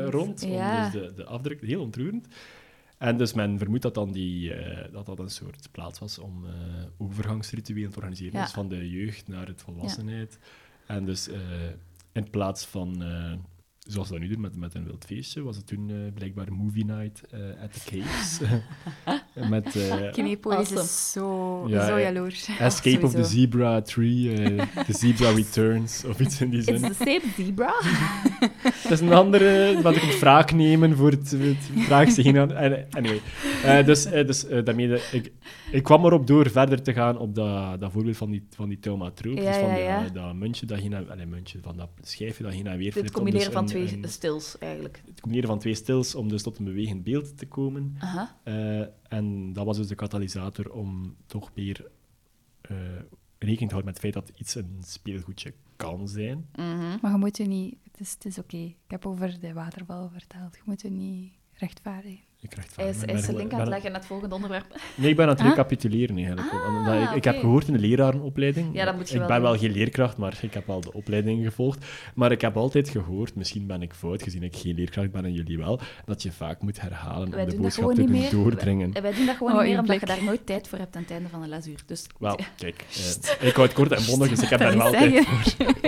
rond. 0.10 0.46
Ja. 0.46 0.90
dus 0.90 1.02
de, 1.02 1.14
de 1.16 1.26
afdruk, 1.26 1.62
heel 1.62 1.82
ontroerend. 1.82 2.28
En 3.00 3.18
dus 3.18 3.34
men 3.34 3.58
vermoedt 3.58 3.84
dat 3.84 3.94
dan 3.94 4.12
die, 4.12 4.54
eh, 4.54 4.92
dat, 4.92 5.06
dat 5.06 5.20
een 5.20 5.30
soort 5.30 5.68
plaats 5.72 6.00
was 6.00 6.20
om 6.20 6.46
eh 6.46 6.52
overgangsrituelen 6.98 7.92
te 7.92 7.98
organiseren. 7.98 8.34
Ja. 8.34 8.44
Dus 8.44 8.54
van 8.54 8.70
de 8.70 8.90
jeugd 8.90 9.28
naar 9.28 9.48
het 9.48 9.62
volwassenheid. 9.62 10.40
En 10.86 11.06
dus 11.06 11.28
eh, 11.28 11.40
in 12.12 12.30
plaats 12.30 12.66
van, 12.66 13.04
zoals 13.90 14.08
we 14.10 14.14
dat 14.14 14.24
nu 14.24 14.30
doen 14.34 14.42
met, 14.42 14.56
met 14.56 14.74
een 14.76 14.84
wild 14.84 15.06
feestje, 15.06 15.42
was 15.42 15.56
het 15.56 15.68
toen 15.68 15.90
eh, 15.90 15.96
blijkbaar 16.14 16.54
movie 16.54 16.86
night 16.86 17.22
eh, 17.32 17.40
at 17.64 17.74
the 17.74 17.80
Caves. 17.86 18.40
met 19.50 19.76
eh, 19.76 20.12
Kinepolis 20.12 20.58
Awesome. 20.58 20.82
is 20.82 21.12
zo, 21.12 21.66
Ja, 21.70 21.88
zo 21.88 22.00
jaloers. 22.00 22.48
Escape 22.60 23.06
of 23.06 23.14
the. 23.14 23.24
Zebra 23.24 23.82
Tree, 23.82 24.34
eh, 24.34 24.68
The 24.86 24.94
Zebra 24.94 25.32
Returns, 25.42 26.04
of 26.06 26.20
iets 26.20 26.42
in 26.42 26.50
die 26.50 26.62
zin. 26.62 26.74
It's 26.76 26.88
the 26.98 27.04
same 27.04 27.22
zebra. 27.38 27.74
Dat 28.84 28.92
is 28.92 29.00
een 29.00 29.14
andere, 29.14 29.82
wat 29.82 29.96
ik 29.96 30.02
een 30.04 30.12
vraag 30.12 30.52
nemen 30.54 30.96
voor 30.96 31.12
het, 31.12 31.32
het 31.32 31.70
vraag 31.86 32.08
Anyway, 32.90 33.22
Eh, 33.64 33.86
dus, 33.86 34.04
dus 34.04 34.46
daarmee, 34.64 34.88
de- 34.88 35.08
ik, 35.12 35.32
ik 35.72 35.84
kwam 35.84 36.06
erop 36.06 36.28
door 36.28 36.50
verder 36.50 36.82
te 36.84 36.94
gaan 36.94 37.18
op 37.18 37.36
dat, 37.36 37.80
dat 37.80 37.92
voorbeeld 37.92 38.18
van 38.18 38.30
die, 38.32 38.44
van 38.50 38.70
die. 38.70 38.80
Ja, 39.36 39.52
dus 39.52 39.58
van 39.58 39.78
ja, 39.80 40.10
dat 40.10 40.36
muntje 40.36 40.66
dat 40.66 40.80
en, 40.80 41.10
allee, 41.10 41.26
muntje, 41.26 41.60
van 41.62 41.78
dat 41.78 41.90
schijfje 42.02 42.44
dat 42.44 42.54
heen 42.54 42.68
en 42.68 42.78
weer 42.78 42.86
Het 42.86 42.94
flipt. 42.94 43.08
om 43.10 43.14
combineren 43.16 43.46
dus 43.46 43.54
van 43.56 43.64
een- 43.64 43.70
twee 43.70 44.04
een- 44.04 44.10
stils, 44.10 44.58
eigenlijk. 44.58 45.02
het 45.06 45.20
combineren 45.22 45.50
van 45.50 45.60
twee 45.60 45.74
stils 45.76 46.16
om 46.16 46.28
dus 46.30 46.44
tot 46.44 46.58
een 46.58 46.66
bewegend 46.66 47.04
beeld 47.04 47.38
te 47.38 47.46
komen. 47.48 47.96
Aha. 48.00 48.38
Eh, 48.44 48.80
en 49.08 49.54
dat 49.54 49.66
was 49.66 49.78
dus 49.78 49.88
de 49.88 49.96
katalysator 49.96 50.72
om 50.72 51.16
toch 51.26 51.52
meer 51.56 51.86
eh, 52.62 52.78
rekening 53.38 53.70
te 53.70 53.76
houden 53.76 53.86
met 53.94 53.94
het 53.94 54.00
feit 54.00 54.14
dat 54.14 54.32
iets 54.40 54.56
een 54.56 54.78
speelgoedje 54.84 55.54
kan 55.76 56.08
zijn. 56.08 56.46
Mhm. 56.56 56.98
Maar 57.02 57.12
je 57.12 57.18
moet 57.18 57.38
je 57.38 57.46
niet... 57.46 57.76
Het 57.92 58.00
is, 58.00 58.12
het 58.14 58.26
is 58.26 58.38
oké. 58.40 58.58
Ik 58.58 58.76
heb 58.88 59.06
over 59.06 59.40
de 59.40 59.54
waterbal 59.54 60.10
verteld. 60.10 60.56
Je 60.56 60.62
moet 60.66 60.82
je 60.82 60.90
niet 60.90 61.32
rechtvaardigen. 61.54 62.28
Ik 62.42 62.50
krijg 62.50 62.68
het 62.68 62.76
Hij 62.76 62.90
is, 62.90 63.22
is 63.22 63.28
een 63.28 63.36
link 63.36 63.54
aan 63.54 63.60
het 63.60 63.70
leggen 63.70 63.92
naar 63.92 64.00
het 64.00 64.10
volgende 64.10 64.36
onderwerp. 64.36 64.66
Nee, 64.96 65.10
ik 65.10 65.16
ben 65.16 65.26
aan 65.26 65.32
het 65.32 65.42
Ah? 65.42 65.48
recapituleren 65.48 66.16
eigenlijk. 66.18 66.52
Ah, 66.52 66.78
Omdat 66.78 66.94
ik, 67.10 67.10
ik 67.16 67.24
heb 67.24 67.40
gehoord 67.40 67.68
in 67.68 67.74
de 67.74 67.80
lerarenopleiding. 67.80 68.70
Ja, 68.74 68.86
dat 68.86 68.96
moet 68.96 69.08
je 69.10 69.14
ik 69.14 69.20
wel 69.20 69.28
ben 69.28 69.38
doen. 69.42 69.46
wel 69.50 69.58
geen 69.60 69.72
leerkracht, 69.72 70.18
maar 70.18 70.38
ik 70.42 70.54
heb 70.54 70.68
wel 70.68 70.82
de 70.82 70.94
opleiding 70.94 71.44
gevolgd. 71.46 71.86
Maar 72.16 72.32
ik 72.32 72.42
heb 72.42 72.58
altijd 72.58 72.90
gehoord, 72.90 73.36
misschien 73.36 73.68
ben 73.68 73.82
ik 73.82 73.94
fout, 73.94 74.24
gezien 74.24 74.44
ik 74.44 74.56
geen 74.56 74.76
leerkracht 74.76 75.12
ben 75.12 75.26
en 75.26 75.34
jullie 75.34 75.58
wel, 75.58 75.80
dat 76.06 76.22
je 76.24 76.32
vaak 76.32 76.62
moet 76.62 76.82
herhalen 76.82 77.30
Wij 77.30 77.44
om 77.44 77.50
de 77.50 77.56
doen 77.56 77.62
dat 77.62 77.62
boodschap 77.62 77.84
gewoon 77.84 77.96
te 77.96 78.02
niet 78.02 78.12
doen 78.12 78.20
meer. 78.22 78.32
doordringen. 78.52 78.94
En 78.94 79.02
wij 79.02 79.14
doen 79.14 79.26
dat 79.26 79.36
gewoon 79.36 79.54
Oh, 79.54 79.60
niet 79.60 79.70
meer, 79.70 79.80
omdat 79.80 80.00
je 80.00 80.06
daar 80.06 80.24
nooit 80.24 80.46
tijd 80.46 80.68
voor 80.68 80.78
hebt 80.78 80.96
aan 80.96 81.02
het 81.02 81.12
einde 81.12 81.30
van 81.30 81.42
een 81.44 81.50
lesuur. 81.50 81.80
Dus 81.86 82.06
Wel, 82.20 82.40
kijk, 82.58 82.86
eh, 83.40 83.48
ik 83.48 83.54
hou 83.56 83.68
het 83.68 83.76
kort 83.76 83.92
en 83.92 84.06
bondig, 84.06 84.30
dus 84.30 84.42
ik 84.42 84.50
heb 84.50 84.60
daar 84.60 84.78
wel 84.78 84.92
tijd 84.92 85.26
voor. 85.26 85.68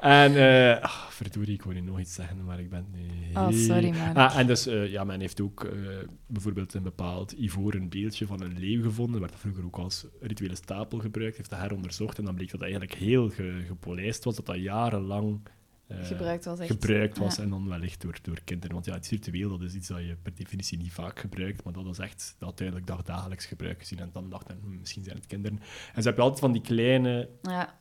En, 0.00 0.36
eh 0.36 0.82
ah, 0.82 0.90
verdorie, 1.08 1.54
ik 1.54 1.62
wou 1.62 1.74
nu 1.74 1.80
nog 1.80 2.00
iets 2.00 2.14
zeggen, 2.14 2.44
maar 2.44 2.60
ik 2.60 2.70
ben 2.70 2.86
nu... 2.92 3.00
Oh, 3.34 3.50
sorry, 3.52 3.90
man. 3.90 4.14
Ah, 4.14 4.38
en 4.38 4.46
dus, 4.46 4.66
eh, 4.66 4.90
ja, 4.90 5.04
men 5.04 5.20
heeft 5.20 5.35
ook 5.40 5.64
eh, 5.64 5.98
bijvoorbeeld 6.26 6.74
een 6.74 6.82
bepaald 6.82 7.32
ivoren 7.32 7.88
beeldje 7.88 8.26
van 8.26 8.40
een 8.42 8.58
leeuw 8.58 8.82
gevonden, 8.82 9.20
werd 9.20 9.34
vroeger 9.36 9.64
ook 9.64 9.76
als 9.78 10.06
rituele 10.20 10.54
stapel 10.54 10.98
gebruikt, 10.98 11.36
heeft 11.36 11.50
dat 11.50 11.58
heronderzocht 11.58 12.18
en 12.18 12.24
dan 12.24 12.34
bleek 12.34 12.50
dat 12.50 12.60
het 12.60 12.70
eigenlijk 12.70 13.00
heel 13.00 13.30
ge- 13.30 13.62
gepolijst 13.66 14.24
was, 14.24 14.36
dat 14.36 14.46
dat 14.46 14.56
jarenlang 14.56 15.40
eh, 15.86 16.04
gebruikt 16.04 16.44
was 16.44 16.58
echt. 16.58 16.70
gebruikt 16.70 17.18
was 17.18 17.36
Ja. 17.36 17.42
en 17.42 17.50
dan 17.50 17.68
wellicht 17.68 18.00
door, 18.00 18.18
door 18.22 18.40
kinderen. 18.44 18.74
Want 18.74 18.86
ja, 18.86 18.94
het 18.94 19.08
ritueel, 19.08 19.48
dat 19.48 19.62
is 19.62 19.74
iets 19.74 19.88
dat 19.88 19.98
je 19.98 20.16
per 20.22 20.34
definitie 20.34 20.78
niet 20.78 20.92
vaak 20.92 21.18
gebruikt, 21.18 21.64
maar 21.64 21.72
dat 21.72 21.84
was 21.84 21.98
echt 21.98 22.34
dat 22.38 22.56
duidelijk 22.58 22.86
dag- 22.86 23.02
dagelijks 23.02 23.46
gebruik 23.46 23.78
gezien. 23.78 23.98
En 23.98 24.10
dan 24.12 24.30
dachten 24.30 24.58
hm, 24.62 24.78
misschien 24.78 25.04
zijn 25.04 25.16
het 25.16 25.26
kinderen. 25.26 25.58
En 25.94 26.02
ze 26.02 26.08
hebben 26.08 26.22
altijd 26.24 26.40
van 26.40 26.52
die 26.52 26.62
kleine, 26.62 27.28
Ja, 27.42 27.78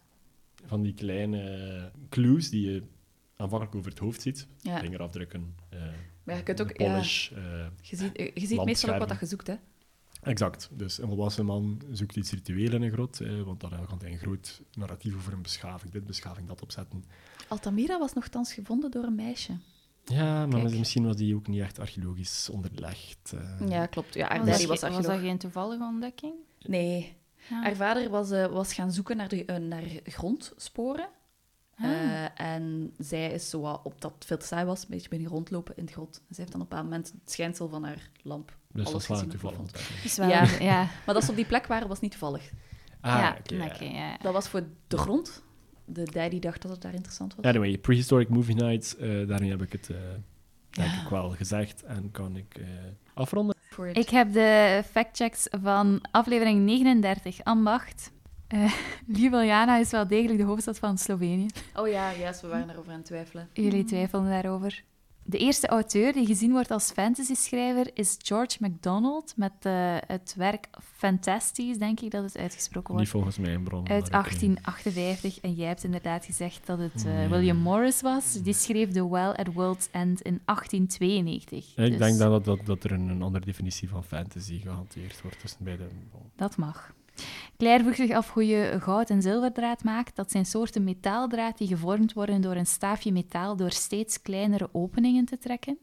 van 0.65 0.81
die 0.81 0.93
kleine 0.93 1.91
clues 2.09 2.49
die 2.49 2.71
je 2.71 2.83
aanvankelijk 3.37 3.75
over 3.77 3.89
het 3.89 3.99
hoofd 3.99 4.21
ziet. 4.21 4.47
ja. 4.61 4.79
Vingerafdrukken, 4.79 5.55
eh, 5.69 5.79
Maar 6.25 6.35
je 6.35 6.43
kunt 6.43 6.61
ook... 6.61 6.79
Ja, 6.79 6.95
eh, 6.95 7.01
je 7.81 7.95
ziet, 7.95 8.31
je 8.33 8.47
ziet 8.47 8.63
meestal 8.65 8.93
ook 8.93 8.99
wat 8.99 9.09
dat 9.09 9.19
je 9.19 9.25
zoekt, 9.25 9.47
hè. 9.47 9.55
Exact. 10.21 10.69
Dus 10.71 10.97
een 10.97 11.07
volwassen 11.07 11.45
man 11.45 11.81
zoekt 11.91 12.15
iets 12.15 12.31
ritueel 12.31 12.73
in 12.73 12.81
een 12.81 12.91
grot, 12.91 13.21
eh, 13.21 13.41
want 13.41 13.59
dan 13.61 13.69
kan 13.69 13.99
hij 14.01 14.11
een 14.11 14.17
groot 14.17 14.61
narratief 14.73 15.15
over 15.15 15.33
een 15.33 15.41
beschaving, 15.41 15.91
dit 15.91 16.05
beschaving, 16.05 16.47
dat 16.47 16.61
opzetten. 16.61 17.03
Altamira 17.47 17.99
was 17.99 18.13
nogthans 18.13 18.53
gevonden 18.53 18.91
door 18.91 19.03
een 19.03 19.15
meisje. 19.15 19.57
Ja, 20.05 20.45
maar 20.45 20.61
Kijk. 20.61 20.77
misschien 20.77 21.05
was 21.05 21.15
die 21.15 21.35
ook 21.35 21.47
niet 21.47 21.61
echt 21.61 21.79
archeologisch 21.79 22.49
onderlegd. 22.49 23.33
eh. 23.33 23.69
Ja, 23.69 23.85
klopt. 23.85 24.13
Ja, 24.13 24.27
haar 24.27 24.45
Was, 24.45 24.65
was 24.65 24.79
dat 25.05 25.19
geen 25.19 25.37
toevallige 25.37 25.83
ontdekking? 25.83 26.33
Nee. 26.59 27.15
Ja. 27.49 27.61
Haar 27.61 27.75
vader 27.75 28.09
was, 28.09 28.31
eh, 28.31 28.45
was 28.45 28.73
gaan 28.73 28.91
zoeken 28.91 29.17
naar, 29.17 29.27
de, 29.29 29.43
naar 29.69 29.83
grondsporen. 30.03 31.09
Ah. 31.77 31.85
Eh, 31.91 32.25
en 32.35 32.93
zij 32.97 33.31
is 33.31 33.49
zo 33.49 33.61
wat, 33.61 33.79
op 33.83 34.01
dat 34.01 34.11
het 34.13 34.25
veel 34.25 34.37
te 34.37 34.45
saai 34.45 34.65
was, 34.65 34.81
een 34.81 34.87
beetje 34.89 35.09
binnen 35.09 35.29
rondlopen 35.29 35.77
in 35.77 35.85
de 35.85 35.91
grot. 35.91 36.15
En 36.17 36.35
zij 36.35 36.43
heeft 36.43 36.51
dan 36.51 36.61
op 36.61 36.71
een 36.71 36.77
bepaald 36.77 36.83
moment 36.91 37.11
het 37.21 37.31
schijnsel 37.31 37.69
van 37.69 37.83
haar 37.83 38.09
lamp. 38.21 38.57
dus 38.73 38.83
dat 38.91 39.09
alles 39.09 39.23
toevallig. 39.29 40.03
Is 40.03 40.17
wel, 40.17 40.27
Ja. 40.29 40.43
ja. 40.59 40.87
Maar 41.05 41.15
dat 41.15 41.23
ze 41.23 41.29
op 41.29 41.35
die 41.35 41.45
plek 41.45 41.65
waren, 41.67 41.87
was 41.87 41.99
niet 41.99 42.11
toevallig. 42.11 42.51
Ah, 43.01 43.35
ja. 43.79 44.17
Dat 44.21 44.33
was 44.33 44.47
voor 44.47 44.63
de 44.87 44.97
grond. 44.97 45.43
De 45.85 46.03
daddy 46.03 46.39
dacht 46.39 46.61
dat 46.61 46.71
het 46.71 46.81
daar 46.81 46.93
interessant 46.93 47.35
was. 47.35 47.45
Anyway, 47.45 47.77
Prehistoric 47.77 48.29
Movie 48.29 48.55
Nights, 48.55 48.97
eh 48.97 49.27
daarmee 49.27 49.49
heb 49.49 49.61
ik 49.61 49.71
het 49.71 49.89
eh, 49.89 49.95
denk 50.69 50.89
Ja. 50.91 51.01
ik 51.01 51.07
wel 51.09 51.29
gezegd 51.29 51.83
en 51.83 52.11
kan 52.11 52.35
ik 52.37 52.57
eh, 52.57 52.65
afronden. 53.13 53.55
Ik 53.93 54.09
heb 54.09 54.33
de 54.33 54.83
factchecks 54.91 55.47
van 55.61 56.03
aflevering 56.11 56.59
39, 56.65 57.43
Ambacht. 57.43 58.11
Eh 58.47 58.73
Ljubljana 59.17 59.77
is 59.77 59.91
wel 59.91 60.07
degelijk 60.07 60.39
de 60.39 60.45
hoofdstad 60.45 60.79
van 60.79 60.97
Slovenië. 60.97 61.47
Oh 61.75 61.87
ja, 61.87 62.13
juist, 62.13 62.41
we 62.41 62.47
waren 62.47 62.67
daarover 62.67 62.91
aan 62.91 62.97
het 62.97 63.05
twijfelen. 63.05 63.49
Jullie 63.53 63.83
twijfelden 63.83 64.29
daarover. 64.29 64.83
De 65.27 65.37
eerste 65.37 65.67
auteur 65.67 66.13
die 66.13 66.25
gezien 66.25 66.51
wordt 66.51 66.71
als 66.71 66.91
fantasyschrijver 66.91 67.89
is 67.93 68.15
George 68.21 68.57
MacDonald 68.59 69.33
met 69.35 69.51
eh, 69.61 69.95
het 70.07 70.33
werk 70.37 70.67
Fantasties, 70.95 71.77
denk 71.77 71.99
ik 71.99 72.11
dat 72.11 72.23
het 72.23 72.37
uitgesproken 72.37 72.95
Niet 72.95 73.11
wordt, 73.11 73.11
volgens 73.11 73.37
mijn 73.37 73.63
bron. 73.63 73.79
uit 73.89 74.11
maar 74.11 74.19
oké. 74.25 74.29
1858. 74.29 75.39
En 75.39 75.53
jij 75.53 75.67
hebt 75.67 75.83
inderdaad 75.83 76.25
gezegd 76.25 76.65
dat 76.65 76.79
het 76.79 77.05
eh, 77.05 77.13
Nee. 77.13 77.27
William 77.27 77.57
Morris 77.57 78.01
was. 78.01 78.33
Die 78.41 78.53
schreef 78.53 78.91
The 78.91 79.09
Well 79.09 79.29
at 79.31 79.53
World's 79.53 79.87
End 79.91 80.21
in 80.21 80.41
1892. 80.45 81.73
Ik 81.77 81.89
Dus 81.89 81.97
denk 81.97 82.17
dat, 82.17 82.45
dat, 82.45 82.65
dat 82.65 82.83
er 82.83 82.91
een, 82.91 83.07
een 83.09 83.21
andere 83.21 83.45
definitie 83.45 83.89
van 83.89 84.03
fantasy 84.03 84.59
gehanteerd 84.59 85.21
wordt 85.21 85.39
tussen 85.39 85.63
beide. 85.63 85.87
Dat 86.35 86.57
mag. 86.57 86.93
Claire 87.57 87.83
vroeg 87.83 87.95
zich 87.95 88.11
af 88.11 88.31
hoe 88.33 88.45
je 88.47 88.77
goud- 88.79 89.09
en 89.09 89.21
zilverdraad 89.21 89.83
maakt. 89.83 90.15
Dat 90.15 90.31
zijn 90.31 90.45
soorten 90.45 90.83
metaaldraad 90.83 91.57
die 91.57 91.67
gevormd 91.67 92.13
worden 92.13 92.41
door 92.41 92.55
een 92.55 92.65
staafje 92.65 93.11
metaal 93.11 93.55
door 93.55 93.71
steeds 93.71 94.21
kleinere 94.21 94.69
openingen 94.71 95.25
te 95.25 95.37
trekken. 95.37 95.77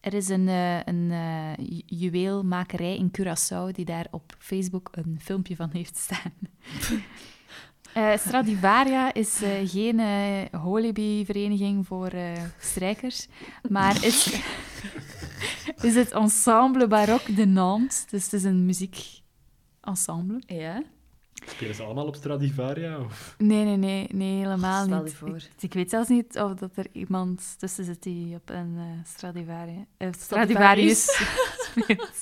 Er 0.00 0.14
is 0.14 0.28
een, 0.28 0.48
eh, 0.48 0.76
een 0.84 1.08
eh, 1.10 1.66
ju- 1.68 1.82
juweelmakerij 1.86 2.96
in 2.96 3.10
Curaçao 3.18 3.72
die 3.72 3.84
daar 3.84 4.06
op 4.10 4.34
Facebook 4.38 4.88
een 4.92 5.18
filmpje 5.22 5.56
van 5.56 5.70
heeft 5.72 5.96
staan. 5.96 6.32
Eh, 7.92 8.16
Stradivaria 8.16 9.14
is 9.14 9.40
geen 9.64 9.98
uh, 9.98 10.60
holibi-vereniging 10.62 11.86
voor 11.86 12.12
strijkers, 12.58 13.26
maar 13.68 14.04
is, 14.04 14.40
is 15.88 15.94
het 15.94 16.10
Ensemble 16.12 16.86
Baroque 16.86 17.34
de 17.34 17.46
Nantes. 17.46 18.06
Dus 18.06 18.24
het 18.24 18.32
is 18.32 18.44
een 18.44 18.66
muziekensemble. 19.90 20.42
Ja. 20.46 20.82
Spelen 21.46 21.74
ze 21.74 21.82
allemaal 21.82 22.06
op 22.06 22.14
Stradivaria? 22.14 23.00
Of? 23.00 23.34
Nee, 23.38 23.64
nee, 23.64 23.76
nee, 23.76 24.06
nee 24.12 24.38
helemaal 24.38 24.84
Stel 24.84 25.02
niet. 25.02 25.10
je 25.10 25.16
voor. 25.16 25.36
Ik, 25.36 25.50
ik 25.60 25.72
weet 25.72 25.90
zelfs 25.90 26.08
niet 26.08 26.38
of 26.38 26.54
dat 26.54 26.76
er 26.76 26.86
iemand 26.92 27.58
tussen 27.58 27.84
zit 27.84 28.02
die 28.02 28.34
op 28.34 28.50
een 28.50 28.74
eh, 28.76 29.04
Stradivari 29.06 29.84
eh, 29.96 30.08
Stradivarius 30.18 31.04
speelt. 31.70 32.20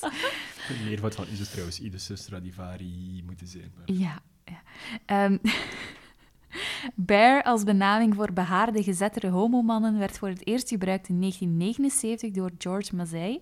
Het 0.57 0.83
meervoud 0.85 1.15
van 1.15 1.27
is 1.27 1.37
dus 1.37 1.49
trouwens 1.49 1.79
Idus 1.79 2.11
Stradivari 2.13 3.23
moeten 3.25 3.47
zijn. 3.47 3.71
Maar... 3.75 3.95
Ja. 3.95 4.21
ja. 4.45 4.61
Ehm, 5.05 5.37
Bear 6.95 7.43
als 7.43 7.63
benaming 7.63 8.15
voor 8.15 8.33
behaarde, 8.33 8.83
gezettere 8.83 9.29
homomannen 9.29 9.99
werd 9.99 10.17
voor 10.17 10.27
het 10.27 10.47
eerst 10.47 10.69
gebruikt 10.69 11.09
in 11.09 11.19
1979 11.19 12.31
door 12.31 12.51
George 12.57 12.95
Mazzei. 12.95 13.41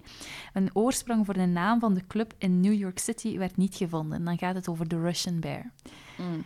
Een 0.53 0.69
oorsprong 0.73 1.25
voor 1.25 1.33
de 1.33 1.45
naam 1.45 1.79
van 1.79 1.93
de 1.93 2.07
club 2.07 2.33
in 2.37 2.59
New 2.59 2.73
York 2.73 2.99
City 2.99 3.37
werd 3.37 3.57
niet 3.57 3.75
gevonden. 3.75 4.25
Dan 4.25 4.37
gaat 4.37 4.55
het 4.55 4.67
over 4.67 4.87
de 4.87 4.99
Russian 4.99 5.39
Bear. 5.39 5.71
Mm. 6.17 6.43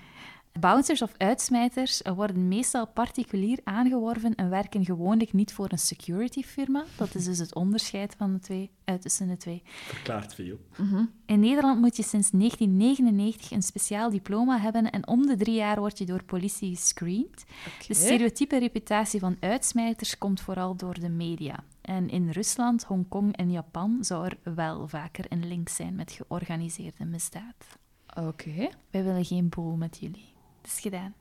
Bouncers 0.60 1.02
of 1.02 1.12
uitsmijters 1.18 2.02
worden 2.16 2.48
meestal 2.48 2.88
particulier 2.88 3.60
aangeworven 3.64 4.36
en 4.36 4.50
werken 4.50 4.86
gewoonlijk 4.86 5.34
niet 5.34 5.54
voor 5.54 5.72
een 5.72 5.80
security 5.80 6.44
firma. 6.44 6.86
Dat 6.98 7.16
is 7.16 7.26
dus 7.26 7.38
het 7.38 7.56
onderscheid 7.56 8.16
van 8.18 8.34
de 8.34 8.40
twee, 8.40 8.72
eh, 8.84 8.96
tussen 8.96 9.28
de 9.28 9.38
twee. 9.38 9.62
Verklaart 9.66 10.34
veel. 10.34 10.60
Mhm. 10.78 11.06
In 11.26 11.40
Nederland 11.40 11.80
moet 11.80 11.96
je 11.96 12.04
sinds 12.04 12.32
1999 12.32 13.52
een 13.52 13.62
speciaal 13.62 14.10
diploma 14.10 14.60
hebben 14.60 14.92
en 14.92 15.08
om 15.08 15.26
de 15.26 15.38
drie 15.38 15.56
jaar 15.56 15.80
word 15.80 15.98
je 15.98 16.06
door 16.06 16.24
politie 16.24 16.76
gescreend. 16.76 17.44
De 17.88 17.94
stereotype 17.94 18.60
reputatie 18.60 19.20
van 19.20 19.38
uitsmijters 19.40 20.18
komt 20.18 20.42
vooral 20.42 20.76
door 20.76 21.00
de 21.00 21.10
media. 21.10 21.64
En 21.82 22.10
in 22.10 22.30
Rusland, 22.30 22.84
Hongkong 22.84 23.36
en 23.36 23.52
Japan 23.52 23.98
zou 24.02 24.26
er 24.26 24.54
wel 24.56 24.88
vaker 24.88 25.26
een 25.30 25.48
link 25.48 25.70
zijn 25.70 25.96
met 25.96 26.12
georganiseerde 26.12 27.06
misdaad. 27.06 27.78
Oké. 28.16 28.70
Wij 28.90 29.04
willen 29.04 29.26
geen 29.26 29.50
boel 29.50 29.76
met 29.76 29.98
jullie. 30.00 30.31
Het 30.62 30.72
is 30.72 30.80
gedaan. 30.80 31.14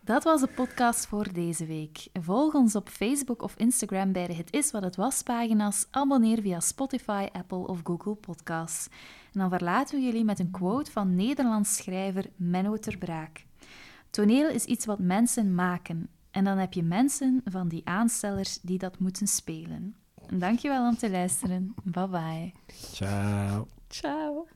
Dat 0.00 0.24
was 0.24 0.40
de 0.40 0.46
podcast 0.46 1.06
voor 1.06 1.32
deze 1.32 1.66
week. 1.66 2.08
Volg 2.12 2.54
ons 2.54 2.74
op 2.74 2.88
Facebook 2.88 3.42
of 3.42 3.54
Instagram 3.56 4.12
bij 4.12 4.26
de 4.26 4.34
Het 4.34 4.52
Is 4.52 4.70
Wat 4.70 4.82
Het 4.82 4.96
Was 4.96 5.22
pagina's. 5.22 5.86
Abonneer 5.90 6.40
via 6.40 6.60
Spotify, 6.60 7.28
Apple 7.32 7.66
of 7.66 7.80
Google 7.84 8.14
Podcasts. 8.14 8.88
En 9.32 9.40
dan 9.40 9.50
verlaten 9.50 9.98
we 9.98 10.04
jullie 10.04 10.24
met 10.24 10.38
een 10.38 10.50
quote 10.50 10.90
van 10.90 11.14
Nederlands 11.14 11.76
schrijver 11.76 12.26
Menno 12.36 12.76
ter 12.76 12.98
Braak. 12.98 13.46
Toneel 14.10 14.48
is 14.48 14.64
iets 14.64 14.86
wat 14.86 14.98
mensen 14.98 15.54
maken. 15.54 16.08
En 16.30 16.44
dan 16.44 16.58
heb 16.58 16.72
je 16.72 16.82
mensen 16.82 17.40
van 17.44 17.68
die 17.68 17.86
aanstellers 17.86 18.60
die 18.60 18.78
dat 18.78 18.98
moeten 18.98 19.26
spelen. 19.26 19.96
En 20.26 20.38
dankjewel 20.38 20.88
om 20.88 20.96
te 20.96 21.10
luisteren. 21.10 21.74
Bye 21.84 22.08
bye. 22.08 22.52
Ciao. 22.92 23.66
Ciao. 23.88 24.46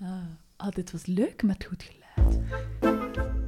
Ah, 0.00 0.24
ah, 0.58 0.70
dit 0.70 0.90
was 0.90 1.06
leuk 1.06 1.42
met 1.42 1.64
goed 1.64 1.82
geluid. 1.82 3.47